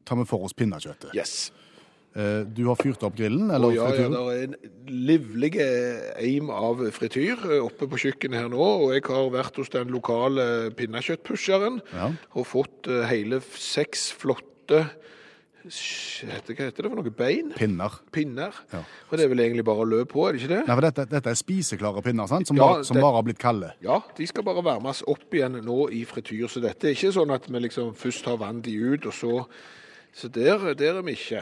tar 0.04 0.16
vi 0.16 0.24
for 0.24 0.44
oss 0.44 0.52
pinnekjøttet. 0.52 1.14
Yes. 1.14 1.50
Eh, 2.14 2.44
Du 2.44 2.66
har 2.66 2.76
fyrt 2.76 3.02
opp 3.02 3.16
grillen, 3.16 3.50
eller 3.50 3.68
oh, 3.68 3.72
ja, 3.74 3.88
ja, 3.88 4.08
det 4.08 4.18
er 4.18 4.42
en 4.44 4.56
livlig 4.86 5.56
eim 6.20 6.50
av 6.50 6.76
frityr 6.92 7.38
oppe 7.64 7.88
på 7.88 7.96
kjøkkenet 7.96 8.34
her 8.34 8.48
nå, 8.50 8.58
og 8.60 8.92
jeg 8.92 9.02
har 9.04 9.30
vært 9.30 9.56
hos 9.56 9.70
den 9.70 9.88
lokale 9.88 10.70
pinnekjøttpusheren 10.76 11.80
Ja. 11.94 12.12
og 12.36 12.46
fått 12.46 12.84
hele 13.08 13.40
seks 13.40 14.12
flotte 14.12 14.90
Hva 15.62 16.38
heter 16.42 16.82
det 16.82 16.90
for 16.90 16.96
noe? 16.98 17.10
Bein? 17.14 17.52
Pinner. 17.54 17.94
Pinner. 18.12 18.56
Ja. 18.72 18.80
Og 19.10 19.16
det 19.18 19.24
er 19.26 19.30
vel 19.30 19.42
egentlig 19.44 19.64
bare 19.68 19.84
å 19.84 19.88
løpe 19.88 20.10
på, 20.12 20.24
er 20.28 20.32
det 20.34 20.42
ikke 20.42 20.52
det? 20.56 20.60
Nei, 20.66 20.74
for 20.74 20.86
dette, 20.88 21.04
dette 21.12 21.30
er 21.30 21.38
spiseklare 21.38 22.02
pinner, 22.02 22.26
sant? 22.30 22.46
Som, 22.50 22.56
Ja, 22.58 22.66
bare, 22.72 22.84
som 22.84 22.94
det- 22.96 23.02
bare 23.02 23.14
har 23.14 23.22
blitt 23.22 23.38
kalde. 23.38 23.72
Ja, 23.80 24.00
de 24.16 24.26
skal 24.26 24.42
bare 24.42 24.62
varmes 24.62 25.02
opp 25.06 25.30
igjen 25.32 25.60
nå 25.62 25.88
i 25.92 26.04
frityr, 26.04 26.48
så 26.50 26.60
dette 26.60 26.84
er 26.90 26.94
ikke 26.96 27.12
sånn 27.14 27.32
at 27.34 27.46
vi 27.46 27.58
liksom 27.60 27.94
først 27.94 28.24
har 28.26 28.36
vann 28.38 28.60
de 28.60 28.74
ut, 28.76 29.06
og 29.06 29.12
så 29.12 29.46
Så 30.14 30.28
der, 30.30 30.74
der 30.74 30.98
er 30.98 31.02
vi 31.02 31.12
ikke. 31.12 31.40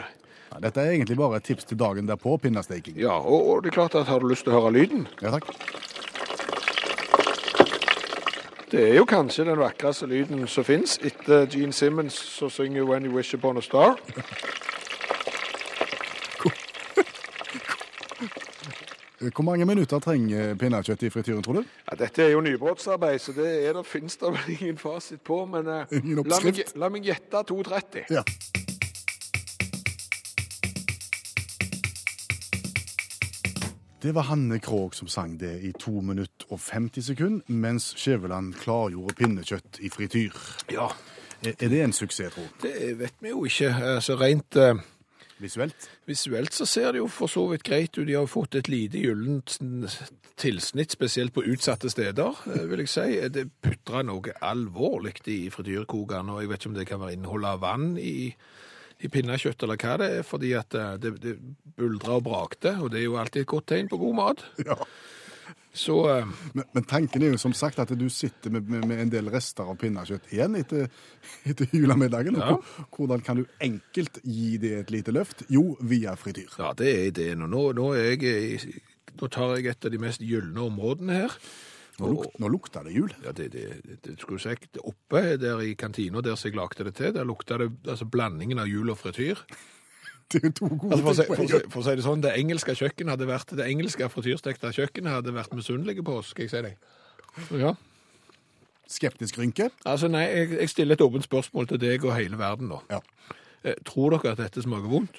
Ja, 0.53 0.59
dette 0.61 0.79
er 0.79 0.93
egentlig 0.93 1.17
bare 1.17 1.37
et 1.39 1.43
tips 1.45 1.65
til 1.65 1.77
dagen 1.77 2.07
derpå, 2.07 2.41
pinnesteking. 2.41 2.97
Ja, 2.97 3.19
og, 3.19 3.49
og 3.49 3.63
det 3.65 3.73
er 3.73 3.75
klart 3.83 3.95
at 3.97 4.07
har 4.07 4.21
du 4.21 4.27
lyst 4.29 4.45
til 4.45 4.53
å 4.53 4.61
høre 4.63 4.73
lyden? 4.73 5.09
Ja, 5.21 5.31
takk. 5.31 5.49
Det 8.71 8.91
er 8.91 8.95
jo 8.95 9.05
kanskje 9.05 9.45
den 9.45 9.59
vakreste 9.59 10.07
lyden 10.07 10.47
som 10.47 10.65
fins, 10.65 10.99
etter 11.03 11.47
Gene 11.51 11.73
Simmons 11.73 12.15
som 12.15 12.51
synger 12.51 12.83
'When 12.83 13.07
You 13.07 13.17
Wish 13.17 13.35
Upon 13.35 13.57
a 13.57 13.61
Star'. 13.61 13.97
Hvor 19.21 19.43
mange 19.43 19.67
minutter 19.67 19.99
trenger 19.99 20.55
pinnekjøttet 20.55 21.07
i 21.07 21.11
frityren, 21.11 21.43
tror 21.43 21.53
du? 21.53 21.65
Ja, 21.91 21.97
dette 22.05 22.23
er 22.23 22.31
jo 22.33 22.41
nybrottsarbeid, 22.41 23.19
så 23.21 23.33
det 23.37 23.51
er 23.69 23.73
det, 23.77 23.83
finnes 23.87 24.17
det 24.17 24.31
vel 24.33 24.55
ingen 24.61 24.79
fasit 24.79 25.21
på. 25.21 25.45
Men 25.45 25.69
eh, 25.69 25.93
Ingen 25.99 26.25
la, 26.25 26.39
meg, 26.45 26.63
la 26.81 26.89
meg 26.89 27.05
gjette 27.05 27.43
2,30. 27.51 28.07
Ja. 28.11 28.23
Det 34.03 34.15
var 34.15 34.23
Hanne 34.31 34.59
Krogh 34.65 34.95
som 34.97 35.09
sang 35.09 35.35
det 35.41 35.59
i 35.63 35.73
2 35.77 36.01
minutter 36.01 36.47
og 36.55 36.61
50 36.61 37.03
sekunder, 37.05 37.43
mens 37.53 37.91
Skjæveland 38.01 38.55
klargjorde 38.63 39.15
pinnekjøtt 39.19 39.81
i 39.85 39.91
frityr. 39.93 40.33
Ja, 40.73 40.89
Er 41.45 41.55
er 41.61 41.69
det 41.69 41.83
en 41.85 41.93
suksess, 41.93 42.35
tro? 42.35 42.43
det 42.63 42.99
vet 42.99 43.15
vi 43.21 43.29
jo 43.29 43.45
ikke. 43.45 43.75
Altså 43.97 44.17
Rent 44.21 44.57
uh, 44.57 44.77
Visuelt? 45.41 45.91
visuelt 46.07 46.53
så 46.55 46.67
ser 46.67 46.93
det 46.93 46.99
jo 46.99 47.07
for 47.09 47.27
så 47.27 47.47
vidt 47.49 47.63
greit 47.65 47.99
ut. 47.99 48.07
De 48.07 48.13
har 48.13 48.27
fått 48.27 48.55
et 48.55 48.69
lite 48.69 48.99
gyllent 49.01 49.59
tilsnitt, 50.37 50.93
spesielt 50.93 51.33
på 51.33 51.43
utsatte 51.43 51.91
steder, 51.91 52.43
eh, 52.47 52.67
vil 52.69 52.79
jeg 52.85 52.89
si. 52.89 53.29
Det 53.29 53.47
putrer 53.63 54.03
noe 54.05 54.33
alvorlig 54.43 55.15
i 55.27 55.49
frityrkokeren, 55.51 56.29
og 56.29 56.41
jeg 56.43 56.49
vet 56.51 56.61
ikke 56.61 56.69
om 56.69 56.75
det 56.75 56.87
kan 56.89 57.01
være 57.01 57.13
innhold 57.17 57.45
av 57.45 57.61
vann 57.61 57.97
i, 57.99 58.35
i 59.01 59.09
pinnekjøtt 59.13 59.63
eller 59.65 59.81
hva 59.81 59.95
det 60.01 60.11
er, 60.19 60.27
fordi 60.27 60.53
at 60.59 60.77
eh, 60.77 60.99
det, 61.01 61.15
det 61.23 61.37
buldrer 61.79 62.19
og 62.19 62.27
brakte, 62.27 62.75
og 62.81 62.93
det 62.93 63.01
er 63.01 63.09
jo 63.09 63.17
alltid 63.21 63.45
et 63.47 63.51
godt 63.55 63.71
tegn 63.73 63.91
på 63.91 64.01
god 64.03 64.21
mat. 64.25 64.45
Ja. 64.71 64.77
Så 65.73 65.95
eh, 66.11 66.27
Men, 66.53 66.65
men 66.75 66.85
tanken 66.91 67.23
er 67.23 67.31
jo 67.31 67.39
som 67.39 67.53
sagt 67.55 67.79
at 67.79 67.93
du 67.95 68.09
sitter 68.11 68.51
med, 68.51 68.67
med, 68.67 68.89
med 68.91 69.03
en 69.05 69.13
del 69.13 69.31
rester 69.31 69.69
av 69.71 69.79
pinnekjøtt 69.79 70.33
igjen 70.35 70.57
etter, 70.59 70.89
etter 71.51 71.71
julemiddagen. 71.77 72.39
Ja. 72.43 72.57
Hvordan 72.97 73.23
kan 73.23 73.39
du 73.39 73.45
enkelt 73.63 74.19
gi 74.25 74.57
det 74.63 74.73
et 74.81 74.91
lite 74.91 75.15
løft? 75.15 75.45
Jo, 75.49 75.77
via 75.81 76.17
frityr. 76.19 76.59
ja, 76.59 76.73
det 76.77 76.91
er 76.91 77.11
ideen. 77.13 77.47
Og 77.47 77.53
nå, 77.55 77.65
nå, 77.79 77.91
er 77.95 78.17
jeg, 78.19 78.83
nå 79.21 79.31
tar 79.31 79.57
jeg 79.57 79.71
et 79.71 79.87
av 79.87 79.95
de 79.95 80.03
mest 80.03 80.27
gylne 80.27 80.67
områdene 80.67 81.23
her. 81.23 81.39
Nå, 82.01 82.13
luk, 82.15 82.39
nå 82.41 82.49
lukter 82.49 82.87
det 82.87 82.95
jul. 82.97 83.11
Ja, 83.25 83.35
det, 83.37 83.51
det, 83.53 83.67
det, 84.07 84.15
skulle 84.21 84.41
jeg 84.41 84.57
sagt. 84.57 84.81
Oppe 84.85 85.37
der 85.41 85.61
i 85.65 85.75
kantina 85.79 86.23
der 86.25 86.39
jeg 86.39 86.57
lagde 86.57 86.87
det 86.89 86.95
til, 86.97 87.13
der 87.15 87.29
lukta 87.29 87.59
det 87.61 87.71
altså 87.87 88.09
blandingen 88.09 88.63
av 88.63 88.71
jul 88.71 88.91
og 88.91 88.99
frityr. 89.03 89.45
Det 90.31 90.45
er 90.45 90.53
to 90.55 90.69
gode 90.69 90.95
Altså 90.95 91.03
for, 91.03 91.11
å 91.11 91.15
si, 91.19 91.25
for, 91.27 91.43
å 91.43 91.47
si, 91.51 91.59
for 91.73 91.81
å 91.81 91.85
si 91.89 91.93
det 91.99 92.03
sånn, 92.05 92.21
det 92.23 92.31
engelske 92.39 92.75
kjøkkenet 92.79 93.17
hadde 93.17 93.27
vært, 93.27 93.55
det 93.59 93.65
engelske 93.67 94.07
frityrstekte 94.13 94.71
kjøkkenet 94.77 95.17
hadde 95.17 95.33
vært 95.35 95.57
misunnelige 95.59 96.05
på 96.07 96.21
oss, 96.21 96.31
skal 96.31 96.47
jeg 96.47 96.53
si 96.53 96.61
deg. 96.69 96.77
Ja. 97.59 97.73
Skeptisk 98.91 99.41
rynke? 99.41 99.73
Altså 99.83 100.07
nei, 100.07 100.23
jeg, 100.29 100.53
jeg 100.61 100.71
stiller 100.71 100.95
et 100.95 101.03
åpent 101.03 101.27
spørsmål 101.27 101.73
til 101.73 101.83
deg 101.83 102.07
og 102.07 102.15
hele 102.15 102.39
verden 102.39 102.71
nå. 102.71 102.79
Ja. 102.91 103.03
Eh, 103.65 103.75
Tror 103.87 104.15
dere 104.15 104.37
at 104.37 104.45
dette 104.45 104.63
smaker 104.63 104.91
vondt? 104.91 105.19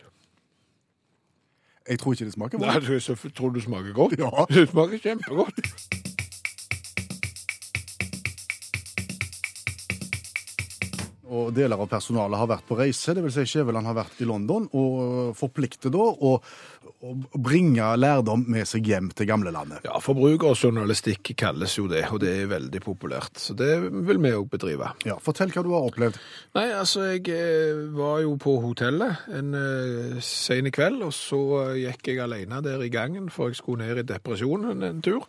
Jeg 1.89 1.99
tror 1.99 2.15
ikke 2.15 2.25
det 2.25 2.33
smaker 2.33 2.61
vondt. 2.61 2.89
Nei, 2.89 2.99
så 3.03 3.15
tror 3.35 3.51
du 3.51 3.59
det 3.59 3.65
smaker 3.67 3.93
godt? 3.97 4.15
Ja. 4.19 4.45
Det 4.55 4.69
smaker 4.69 5.03
kjempegodt. 5.03 5.99
Og 11.31 11.53
deler 11.55 11.79
av 11.79 11.87
personalet 11.87 12.39
har 12.41 12.49
vært 12.51 12.67
på 12.67 12.75
reise, 12.79 13.13
dvs. 13.15 13.37
Si 13.37 13.53
Skjæveland 13.53 13.87
har 13.87 13.95
vært 13.95 14.19
i 14.19 14.27
London, 14.27 14.67
og 14.75 15.31
forplikter 15.39 15.93
da 15.93 16.03
å, 16.11 16.33
å 17.07 17.11
bringe 17.39 17.85
lærdom 17.95 18.43
med 18.51 18.67
seg 18.67 18.89
hjem 18.91 19.07
til 19.15 19.29
gamlelandet. 19.29 19.85
Ja, 19.87 20.01
forbrukerjournalistikk 20.03 21.31
kalles 21.39 21.77
jo 21.79 21.87
det, 21.91 22.03
og 22.11 22.19
det 22.23 22.33
er 22.41 22.51
veldig 22.51 22.81
populært. 22.83 23.39
Så 23.39 23.55
det 23.57 23.69
vil 23.79 24.19
vi 24.19 24.33
òg 24.35 24.49
bedrive. 24.51 24.91
Ja, 25.07 25.15
Fortell 25.23 25.53
hva 25.55 25.63
du 25.63 25.71
har 25.71 25.87
opplevd. 25.87 26.19
Nei, 26.57 26.67
altså, 26.75 27.07
jeg 27.13 27.23
eh, 27.31 27.79
var 27.95 28.19
jo 28.25 28.35
på 28.41 28.57
hotellet 28.65 29.31
en 29.31 29.55
eh, 29.57 30.17
sen 30.25 30.67
kveld, 30.73 31.05
og 31.07 31.15
så 31.15 31.41
eh, 31.61 31.85
gikk 31.85 32.11
jeg 32.11 32.25
alene 32.25 32.59
der 32.65 32.83
i 32.83 32.91
gangen, 32.91 33.31
for 33.31 33.51
jeg 33.51 33.61
skulle 33.61 33.87
ned 33.87 34.03
i 34.03 34.09
depresjonen 34.11 34.83
en 34.89 34.99
tur. 35.05 35.23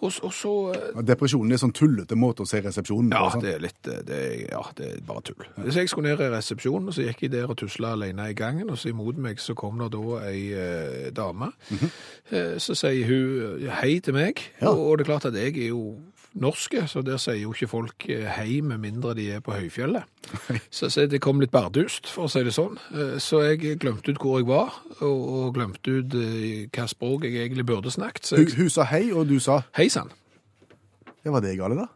Og, 0.00 0.12
og 0.24 0.32
så 0.32 0.50
eh, 0.72 1.00
Depresjonen 1.04 1.52
er 1.52 1.60
sånn 1.60 1.74
tullete 1.76 2.16
måte 2.16 2.44
å 2.44 2.48
se 2.48 2.60
resepsjonen 2.64 3.10
Ja, 3.12 3.18
på. 3.26 3.30
sant? 3.34 3.44
det 3.44 3.54
er 3.54 3.64
litt 3.66 3.88
eh, 3.92 3.98
det 4.08 4.20
Ja, 4.50 4.62
det 4.78 4.86
er 4.94 5.02
bare 5.06 5.20
tull. 5.28 5.44
Så 5.68 5.76
jeg 5.82 5.90
skulle 5.92 6.08
ned 6.14 6.22
i 6.24 6.30
resepsjonen, 6.32 6.88
og 6.88 6.96
så 6.96 7.04
gikk 7.04 7.26
jeg 7.26 7.32
der 7.34 7.50
og 7.52 7.58
tusla 7.60 7.92
alene 7.98 8.30
i 8.32 8.36
gangen, 8.38 8.70
og 8.72 8.78
så 8.80 8.88
imot 8.94 9.20
meg 9.20 9.42
så 9.44 9.52
kom 9.58 9.76
det 9.82 9.90
da 9.92 10.20
ei 10.30 10.40
eh, 10.56 11.10
dame. 11.12 11.50
Eh, 12.32 12.56
Så 12.62 12.74
sier 12.78 13.04
hun 13.10 13.60
eh, 13.60 13.68
hei 13.82 13.98
til 14.00 14.14
meg, 14.16 14.40
Ja. 14.62 14.70
og, 14.72 14.78
og 14.86 14.98
det 14.98 15.04
er 15.06 15.10
klart 15.12 15.28
at 15.30 15.34
jeg 15.36 15.56
er 15.58 15.68
jo 15.74 15.82
norske, 16.38 16.84
så 16.88 17.02
der 17.02 17.16
sier 17.18 17.40
jo 17.42 17.50
ikke 17.54 17.66
folk 17.70 18.04
eh, 18.08 18.26
hei 18.36 18.60
med 18.62 18.78
mindre 18.82 19.14
de 19.18 19.24
er 19.34 19.40
på 19.42 19.52
høyfjellet. 19.56 20.04
Så, 20.70 20.86
så 20.94 21.06
det 21.10 21.18
kom 21.24 21.40
litt 21.42 21.50
bardust, 21.50 22.06
for 22.06 22.28
å 22.28 22.30
si 22.30 22.42
det 22.46 22.52
sånn. 22.54 22.76
Eh, 22.94 23.16
Så 23.18 23.40
jeg 23.48 23.78
glemte 23.82 24.12
ut 24.14 24.20
hvor 24.22 24.38
jeg 24.38 24.46
var, 24.46 24.76
og, 25.00 25.24
og 25.40 25.54
glemte 25.58 25.96
ut 26.00 26.14
eh, 26.14 26.68
hva 26.70 26.86
språk 26.90 27.24
jeg 27.26 27.40
egentlig 27.48 27.66
burde 27.66 27.90
snakket. 27.90 28.26
Så 28.30 28.36
Hun, 28.38 28.46
jeg, 28.46 28.56
hun 28.60 28.70
sa 28.70 28.86
hei, 28.92 29.08
og 29.12 29.26
du 29.28 29.38
sa 29.42 29.62
hei 29.76 29.88
sann. 29.90 30.12
ja, 31.24 31.30
var 31.34 31.40
det 31.44 31.56
gale, 31.58 31.74
da? 31.82 31.88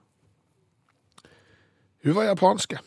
Hun 2.04 2.14
var 2.18 2.26
japanske. 2.28 2.78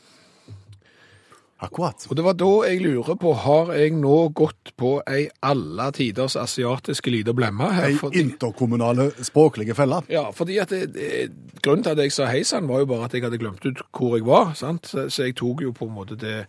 Akkurat. 1.60 2.06
Og 2.10 2.18
det 2.18 2.24
var 2.26 2.36
da 2.38 2.50
jeg 2.68 2.84
lurer 2.84 3.18
på, 3.18 3.32
har 3.34 3.72
jeg 3.74 3.96
nå 3.98 4.18
gått 4.38 4.76
på 4.78 4.92
ei 5.10 5.24
alle 5.42 5.88
tiders 5.98 6.36
asiatiske 6.38 7.10
lite 7.10 7.34
blemme 7.34 7.72
her? 7.74 7.88
Ei 7.90 7.98
Fordi, 7.98 8.22
interkommunale 8.22 9.10
språklige 9.26 9.76
felle. 9.76 10.04
ja, 10.10 10.30
fordi 10.32 10.60
at 10.62 10.70
det, 10.70 10.94
det, 10.94 11.32
grunnen 11.66 11.84
til 11.84 11.96
at 11.96 12.04
jeg 12.06 12.14
sa 12.14 12.30
hei 12.30 12.44
sann 12.46 12.70
var 12.70 12.84
jo 12.84 12.92
bare 12.94 13.10
at 13.10 13.18
jeg 13.18 13.26
hadde 13.26 13.42
glemt 13.42 13.66
ut 13.66 13.82
hvor 13.90 14.18
jeg 14.18 14.28
var, 14.28 14.54
sant? 14.54 14.88
Så, 14.88 15.10
jeg 15.24 15.36
tok 15.36 15.66
jo 15.66 15.74
på 15.74 15.90
en 15.90 15.96
måte 15.98 16.16
det, 16.16 16.46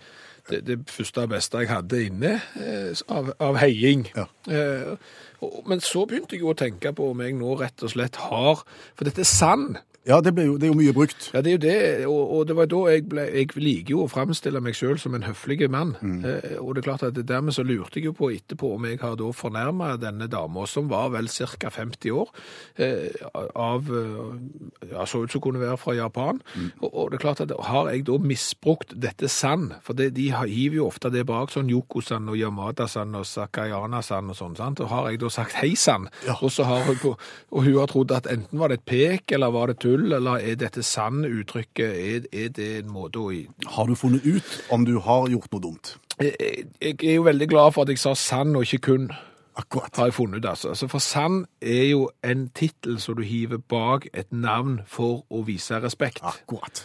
det, 0.50 0.66
det 0.66 0.78
første 0.92 1.24
og 1.24 1.32
beste 1.32 1.64
jeg 1.64 1.72
hadde 1.72 2.04
inne 2.04 2.34
eh, 2.61 2.92
av, 3.09 3.32
av 3.40 3.56
heiing. 3.62 4.11
Ja. 4.16 4.28
Eh, 4.44 4.92
og, 5.40 5.62
men 5.70 5.80
så 5.80 6.04
begynte 6.04 6.36
jeg 6.36 6.44
jo 6.44 6.52
å 6.52 6.59
tenke 6.59 6.92
på 6.92 7.12
om 7.14 7.24
jeg 7.24 7.36
nå 7.38 7.56
rett 7.61 7.80
og 7.86 7.94
slett 7.96 8.20
har 8.28 8.61
For 8.92 9.09
dette 9.09 9.24
er 9.24 9.30
sand. 9.30 9.78
Ja, 10.09 10.20
det, 10.24 10.32
jo, 10.40 10.54
det 10.56 10.68
er 10.68 10.72
jo 10.72 10.78
mye 10.78 10.92
brukt. 10.96 11.26
Ja, 11.34 11.42
det 11.44 11.50
er 11.52 11.56
jo 11.59 11.61
det, 11.66 12.06
og, 12.09 12.30
og 12.38 12.46
det 12.48 12.54
var 12.56 12.68
da 12.70 12.78
jeg 12.88 13.02
ble 13.11 13.26
Jeg 13.28 13.50
liker 13.61 13.92
jo 13.92 14.04
å 14.06 14.09
framstille 14.09 14.62
meg 14.64 14.76
sjøl 14.78 14.96
som 15.02 15.12
en 15.18 15.26
høflig 15.26 15.66
mann. 15.70 15.90
Eh, 16.00 16.54
og 16.62 16.74
det 16.74 16.80
er 16.82 16.86
klart 16.88 17.04
at 17.11 17.18
dermed 17.28 17.52
så 17.52 17.64
lurte 17.66 18.00
jeg 18.00 18.06
jo 18.09 18.14
på 18.16 18.30
etterpå 18.32 18.70
om 18.78 18.86
jeg 18.88 19.00
har 19.02 19.18
da 19.20 19.28
fornærma 19.36 19.90
denne 20.00 20.28
dama, 20.32 20.64
som 20.70 20.88
var 20.88 21.11
vel 21.12 21.28
ca. 21.28 21.68
50 21.74 22.14
år, 22.22 22.32
eh, 22.80 23.12
av 23.54 23.90
eh, 23.92 24.88
Ja, 24.94 25.04
så 25.04 25.20
ut 25.26 25.32
som 25.34 25.42
kunne 25.44 25.61
være 25.61 25.76
fra 25.76 25.92
Japan. 25.98 26.40
Og, 26.80 26.88
og 26.88 27.11
det 27.12 27.18
er 27.18 27.24
klart 27.26 27.44
at 27.44 27.52
har 27.68 27.90
jeg 27.92 28.06
da 28.09 28.16
misbrukt 28.24 28.94
dette 28.96 29.28
sand, 29.28 29.74
for 29.84 29.92
det, 29.98 30.14
de 30.16 30.30
hiver 30.32 30.78
jo 30.80 30.86
ofte 30.88 31.11
det 31.12 31.26
bak, 31.28 31.52
sånn 31.52 31.68
Yoko-sand 31.68 32.32
og 32.32 32.38
Yamada-sand 32.40 33.18
og 33.20 33.26
Sakayana-sand 33.28 34.32
og 34.32 34.38
sånn, 34.38 34.56
sant? 34.56 34.80
Og 34.80 34.88
har 34.92 35.11
jeg 35.12 35.20
da 35.20 35.28
sagt 35.36 35.59
hei 35.61 35.74
sann, 35.76 36.09
Ja. 36.26 36.38
og 36.40 36.48
så 36.54 36.64
har 36.64 36.86
hun 36.88 36.96
på, 37.02 37.12
og 37.52 37.64
hun 37.66 37.76
har 37.76 37.92
trodd 37.92 38.14
at 38.16 38.26
enten 38.32 38.59
var 38.59 38.72
det 38.72 38.80
et 38.80 38.86
pek, 38.88 39.32
eller 39.36 39.52
var 39.52 39.68
det 39.72 39.78
tull, 39.84 39.97
eller 40.12 40.38
er 40.40 40.55
dette 40.61 40.82
sann-uttrykket, 40.82 41.88
er, 41.88 42.26
er 42.32 42.49
det 42.55 42.68
en 42.82 42.92
måte 42.92 43.18
å 43.22 43.32
Har 43.76 43.86
du 43.86 43.94
funnet 43.94 44.24
ut 44.26 44.59
om 44.70 44.84
du 44.86 44.99
har 45.05 45.28
gjort 45.28 45.53
noe 45.53 45.61
dumt? 45.61 45.96
jeg, 46.20 46.34
jeg 46.82 46.96
er 47.05 47.14
jo 47.14 47.22
veldig 47.22 47.49
glad 47.49 47.72
for 47.74 47.82
at 47.86 47.88
jeg 47.92 47.99
sa 48.03 48.14
sann 48.18 48.57
og 48.57 48.62
ikke 48.66 48.78
kun, 48.88 49.11
Akkurat. 49.59 49.90
har 49.96 50.07
jeg 50.11 50.14
funnet 50.14 50.38
ut. 50.44 50.49
Altså. 50.51 50.68
Altså, 50.68 50.86
for 50.88 50.99
sann 50.99 51.44
er 51.62 51.84
jo 51.90 52.11
en 52.24 52.49
tittel 52.55 53.01
som 53.01 53.16
du 53.18 53.22
hiver 53.22 53.59
bak 53.59 54.07
et 54.14 54.30
navn 54.32 54.80
for 54.86 55.24
å 55.30 55.42
vise 55.46 55.78
respekt. 55.82 56.20
Akkurat. 56.22 56.84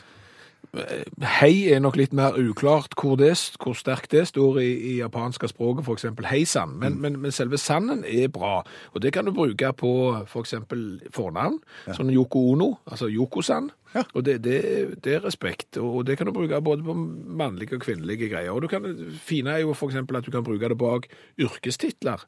Hei 1.39 1.69
er 1.69 1.81
nok 1.83 1.97
litt 1.99 2.13
mer 2.17 2.33
uklart 2.39 2.95
hvor, 2.97 3.17
det, 3.19 3.35
hvor 3.61 3.75
sterkt 3.77 4.11
det 4.11 4.23
står 4.31 4.57
i, 4.63 4.69
i 4.89 4.93
japanske 4.97 5.47
språket, 5.51 5.85
for 5.85 5.93
eksempel 5.93 6.25
Men, 6.25 6.93
mm. 6.93 6.99
Men, 7.01 7.19
men, 7.21 7.31
selve 7.31 7.57
sanden 7.57 8.03
er 8.07 8.27
bra, 8.27 8.63
og 8.93 9.01
det 9.01 9.13
kan 9.13 9.25
du 9.25 9.31
bruke 9.31 9.73
på 9.73 9.93
for 10.27 10.41
eksempel 10.41 11.01
fornavn, 11.13 11.59
sånn 11.93 12.09
Yoko 12.09 12.39
Ono, 12.53 12.71
altså 12.89 13.07
Yoko-san. 13.07 13.69
Og 14.13 14.23
det, 14.25 14.39
det, 14.43 14.57
det 15.03 15.13
er 15.15 15.23
respekt, 15.25 15.77
og 15.77 16.05
det 16.07 16.17
kan 16.17 16.25
du 16.27 16.33
bruke 16.33 16.61
både 16.61 16.83
på 16.83 16.93
mannlige 16.95 17.75
og 17.77 17.81
kvinnelige 17.85 18.29
greier. 18.31 18.51
Og 18.51 18.61
du 18.61 18.67
kan, 18.67 18.87
fine 19.21 19.51
er 19.53 19.61
jo 19.61 19.73
for 19.77 19.87
eksempel 19.91 20.17
at 20.17 20.25
du 20.25 20.31
kan 20.31 20.43
bruke 20.43 20.69
det 20.69 20.77
bak 20.77 21.05
yrkestitler. 21.39 22.23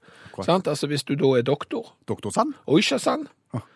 Sant? 0.46 0.68
Altså 0.68 0.88
hvis 0.88 1.04
du 1.04 1.16
da 1.16 1.32
er 1.40 1.42
doktor, 1.48 1.94
Doktor 2.08 2.30
Sand? 2.36 2.54
Oisha-sand. 2.68 3.28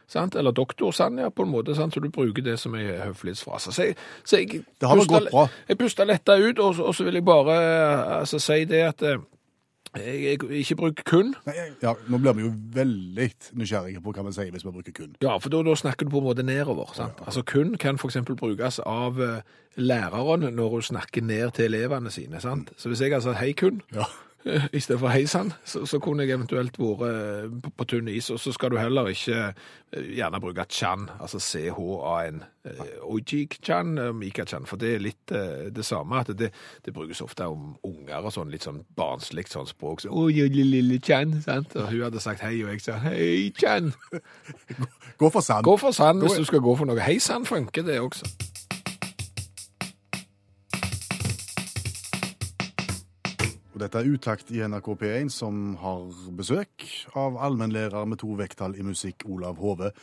sant? 0.08 0.36
eller 0.36 0.52
doktor-san, 0.52 1.18
ja, 1.22 1.30
på 1.30 1.44
en 1.46 1.52
måte, 1.54 1.76
sant? 1.76 1.94
så 1.94 2.02
du 2.04 2.10
bruker 2.10 2.44
det 2.44 2.58
som 2.60 2.74
en 2.76 2.88
høflighetsfrase. 3.00 3.72
Så 3.72 3.84
jeg, 3.84 3.96
så 4.26 4.38
jeg 4.42 4.64
Det 4.82 4.90
har 4.90 4.98
puster- 4.98 5.20
gått 5.20 5.32
bra. 5.32 5.48
Jeg 5.70 5.78
puster 5.78 6.06
letta 6.06 6.36
ut, 6.38 6.60
og, 6.60 6.76
så- 6.76 6.84
og 6.90 6.96
så 6.96 7.04
vil 7.08 7.14
jeg 7.14 7.26
bare 7.26 7.56
eh, 7.62 8.20
altså, 8.20 8.40
si 8.40 8.66
det 8.66 8.82
at 8.84 9.02
eh, 9.04 9.18
ikke 9.98 10.76
bruker 10.78 11.04
kun. 11.04 11.32
Nei, 11.48 11.56
Ja, 11.82 11.96
nå 12.08 12.20
blir 12.22 12.34
vi 12.38 12.44
jo 12.46 12.52
veldig 12.76 13.30
nysgjerrige 13.58 14.02
på 14.06 14.14
hva 14.14 14.26
vi 14.28 14.34
sier 14.36 14.52
hvis 14.54 14.66
vi 14.66 14.72
bruker 14.76 14.92
kun. 14.94 15.16
Ja, 15.24 15.38
for 15.42 15.50
da, 15.50 15.64
da 15.66 15.76
snakker 15.76 16.06
du 16.06 16.12
på 16.14 16.22
en 16.22 16.28
måte 16.30 16.44
nedover. 16.46 16.92
Sant? 16.94 17.20
Altså 17.26 17.42
kun 17.44 17.76
kan 17.82 17.98
for 17.98 18.08
eksempel 18.12 18.36
brukes 18.38 18.80
av 18.86 19.20
eh, 19.22 19.42
læreren 19.78 20.46
når 20.56 20.70
hun 20.78 20.82
snakker 20.82 21.22
ned 21.26 21.52
til 21.58 21.66
elevene 21.74 22.12
sine. 22.14 22.42
Sant? 22.42 22.72
Så 22.78 22.90
hvis 22.92 23.02
jeg 23.02 23.14
altså 23.18 23.34
hei 23.34 23.54
kun, 23.54 23.82
Ja. 23.94 24.06
Eh, 24.46 24.68
i 24.74 24.80
stedet 24.80 25.00
for 25.00 25.12
hei 25.12 25.26
sann, 25.28 25.54
så, 25.66 25.86
så 25.86 26.00
kunne 26.00 26.24
jeg 26.24 26.36
eventuelt 26.36 26.78
vært 26.80 27.06
eh, 27.08 27.50
på, 27.64 27.72
på 27.78 27.88
tynn 27.90 28.08
is. 28.12 28.30
Og 28.30 28.40
så 28.40 28.54
skal 28.56 28.72
du 28.74 28.78
heller 28.80 29.10
ikke 29.12 29.38
eh, 29.50 30.10
gjerne 30.18 30.42
bruke 30.44 30.66
chan, 30.70 31.10
altså 31.20 31.40
C-H-A-N. 31.40 32.44
Ojik-chan, 33.02 33.96
Mika-chan, 34.14 34.68
for 34.70 34.78
det 34.78 34.90
er 34.94 35.00
litt 35.02 35.32
det 35.74 35.86
samme. 35.86 36.20
at 36.20 36.28
det, 36.38 36.52
det 36.86 36.94
brukes 36.94 37.22
ofte 37.22 37.48
om 37.50 37.72
unger 37.84 38.28
og 38.28 38.34
sånn 38.36 38.52
litt 38.52 38.68
sånn 38.68 38.84
barnslig 39.00 39.48
sånn 39.50 39.66
språk. 39.66 40.04
Så, 40.04 40.12
Oi, 40.14 40.44
lille, 40.54 41.00
chan, 41.02 41.40
sant? 41.42 41.74
Og 41.80 41.90
hun 41.90 42.04
hadde 42.06 42.22
sagt 42.22 42.44
hei, 42.46 42.60
og 42.64 42.76
jeg 42.76 42.84
sa 42.86 43.00
hei, 43.02 43.50
chan. 43.58 43.94
Gå 45.18 45.32
for 45.34 45.42
sand. 45.42 45.66
Gå 45.66 45.78
for 45.82 45.96
sand 45.96 46.22
hvis 46.22 46.38
du 46.38 46.46
skal 46.46 46.62
gå 46.62 46.76
for 46.78 46.90
noe. 46.90 47.00
Hei 47.02 47.18
sann 47.24 47.48
funker 47.50 47.88
det 47.88 47.98
også. 48.04 48.30
Og 53.80 53.86
Dette 53.86 54.02
er 54.02 54.10
Utakt 54.12 54.50
i 54.52 54.58
NRK 54.60 54.88
P1 55.00 55.30
som 55.32 55.78
har 55.80 56.02
besøk 56.36 56.84
av 57.16 57.38
allmennlærer 57.40 58.10
med 58.12 58.20
to 58.20 58.34
vekttall 58.36 58.74
i 58.76 58.84
musikk, 58.84 59.24
Olav 59.24 59.56
Hove, 59.64 59.94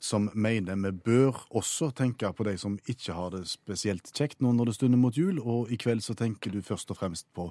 som 0.00 0.30
mener 0.32 0.78
vi 0.80 0.92
bør 1.04 1.42
også 1.60 1.90
tenke 1.92 2.30
på 2.32 2.46
de 2.48 2.54
som 2.56 2.78
ikke 2.88 3.12
har 3.12 3.34
det 3.34 3.42
spesielt 3.50 4.08
kjekt 4.16 4.40
nå 4.40 4.54
når 4.56 4.70
det 4.70 4.74
stunder 4.78 5.02
mot 5.02 5.18
jul, 5.20 5.36
og 5.44 5.68
i 5.68 5.76
kveld 5.76 6.00
så 6.00 6.16
tenker 6.16 6.54
du 6.54 6.62
først 6.64 6.94
og 6.94 6.96
fremst 6.96 7.28
på 7.36 7.50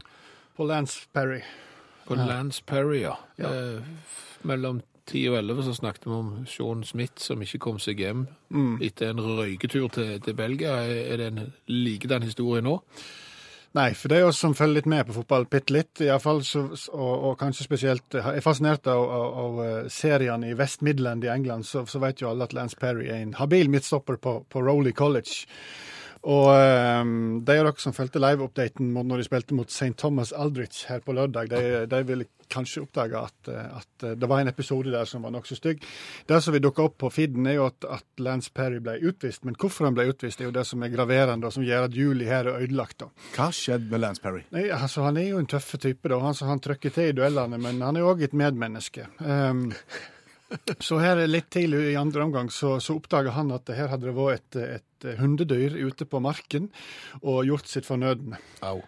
På 0.57 0.65
Lance 0.65 1.05
Perry. 1.13 1.43
På 2.07 2.17
Lance 2.17 2.63
Perry, 2.65 3.03
ja. 3.03 3.13
Eh, 3.38 3.86
mellom 4.41 4.81
10 5.05 5.27
og 5.29 5.38
11 5.38 5.67
så 5.67 5.75
snakket 5.83 6.07
vi 6.07 6.15
om 6.17 6.31
Sean 6.49 6.81
Smith 6.83 7.21
som 7.21 7.45
ikke 7.45 7.61
kom 7.61 7.77
seg 7.77 8.01
hjem 8.01 8.25
etter 8.81 9.13
en 9.13 9.21
røyketur 9.21 9.86
til, 9.93 10.17
til 10.17 10.33
Belgia. 10.33 10.79
Er 10.81 11.21
det 11.21 11.29
en 11.29 11.53
likedan 11.69 12.25
historie 12.25 12.65
nå? 12.65 12.79
Nei, 13.76 13.89
for 13.91 14.07
det 14.07 14.21
er 14.21 14.30
oss 14.30 14.38
som 14.39 14.53
følger 14.55 14.78
litt 14.78 14.88
med 14.88 15.03
på 15.09 15.17
fotball, 15.17 15.45
bitte 15.51 15.73
litt 15.76 15.99
iallfall, 16.05 16.39
og, 16.95 17.26
og 17.28 17.34
kanskje 17.41 17.65
spesielt 17.65 18.15
er 18.15 18.39
fascinert 18.43 18.88
av, 18.88 19.01
av, 19.17 19.26
av 19.41 19.57
eh, 19.65 19.89
seriene 19.91 20.53
i 20.53 20.55
West 20.55 20.86
Midland 20.86 21.28
i 21.28 21.32
England, 21.34 21.67
så, 21.67 21.84
så 21.89 21.99
vet 21.99 22.23
jo 22.23 22.30
alle 22.30 22.47
at 22.47 22.55
Lance 22.55 22.80
Perry 22.80 23.09
er 23.09 23.19
en 23.19 23.36
habil 23.36 23.67
midtstopper 23.73 24.21
på, 24.23 24.38
på 24.47 24.63
Rowley 24.63 24.95
College. 24.95 25.43
Og 26.26 26.47
um, 26.49 27.41
de 27.45 27.57
av 27.59 27.67
dere 27.67 27.82
som 27.82 27.93
fulgte 27.93 28.21
live-updaten 28.21 28.95
når 28.95 29.21
de 29.21 29.28
spilte 29.28 29.57
mot 29.57 29.69
St. 29.69 29.93
Thomas 29.99 30.34
Aldrich 30.34 30.88
her 30.89 31.03
på 31.05 31.13
lørdag, 31.13 31.51
de, 31.51 31.84
de 31.91 31.99
ville 32.07 32.26
kanskje 32.51 32.84
oppdage 32.86 33.19
at, 33.19 33.49
eh, 33.49 33.78
at 33.78 34.03
eh, 34.03 34.15
det 34.17 34.30
var 34.30 34.41
en 34.41 34.49
episode 34.51 34.91
der 34.93 35.05
som 35.09 35.26
var 35.26 35.34
nokså 35.34 35.57
stygg. 35.57 35.84
Det 36.30 36.39
som 36.43 36.53
vil 36.53 36.63
dukke 36.63 36.84
opp 36.86 36.97
på 37.01 37.09
feeden, 37.13 37.47
er 37.49 37.57
jo 37.59 37.67
at, 37.69 37.86
at 37.89 38.23
Lance 38.26 38.51
Perry 38.53 38.82
ble 38.84 38.97
utvist. 39.01 39.45
Men 39.45 39.57
hvorfor 39.59 39.89
han 39.89 39.97
ble 39.97 40.07
utvist, 40.11 40.41
er 40.41 40.49
jo 40.49 40.55
det 40.55 40.65
som 40.69 40.84
er 40.86 40.93
graverende, 40.93 41.47
og 41.47 41.55
som 41.55 41.65
gjør 41.65 41.89
at 41.89 41.97
juli 41.97 42.30
her 42.30 42.49
er 42.49 42.65
ødelagt. 42.65 42.99
da. 43.01 43.11
Hva 43.36 43.49
skjedde 43.55 43.89
med 43.91 44.03
Lance 44.05 44.23
Perry? 44.23 44.45
Nei, 44.55 44.67
altså 44.69 45.05
Han 45.05 45.21
er 45.21 45.30
jo 45.30 45.41
en 45.41 45.49
tøffe 45.49 45.82
type. 45.82 46.09
da. 46.09 46.19
Han, 46.21 46.38
han 46.49 46.63
trykker 46.63 46.93
til 46.93 47.11
i 47.11 47.17
duellene, 47.17 47.61
men 47.61 47.82
han 47.86 47.97
er 47.97 48.09
òg 48.09 48.26
et 48.26 48.38
medmenneske. 48.38 49.09
Ehm, 49.26 49.69
så 50.80 51.00
her 51.02 51.22
er 51.22 51.32
litt 51.32 51.50
tidlig 51.54 51.91
i 51.91 52.00
andre 52.00 52.26
omgang 52.28 52.52
så, 52.54 52.76
så 52.84 52.98
oppdaga 53.00 53.34
han 53.36 53.54
at 53.56 53.70
her 53.74 53.89
hadde 53.91 54.10
det 54.10 54.16
vært 54.18 54.58
et, 54.62 54.80
et 55.06 55.20
hundedyr 55.20 55.78
ute 55.88 56.08
på 56.10 56.22
marken 56.24 56.70
og 57.24 57.46
gjort 57.50 57.70
sitt 57.72 57.88
fornødne. 57.89 58.41
Au. 58.66 58.80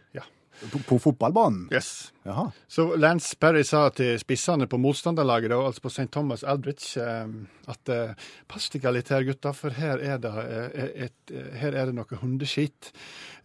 På, 0.72 0.80
på 0.80 0.97
fotballbanen? 0.99 1.68
Yes. 1.72 2.12
Jaha. 2.26 2.47
Så 2.68 2.95
Lance 2.97 3.36
Perry 3.39 3.62
sa 3.68 3.88
til 3.93 4.18
spissene 4.20 4.68
på 4.68 4.80
motstanderlaget, 4.82 5.51
da, 5.53 5.60
altså 5.70 5.86
på 5.86 5.91
St. 5.93 6.08
Thomas 6.12 6.43
Aldrich, 6.43 6.97
eh, 6.97 7.30
at 7.70 7.93
eh, 7.93 8.28
pass 8.49 8.68
dere 8.74 8.95
litt 8.97 9.12
her, 9.14 9.26
gutter, 9.28 9.55
for 9.55 9.78
her 9.78 10.01
er 10.01 10.20
det, 10.24 10.34
eh, 10.43 10.89
et, 11.08 11.36
her 11.62 11.78
er 11.78 11.91
det 11.91 11.95
noe 11.99 12.22
hundeskitt, 12.24 12.91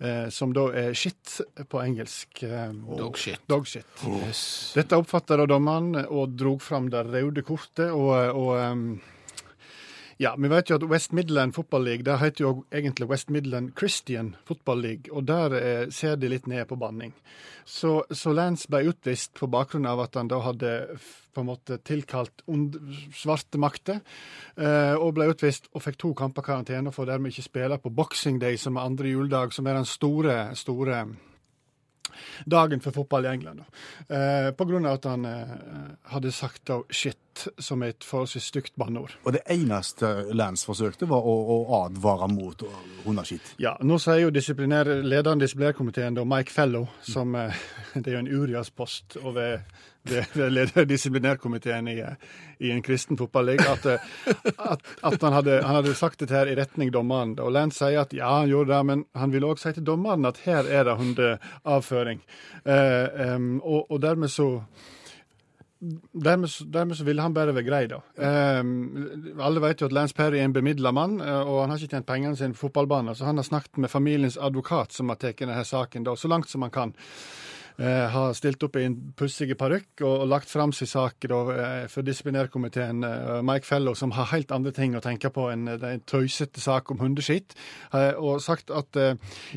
eh, 0.00 0.26
som 0.32 0.56
da 0.56 0.66
er 0.84 0.96
shit 0.98 1.38
på 1.68 1.82
engelsk. 1.84 2.44
Dog 2.98 3.20
shit. 3.20 3.44
Dog 3.50 3.68
shit. 3.68 4.06
Yes. 4.24 4.44
Dette 4.78 4.98
oppfatta 4.98 5.38
da 5.40 5.48
dommeren 5.50 6.06
og 6.06 6.36
drog 6.38 6.62
fram 6.64 6.88
det 6.92 7.04
røde 7.10 7.44
kortet. 7.46 7.90
og, 7.92 8.12
og 8.32 9.00
ja, 10.22 10.34
Vi 10.38 10.48
vet 10.48 10.70
jo 10.70 10.76
at 10.78 10.84
West 10.86 11.12
Midland 11.12 11.54
Football 11.54 11.84
League 11.88 12.06
det 12.06 12.18
heter 12.20 12.44
jo 12.44 12.52
egentlig 12.70 13.08
West 13.10 13.30
Midland 13.30 13.72
Christian 13.78 14.36
Football 14.46 14.84
League, 14.84 15.10
og 15.10 15.26
der 15.26 15.56
eh, 15.58 15.88
ser 15.90 16.14
de 16.16 16.30
litt 16.30 16.46
ned 16.46 16.68
på 16.70 16.78
banning. 16.78 17.10
Så, 17.64 18.04
så 18.10 18.34
Lance 18.34 18.70
ble 18.70 18.84
utvist 18.90 19.34
på 19.38 19.48
bakgrunn 19.50 19.86
av 19.86 20.04
at 20.04 20.18
han 20.18 20.30
da 20.30 20.38
hadde 20.44 20.70
på 21.32 21.42
en 21.42 21.48
måte 21.48 21.78
tilkalt 21.86 22.44
svarte 23.16 23.58
makter, 23.58 23.98
eh, 24.54 24.94
og 24.94 25.16
ble 25.18 25.30
utvist 25.32 25.70
og 25.72 25.82
fikk 25.82 25.98
to 25.98 26.12
kamper 26.18 26.46
karantene 26.46 26.94
for 26.94 27.10
dermed 27.10 27.32
ikke 27.32 27.48
spille 27.48 27.82
på 27.82 27.94
Boxing 27.94 28.38
Day, 28.42 28.60
som 28.60 28.78
er 28.78 28.86
andre 28.86 29.14
juledag, 29.14 29.54
som 29.56 29.66
er 29.66 29.80
den 29.80 29.90
store, 29.90 30.38
store 30.58 31.04
dagen 32.44 32.80
for 32.80 32.94
fotball 32.94 33.26
i 33.26 33.32
England. 33.32 33.62
Eh, 34.08 34.50
på 34.56 34.66
grunn 34.68 34.86
av 34.86 35.00
at 35.00 35.08
han 35.10 35.26
eh, 35.28 35.54
hadde 36.12 36.34
sagt 36.34 36.66
da 36.70 36.80
shit, 36.90 37.18
som 37.58 37.82
er 37.82 37.92
et 37.92 38.04
forholdsvis 38.06 38.48
stygt 38.52 38.74
banneord. 38.80 39.14
Og 39.24 39.36
det 39.36 39.42
eneste 39.50 40.08
Lance 40.36 40.66
forsøkte, 40.68 41.08
var 41.10 41.24
å, 41.26 41.34
å 41.54 41.80
advare 41.82 42.28
mot 42.32 42.64
hundeskitt. 43.06 43.54
Ja, 43.62 43.74
nå 43.82 43.98
sier 44.02 44.24
jo 44.24 44.34
disiplinær, 44.34 44.88
lederen 45.02 45.40
i 45.40 45.46
disiplinærkomiteen, 45.46 46.18
Mike 46.28 46.52
Fellow, 46.52 46.88
som 47.06 47.34
eh, 47.38 47.64
det 47.94 48.06
er 48.10 48.18
jo 48.18 48.22
en 48.22 48.30
Urias-post 48.32 49.18
ved, 49.34 49.64
ved 50.04 50.38
leder 50.52 50.88
disiplinærkomiteen 50.88 51.90
i, 51.92 51.98
eh, 52.04 52.30
i 52.60 52.72
en 52.74 52.82
kristen 52.84 53.18
fotballiga, 53.18 53.72
at, 53.76 53.86
eh, 53.86 54.54
at, 54.72 54.86
at 55.02 55.18
han, 55.22 55.36
hadde, 55.38 55.60
han 55.62 55.80
hadde 55.80 55.96
sagt 55.98 56.22
dette 56.22 56.36
her 56.36 56.50
i 56.50 56.56
retning 56.58 56.92
dommeren. 56.94 57.36
Og 57.40 57.52
Lance 57.54 57.82
sier 57.82 58.04
at 58.04 58.16
ja, 58.16 58.30
han 58.40 58.50
gjorde 58.52 58.74
det, 58.74 58.82
men 58.92 59.06
han 59.18 59.34
ville 59.34 59.50
òg 59.50 59.62
si 59.62 59.74
til 59.76 59.86
dommeren 59.86 60.26
at 60.28 60.42
her 60.46 60.68
er 60.68 60.88
det 60.88 60.98
hundeavføring. 61.00 62.24
Uh, 62.62 63.34
um, 63.36 63.54
og, 63.60 63.90
og 63.90 64.02
dermed 64.02 64.30
så 64.30 64.48
dermed, 66.24 66.72
dermed 66.72 66.96
så 66.96 67.04
ville 67.04 67.22
han 67.22 67.34
bare 67.34 67.54
være 67.54 67.66
grei, 67.66 67.82
da. 67.90 67.98
Um, 68.60 69.38
alle 69.42 69.62
vet 69.64 69.82
jo 69.82 69.88
at 69.90 69.94
Lance 69.96 70.14
Perry 70.14 70.38
er 70.38 70.46
en 70.46 70.54
bemidla 70.54 70.92
mann, 70.94 71.20
eh, 71.20 71.40
og 71.42 71.62
han 71.64 71.72
har 71.72 71.82
ikke 71.82 71.96
tjent 71.96 72.08
pengene 72.08 72.38
sine 72.38 72.54
på 72.54 72.68
fotballbanen. 72.68 73.14
Så 73.18 73.26
han 73.26 73.40
har 73.40 73.46
snakket 73.48 73.78
med 73.82 73.90
familiens 73.90 74.38
advokat, 74.38 74.94
som 74.94 75.10
har 75.10 75.18
tatt 75.18 75.42
denne 75.42 75.64
saken 75.66 76.06
da, 76.06 76.14
så 76.16 76.30
langt 76.30 76.50
som 76.50 76.62
han 76.62 76.74
kan. 76.74 76.94
Eh, 77.80 78.08
har 78.12 78.34
stilt 78.36 78.62
opp 78.62 78.76
i 78.76 78.84
en 78.84 78.96
pussig 79.16 79.54
parykk 79.58 80.02
og, 80.04 80.12
og 80.24 80.28
lagt 80.28 80.50
fram 80.52 80.74
sin 80.76 80.90
sak 80.90 81.24
da, 81.30 81.40
eh, 81.54 81.86
for 81.92 82.04
disiplinærkomiteen. 82.04 83.00
Eh, 83.06 83.40
Mike 83.46 83.66
Fellow, 83.66 83.96
som 83.98 84.12
har 84.16 84.28
helt 84.34 84.52
andre 84.52 84.74
ting 84.76 84.96
å 84.96 85.02
tenke 85.04 85.32
på 85.32 85.48
enn 85.52 85.70
eh, 85.72 85.86
en 85.94 86.04
tøysete 86.08 86.60
sak 86.60 86.92
om 86.92 87.00
hundeskitt, 87.00 87.56
og 87.92 88.40
sagt 88.42 88.70
at 88.72 88.96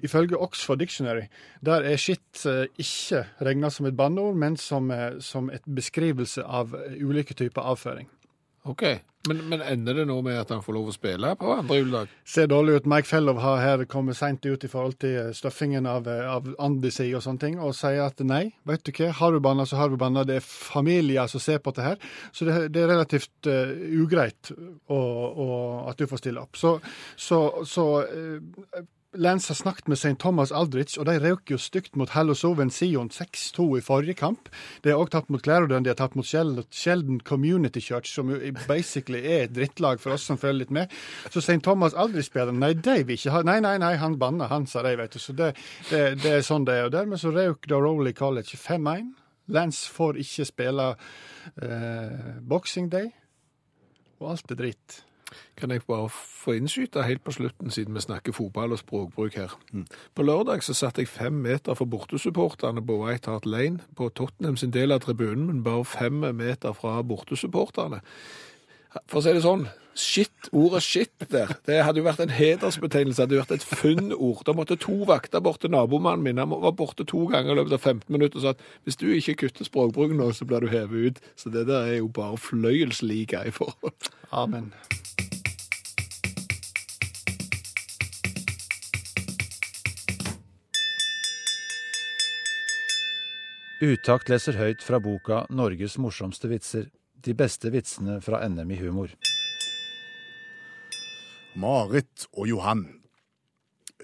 ifølge 0.04 0.38
Oxford 0.42 0.80
Dictionary, 0.80 1.28
der 1.66 1.86
er 1.88 2.00
skitt 2.00 2.44
ikke 2.80 3.24
regna 3.46 3.70
som 3.72 3.88
et 3.88 3.98
banneord, 3.98 4.38
men 4.40 4.58
som, 4.60 4.92
som 5.24 5.50
et 5.54 5.64
beskrivelse 5.68 6.44
av 6.44 6.76
ulike 7.00 7.36
typer 7.38 7.66
avføring. 7.66 8.10
OK. 8.66 8.84
Men, 9.28 9.42
men 9.50 9.62
ender 9.62 9.94
det 9.94 10.06
nå 10.06 10.20
med 10.26 10.38
at 10.38 10.52
han 10.54 10.62
får 10.62 10.76
lov 10.76 10.90
å 10.92 10.94
spille 10.94 11.32
på 11.40 11.54
andre 11.56 11.78
juledag? 11.80 12.12
Ser 12.30 12.50
dårlig 12.50 12.80
ut. 12.80 12.90
Mike 12.90 13.10
Fellow 13.10 13.40
har 13.42 13.62
her 13.62 13.84
kommet 13.90 14.18
seint 14.18 14.46
ut 14.46 14.64
i 14.66 14.70
forhold 14.70 15.00
til 15.02 15.32
støffingen 15.38 15.88
av, 15.90 16.10
eh, 16.10 16.26
av 16.30 16.52
Andesi 16.62 17.08
og 17.18 17.24
sånne 17.26 17.42
ting, 17.42 17.58
og 17.58 17.74
sier 17.78 18.04
at 18.06 18.22
nei, 18.26 18.44
vet 18.70 18.86
du 18.86 18.94
hva, 18.94 19.12
har 19.20 19.34
du 19.34 19.42
banna, 19.42 19.66
så 19.66 19.80
har 19.82 19.90
du 19.90 19.98
banna. 20.02 20.26
Det 20.28 20.40
er 20.40 20.46
familier 20.46 21.30
som 21.32 21.42
ser 21.42 21.62
på 21.62 21.74
dette 21.74 21.88
her, 21.88 22.10
så 22.36 22.50
det, 22.50 22.60
det 22.76 22.84
er 22.84 22.92
relativt 22.94 23.50
uh, 23.50 23.74
ugreit 24.04 24.52
å, 24.54 25.00
å, 25.00 25.48
at 25.90 26.02
du 26.02 26.06
får 26.10 26.22
stille 26.22 26.46
opp. 26.46 26.60
Så, 26.60 26.78
så, 27.18 27.42
så 27.70 27.88
eh, 28.06 28.86
Lance 29.18 29.50
har 29.52 29.56
snakket 29.56 29.88
med 29.88 29.98
St. 29.98 30.18
Thomas 30.20 30.52
Aldrich, 30.52 30.98
og 31.00 31.06
de 31.08 31.16
røk 31.24 31.52
jo 31.54 31.58
stygt 31.62 31.96
mot 31.96 32.10
Hallosoven 32.14 32.70
Sion 32.74 33.10
6-2 33.14 33.66
i 33.78 33.82
forrige 33.86 34.16
kamp. 34.20 34.50
De 34.84 34.92
har 34.92 35.00
òg 35.02 35.12
tapt 35.14 35.30
mot 35.34 35.44
Clarendon, 35.44 35.84
de 35.86 35.92
har 35.94 35.98
tapt 36.00 36.16
mot 36.20 36.26
Shel- 36.28 36.64
Sheldon 36.72 37.20
Community 37.26 37.80
Church, 37.84 38.12
som 38.14 38.30
jo 38.34 38.40
basically 38.68 39.22
er 39.24 39.46
et 39.48 39.54
drittlag 39.56 40.00
for 40.04 40.16
oss 40.18 40.28
som 40.28 40.38
følger 40.42 40.66
litt 40.66 40.74
med. 40.76 40.92
Så 41.32 41.42
St. 41.42 41.62
Thomas 41.64 41.94
Aldrich-spillerne, 41.94 42.60
nei, 42.60 42.74
de 42.74 42.98
vil 43.08 43.16
ikke 43.20 43.32
ha 43.38 43.44
Nei, 43.46 43.60
nei, 43.64 43.78
nei, 43.82 43.94
han 44.02 44.18
banna, 44.20 44.48
han, 44.52 44.66
sa 44.68 44.82
de, 44.86 44.96
vet 45.00 45.14
du. 45.16 45.20
Så 45.22 45.34
det, 45.38 45.54
det, 45.92 46.04
det 46.24 46.38
er 46.40 46.46
sånn 46.46 46.66
det 46.68 46.76
er. 46.80 46.88
Og 46.90 46.96
dermed 46.96 47.22
så 47.22 47.32
røk 47.36 47.68
da 47.72 47.80
Rowley 47.80 48.14
College 48.18 48.58
5-1. 48.58 49.14
Lance 49.54 49.90
får 49.94 50.18
ikke 50.24 50.46
spille 50.50 50.88
eh, 51.62 52.40
Boxing 52.42 52.90
Day, 52.90 53.12
og 54.20 54.32
alt 54.34 54.52
er 54.56 54.60
dritt. 54.64 55.02
Kan 55.58 55.72
jeg 55.72 55.82
bare 55.88 56.10
få 56.10 56.54
innskyte 56.60 57.04
helt 57.04 57.24
på 57.24 57.32
slutten, 57.32 57.72
siden 57.72 57.96
vi 57.96 58.04
snakker 58.04 58.36
fotball 58.36 58.76
og 58.76 58.80
språkbruk 58.80 59.36
her. 59.40 59.56
På 60.16 60.24
lørdag 60.24 60.64
så 60.64 60.76
satt 60.78 61.00
jeg 61.02 61.10
fem 61.10 61.34
meter 61.34 61.74
fra 61.74 61.86
bortesupporterne 61.86 62.84
på 62.86 63.00
White 63.02 63.32
Hart 63.32 63.46
Lane 63.46 63.80
på 63.98 64.10
Tottenham 64.10 64.58
sin 64.58 64.74
del 64.74 64.94
av 64.94 65.02
tribunen, 65.06 65.48
men 65.48 65.64
bare 65.64 65.86
fem 65.86 66.22
meter 66.36 66.74
fra 66.78 67.02
bortesupporterne. 67.02 68.02
For 69.08 69.20
å 69.20 69.26
si 69.26 69.34
det 69.34 69.44
sånn, 69.44 69.66
shit, 69.96 70.50
ordet 70.52 70.84
shit 70.84 71.12
der, 71.32 71.56
det 71.66 71.80
hadde 71.88 72.02
jo 72.02 72.06
vært 72.06 72.22
en 72.24 72.34
hedersbetegnelse, 72.36 73.24
det 73.24 73.40
hadde 73.40 73.42
vært 73.46 73.56
et 73.56 73.80
funnord. 73.80 74.44
Da 74.46 74.56
måtte 74.56 74.78
to 74.80 74.98
vakter 75.08 75.44
bort 75.44 75.64
til 75.64 75.74
nabomannen 75.74 76.26
min, 76.26 76.42
han 76.42 76.52
var 76.52 76.76
borte 76.76 77.08
to 77.08 77.26
ganger 77.32 77.56
i 77.56 77.60
løpet 77.62 77.78
av 77.80 77.88
15 77.96 78.12
minutter 78.12 78.42
og 78.42 78.46
sa 78.46 78.56
at 78.56 78.66
hvis 78.84 79.00
du 79.00 79.08
ikke 79.16 79.40
kutter 79.46 79.68
språkbruken 79.68 80.20
nå, 80.20 80.30
så 80.36 80.48
blir 80.48 80.66
du 80.66 80.72
hevet 80.74 81.16
ut. 81.16 81.24
Så 81.40 81.50
det 81.54 81.68
der 81.72 81.96
er 81.96 82.00
jo 82.04 82.12
bare 82.12 82.38
fløyelsliga 82.38 83.46
i 83.48 83.56
forhold. 83.56 84.12
Amen. 84.32 84.74
Utakt 93.86 94.30
leser 94.32 94.56
høyt 94.56 94.84
fra 94.84 95.02
boka 95.04 95.46
'Norges 95.50 95.98
morsomste 96.00 96.48
vitser'. 96.48 96.88
De 97.26 97.34
beste 97.34 97.72
vitsene 97.74 98.22
fra 98.22 98.40
NM 98.48 98.72
i 98.72 98.78
humor. 98.80 99.12
Marit 101.56 102.26
og 102.36 102.50
Johan. 102.50 102.82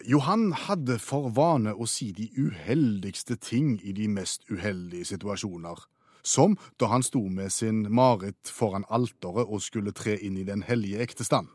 Johan 0.07 0.53
hadde 0.55 0.95
for 1.03 1.33
vane 1.35 1.73
å 1.75 1.83
si 1.83 2.13
de 2.15 2.29
uheldigste 2.39 3.35
ting 3.35 3.73
i 3.83 3.91
de 3.91 4.07
mest 4.07 4.45
uheldige 4.47 5.09
situasjoner. 5.09 5.81
Som 6.23 6.55
da 6.79 6.87
han 6.93 7.03
sto 7.03 7.25
med 7.27 7.51
sin 7.51 7.83
Marit 7.91 8.47
foran 8.47 8.87
alteret 8.87 9.51
og 9.51 9.59
skulle 9.65 9.91
tre 9.91 10.15
inn 10.15 10.37
i 10.39 10.47
den 10.47 10.63
hellige 10.63 11.03
ektestand. 11.03 11.51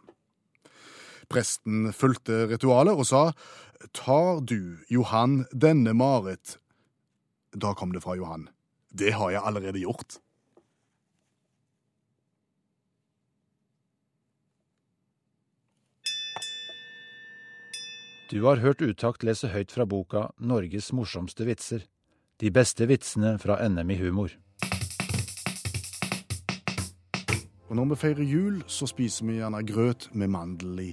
Presten 1.32 1.88
fulgte 1.96 2.44
ritualet 2.52 2.92
og 2.92 3.08
sa, 3.08 3.22
Tar 3.96 4.44
du, 4.44 4.76
Johan, 4.92 5.46
denne 5.52 5.96
Marit? 5.96 6.58
Da 7.56 7.72
kom 7.72 7.96
det 7.96 8.04
fra 8.04 8.18
Johan. 8.20 8.50
Det 8.92 9.16
har 9.16 9.32
jeg 9.32 9.44
allerede 9.48 9.80
gjort. 9.80 10.20
Du 18.26 18.42
har 18.42 18.56
hørt 18.56 18.80
Utakt 18.82 19.22
lese 19.22 19.52
høyt 19.52 19.70
fra 19.70 19.84
boka 19.86 20.32
'Norges 20.42 20.88
morsomste 20.90 21.44
vitser'. 21.46 21.84
De 22.42 22.50
beste 22.50 22.88
vitsene 22.90 23.38
fra 23.38 23.54
NM 23.68 23.90
i 23.90 23.98
humor. 24.00 24.32
Og 27.68 27.76
når 27.76 27.84
vi 27.92 27.98
feirer 28.00 28.26
jul, 28.26 28.64
så 28.66 28.86
spiser 28.90 29.26
vi 29.26 29.38
gjerne 29.38 29.62
grøt 29.62 30.08
med 30.12 30.28
mandel 30.34 30.80
i. 30.80 30.88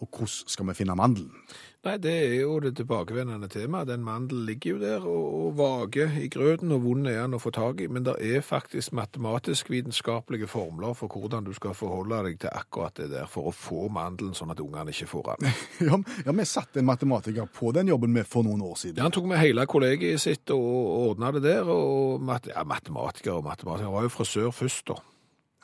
Og 0.00 0.08
hvordan 0.08 0.48
skal 0.48 0.68
vi 0.70 0.78
finne 0.78 0.96
mandelen? 0.96 1.32
Nei, 1.80 1.94
det 1.96 2.12
er 2.12 2.34
jo 2.42 2.58
det 2.60 2.74
tilbakevendende 2.76 3.48
temaet. 3.48 3.88
Den 3.88 4.02
mandelen 4.04 4.44
ligger 4.44 4.74
jo 4.74 4.80
der 4.82 5.04
og, 5.08 5.28
og 5.38 5.54
vager 5.56 6.12
i 6.20 6.26
grøten, 6.28 6.72
og 6.76 6.82
vond 6.84 7.08
er 7.08 7.22
den 7.22 7.38
å 7.38 7.40
få 7.40 7.52
tak 7.56 7.80
i. 7.80 7.86
Men 7.88 8.04
det 8.04 8.18
er 8.20 8.44
faktisk 8.44 8.92
matematisk-vitenskapelige 8.98 10.48
formler 10.48 10.92
for 10.96 11.08
hvordan 11.08 11.48
du 11.48 11.54
skal 11.56 11.72
forholde 11.76 12.20
deg 12.26 12.36
til 12.42 12.52
akkurat 12.52 13.00
det 13.00 13.08
der, 13.14 13.24
for 13.32 13.48
å 13.48 13.54
få 13.56 13.88
mandelen 13.92 14.36
sånn 14.36 14.52
at 14.52 14.60
ungene 14.60 14.92
ikke 14.92 15.08
får 15.08 15.30
den. 15.30 15.56
Ja, 15.90 15.96
ja, 16.26 16.34
vi 16.36 16.44
satte 16.44 16.82
en 16.82 16.88
matematiker 16.88 17.48
på 17.48 17.72
den 17.72 17.88
jobben 17.88 18.12
med 18.12 18.28
for 18.28 18.44
noen 18.44 18.60
år 18.64 18.76
siden. 18.76 19.00
Ja, 19.00 19.08
han 19.08 19.16
tok 19.16 19.30
med 19.30 19.40
hele 19.40 19.64
kollegiet 19.68 20.20
sitt 20.20 20.52
og 20.52 20.68
ordna 21.10 21.32
det 21.36 21.46
der. 21.48 21.68
og 21.68 22.20
mat 22.20 22.48
ja, 22.52 22.64
Matematiker 22.68 23.38
og 23.38 23.46
matematiker. 23.48 23.88
Han 23.88 23.96
var 23.96 24.04
jo 24.04 24.12
frisør 24.12 24.52
først, 24.52 24.92
da. 24.92 25.00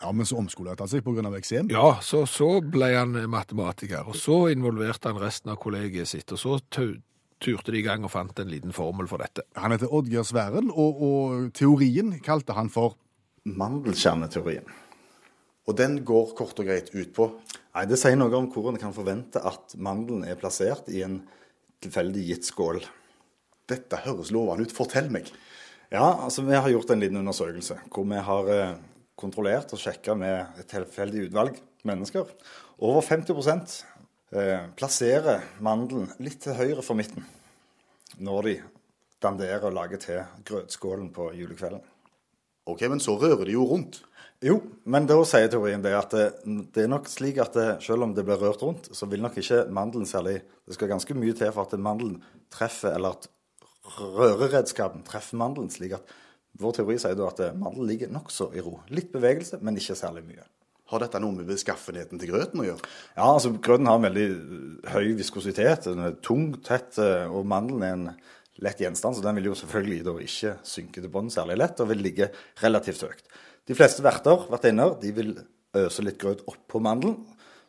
Ja, 0.03 0.13
Men 0.13 0.27
så 0.29 0.37
omskolerte 0.37 0.85
han 0.85 0.91
seg 0.93 1.05
pga. 1.05 1.31
eksem. 1.39 1.71
Ja, 1.73 1.99
så, 2.03 2.27
så 2.29 2.61
ble 2.61 2.93
han 2.95 3.17
matematiker. 3.33 4.05
Og 4.09 4.17
så 4.17 4.49
involverte 4.53 5.09
han 5.09 5.21
resten 5.21 5.51
av 5.51 5.57
kollegiet 5.63 6.09
sitt. 6.09 6.33
Og 6.33 6.39
så 6.39 6.59
turte 6.69 7.73
de 7.73 7.79
i 7.79 7.85
gang 7.87 8.05
og 8.05 8.13
fant 8.13 8.39
en 8.39 8.51
liten 8.51 8.73
formel 8.77 9.09
for 9.09 9.19
dette. 9.25 9.47
Han 9.57 9.73
heter 9.73 9.93
Oddgeir 9.93 10.25
Sværen, 10.25 10.69
og, 10.71 11.01
og 11.03 11.53
teorien 11.57 12.19
kalte 12.25 12.57
han 12.57 12.69
for 12.73 12.97
Mandelkjerneteorien. 13.47 14.67
Og 15.67 15.77
den 15.79 16.01
går 16.07 16.35
kort 16.39 16.59
og 16.61 16.67
greit 16.69 16.93
ut 16.95 17.13
på 17.15 17.31
Nei, 17.77 17.85
Det 17.91 17.99
sier 18.01 18.17
noe 18.17 18.33
om 18.39 18.47
hvor 18.49 18.71
en 18.71 18.79
kan 18.81 18.95
forvente 18.97 19.41
at 19.45 19.75
mandelen 19.77 20.25
er 20.25 20.39
plassert 20.41 20.87
i 20.89 21.03
en 21.05 21.19
tilfeldig 21.85 22.23
gitt 22.25 22.47
skål. 22.49 22.81
Dette 23.69 23.99
høres 24.07 24.31
lovende 24.33 24.65
ut. 24.65 24.73
Fortell 24.73 25.11
meg. 25.13 25.29
Ja, 25.93 26.07
altså 26.25 26.43
Vi 26.47 26.57
har 26.57 26.71
gjort 26.73 26.91
en 26.95 27.03
liten 27.03 27.21
undersøkelse 27.21 27.77
hvor 27.93 28.07
vi 28.09 28.23
har 28.29 28.49
eh, 28.55 28.79
kontrollert 29.17 29.73
og 29.73 29.81
sjekka 29.81 30.15
med 30.19 30.61
et 30.61 30.69
tilfeldig 30.71 31.29
utvalg 31.29 31.59
mennesker. 31.89 32.29
Over 32.85 33.05
50 33.05 33.85
eh, 34.37 34.67
plasserer 34.77 35.45
mandelen 35.65 36.11
litt 36.21 36.43
til 36.45 36.57
høyre 36.59 36.85
for 36.85 36.99
midten 36.99 37.25
når 38.23 38.49
de 38.49 38.57
danderer 39.23 39.67
og 39.69 39.75
lager 39.77 40.01
til 40.01 40.43
grøtskålen 40.47 41.09
på 41.13 41.31
julekvelden. 41.37 41.83
Ok, 42.67 42.83
Men 42.91 43.01
så 43.01 43.17
rører 43.19 43.45
de 43.47 43.53
jo 43.53 43.65
rundt. 43.65 44.03
Jo, 44.45 44.59
men 44.85 45.07
da 45.09 45.17
sier 45.25 45.49
teorien 45.49 45.81
det 45.81 45.95
at 45.97 46.13
det, 46.13 46.25
det 46.75 46.83
er 46.85 46.91
nok 46.93 47.07
slik 47.09 47.39
at 47.41 47.55
det, 47.57 47.69
selv 47.87 48.05
om 48.05 48.13
det 48.13 48.25
blir 48.27 48.41
rørt 48.41 48.61
rundt, 48.63 48.91
så 48.93 49.09
vil 49.09 49.23
nok 49.25 49.39
ikke 49.41 49.65
mandelen 49.73 50.07
særlig 50.07 50.43
Det 50.67 50.75
skal 50.75 50.91
ganske 50.91 51.15
mye 51.15 51.33
til 51.33 51.53
for 51.55 51.63
at 51.63 51.79
mandelen 51.79 52.19
treffer, 52.51 52.91
eller 52.99 53.15
at 53.15 53.29
røreredskapen 53.97 55.05
treffer 55.07 55.39
mandelen, 55.39 55.71
slik 55.71 55.95
at 55.95 56.11
vår 56.61 56.77
teori 56.79 56.99
sier 57.01 57.17
da 57.19 57.31
at 57.31 57.43
mandelen 57.59 57.89
ligger 57.91 58.13
nokså 58.13 58.51
i 58.57 58.63
ro. 58.65 58.79
Litt 58.95 59.11
bevegelse, 59.15 59.61
men 59.65 59.79
ikke 59.79 59.99
særlig 59.99 60.25
mye. 60.29 60.47
Har 60.87 61.03
dette 61.03 61.19
noe 61.19 61.35
med 61.35 61.49
beskaffenheten 61.51 62.21
til 62.23 62.31
grøten 62.31 62.63
å 62.63 62.67
gjøre? 62.69 62.91
Ja, 63.17 63.27
altså 63.27 63.51
grøten 63.59 63.89
har 63.91 63.99
en 63.99 64.07
veldig 64.07 64.27
høy 64.93 65.17
viskositet. 65.19 65.89
Den 65.91 66.05
er 66.07 66.19
tung, 66.23 66.53
tett, 66.67 66.95
eh, 67.03 67.27
og 67.27 67.49
mandelen 67.51 67.83
er 67.83 67.97
en 67.97 68.07
lett 68.63 68.81
gjenstand, 68.81 69.19
så 69.19 69.25
den 69.25 69.37
vil 69.41 69.51
jo 69.51 69.57
selvfølgelig 69.59 70.29
ikke 70.29 70.55
synke 70.65 71.03
til 71.03 71.13
bånn 71.13 71.33
særlig 71.33 71.59
lett, 71.59 71.83
og 71.83 71.91
vil 71.91 72.05
ligge 72.07 72.31
relativt 72.63 73.03
høyt. 73.05 73.27
De 73.67 73.75
fleste 73.75 74.05
verter, 74.07 74.47
vertinner, 74.53 74.95
de 75.03 75.11
vil 75.17 75.35
øse 75.77 76.05
litt 76.07 76.21
grøt 76.23 76.47
oppå 76.47 76.81
mandelen. 76.81 77.19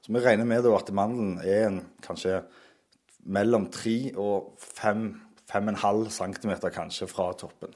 Så 0.05 0.13
vi 0.13 0.21
regner 0.23 0.45
med 0.47 0.69
at 0.69 0.93
mandelen 0.95 1.39
er 1.41 1.65
en, 1.71 1.81
kanskje 2.05 2.43
mellom 3.27 3.65
3 3.73 3.97
og 4.21 4.53
5-5,5 4.61 6.05
cm 6.21 6.53
kanskje 6.69 7.09
fra 7.09 7.31
toppen. 7.35 7.73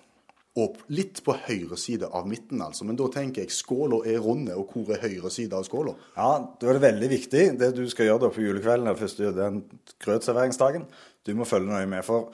Og 0.59 0.81
litt 0.91 1.21
på 1.23 1.31
høyre 1.45 1.77
side 1.79 2.09
av 2.11 2.25
midten, 2.27 2.59
altså. 2.59 2.83
Men 2.83 2.97
da 2.99 3.05
tenker 3.13 3.45
jeg 3.45 3.53
skåla 3.55 4.01
er 4.11 4.19
runde, 4.19 4.55
og 4.59 4.73
hvor 4.73 4.91
er 4.91 4.99
høyre 4.99 5.31
side 5.31 5.55
av 5.55 5.63
skåla? 5.63 5.93
Ja, 6.17 6.31
da 6.59 6.67
er 6.67 6.75
det 6.75 6.83
veldig 6.83 7.11
viktig 7.13 7.43
det 7.61 7.69
du 7.77 7.85
skal 7.91 8.09
gjøre 8.09 8.25
da 8.25 8.31
på 8.35 8.43
julekvelden 8.43 8.89
eller 8.89 8.99
første 8.99 9.31
den 9.37 9.61
grøtserveringsdagen. 10.03 10.89
Du 11.23 11.31
må 11.39 11.47
følge 11.47 11.71
nøye 11.71 11.87
med. 11.87 12.03
For 12.07 12.33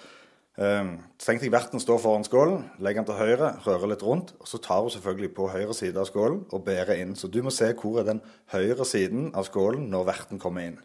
Um, 0.58 0.96
Tenk 1.22 1.44
deg 1.44 1.52
verten 1.54 1.78
står 1.78 2.00
foran 2.02 2.24
skålen, 2.26 2.64
legger 2.82 3.04
den 3.04 3.08
til 3.12 3.20
høyre, 3.20 3.50
rører 3.62 3.92
litt 3.92 4.02
rundt. 4.02 4.32
og 4.42 4.48
Så 4.50 4.58
tar 4.58 4.82
hun 4.82 4.90
selvfølgelig 4.90 5.30
på 5.38 5.50
høyre 5.54 5.76
side 5.78 6.02
av 6.02 6.08
skålen 6.10 6.40
og 6.50 6.64
bærer 6.66 6.98
inn. 6.98 7.14
Så 7.14 7.30
du 7.30 7.44
må 7.46 7.54
se 7.54 7.70
hvor 7.78 8.00
er 8.02 8.08
den 8.08 8.24
høyre 8.50 8.86
siden 8.90 9.30
av 9.38 9.46
skålen 9.46 9.86
når 9.94 10.08
verten 10.10 10.42
kommer 10.42 10.66
inn. 10.66 10.80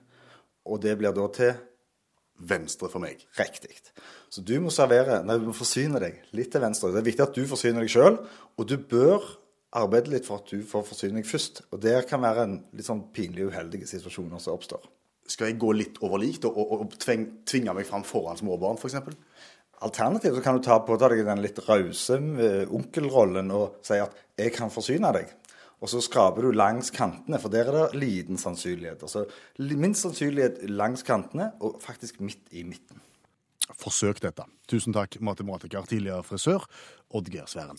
Og 0.68 0.82
det 0.84 0.98
blir 1.00 1.16
da 1.16 1.24
til 1.32 1.54
Venstre 2.48 2.90
for 2.90 3.02
meg. 3.02 3.22
Riktig. 3.38 3.76
Så 4.32 4.42
du 4.46 4.56
må 4.64 4.72
servere, 4.74 5.20
nei, 5.26 5.38
du 5.38 5.50
må 5.50 5.54
forsyne 5.56 6.00
deg 6.02 6.18
litt 6.36 6.50
til 6.54 6.64
venstre. 6.64 6.90
Det 6.92 7.02
er 7.02 7.08
viktig 7.10 7.24
at 7.26 7.36
du 7.36 7.44
forsyner 7.48 7.84
deg 7.84 7.92
sjøl, 7.92 8.18
og 8.58 8.68
du 8.68 8.76
bør 8.78 9.22
arbeide 9.78 10.12
litt 10.12 10.26
for 10.28 10.42
at 10.42 10.50
du 10.52 10.64
får 10.68 10.84
forsyne 10.88 11.20
deg 11.20 11.28
først. 11.28 11.62
Og 11.72 11.80
det 11.84 11.96
kan 12.10 12.22
være 12.24 12.46
en 12.48 12.58
litt 12.76 12.88
sånn 12.88 13.06
pinlig 13.14 13.48
uheldige 13.52 13.88
situasjoner 13.90 14.42
som 14.42 14.56
oppstår. 14.56 14.84
Skal 15.30 15.52
jeg 15.52 15.60
gå 15.62 15.70
litt 15.76 16.00
over 16.02 16.20
likt 16.20 16.44
og, 16.48 16.58
og, 16.58 16.72
og 16.84 16.96
tving, 17.00 17.28
tvinge 17.48 17.74
meg 17.76 17.86
fram 17.88 18.04
foran 18.06 18.40
småbarn, 18.40 18.80
f.eks.? 18.80 18.98
Alternativt 19.82 20.36
så 20.36 20.42
kan 20.44 20.58
du 20.58 20.62
ta 20.62 20.76
på 20.86 20.96
deg 21.00 21.24
den 21.26 21.40
litt 21.42 21.58
rause 21.66 22.18
eh, 22.18 22.70
onkelrollen 22.70 23.48
og 23.54 23.80
si 23.82 23.98
at 23.98 24.14
'jeg 24.38 24.52
kan 24.54 24.70
forsyne 24.70 25.10
deg'. 25.14 25.32
Og 25.82 25.90
så 25.90 25.98
skraper 25.98 26.46
du 26.46 26.54
langs 26.54 26.92
kantene, 26.94 27.40
for 27.42 27.50
der 27.50 27.66
er 27.66 27.74
det 27.74 27.98
liten 27.98 28.38
sannsynlighet. 28.38 29.02
Altså 29.02 29.24
minst 29.58 30.04
sannsynlighet 30.04 30.60
langs 30.70 31.02
kantene, 31.02 31.50
og 31.60 31.80
faktisk 31.82 32.20
midt 32.22 32.52
i 32.54 32.62
midten. 32.62 33.02
Forsøk 33.78 34.20
dette. 34.22 34.46
Tusen 34.70 34.94
takk, 34.94 35.18
matematiker, 35.20 35.82
tidligere 35.90 36.22
frisør, 36.22 36.68
Oddgeir 37.10 37.50
Sværen. 37.50 37.78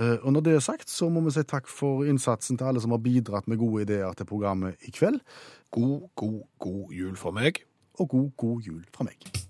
Eh, 0.00 0.24
Og 0.24 0.32
når 0.32 0.40
det 0.40 0.54
er 0.54 0.60
sagt, 0.60 0.90
så 0.90 1.08
må 1.08 1.20
vi 1.20 1.34
si 1.36 1.44
takk 1.44 1.68
for 1.68 2.04
innsatsen 2.08 2.56
til 2.56 2.64
alle 2.64 2.80
som 2.80 2.96
har 2.96 3.04
bidratt 3.04 3.48
med 3.48 3.60
gode 3.60 3.84
ideer 3.84 4.12
til 4.16 4.28
programmet 4.28 4.76
i 4.88 4.90
kveld. 4.90 5.20
God, 5.70 6.08
god, 6.16 6.40
god 6.58 6.92
jul 6.92 7.16
fra 7.16 7.30
meg. 7.30 7.60
Og 8.00 8.08
god, 8.08 8.30
god 8.36 8.60
jul 8.60 8.84
fra 8.92 9.04
meg. 9.04 9.45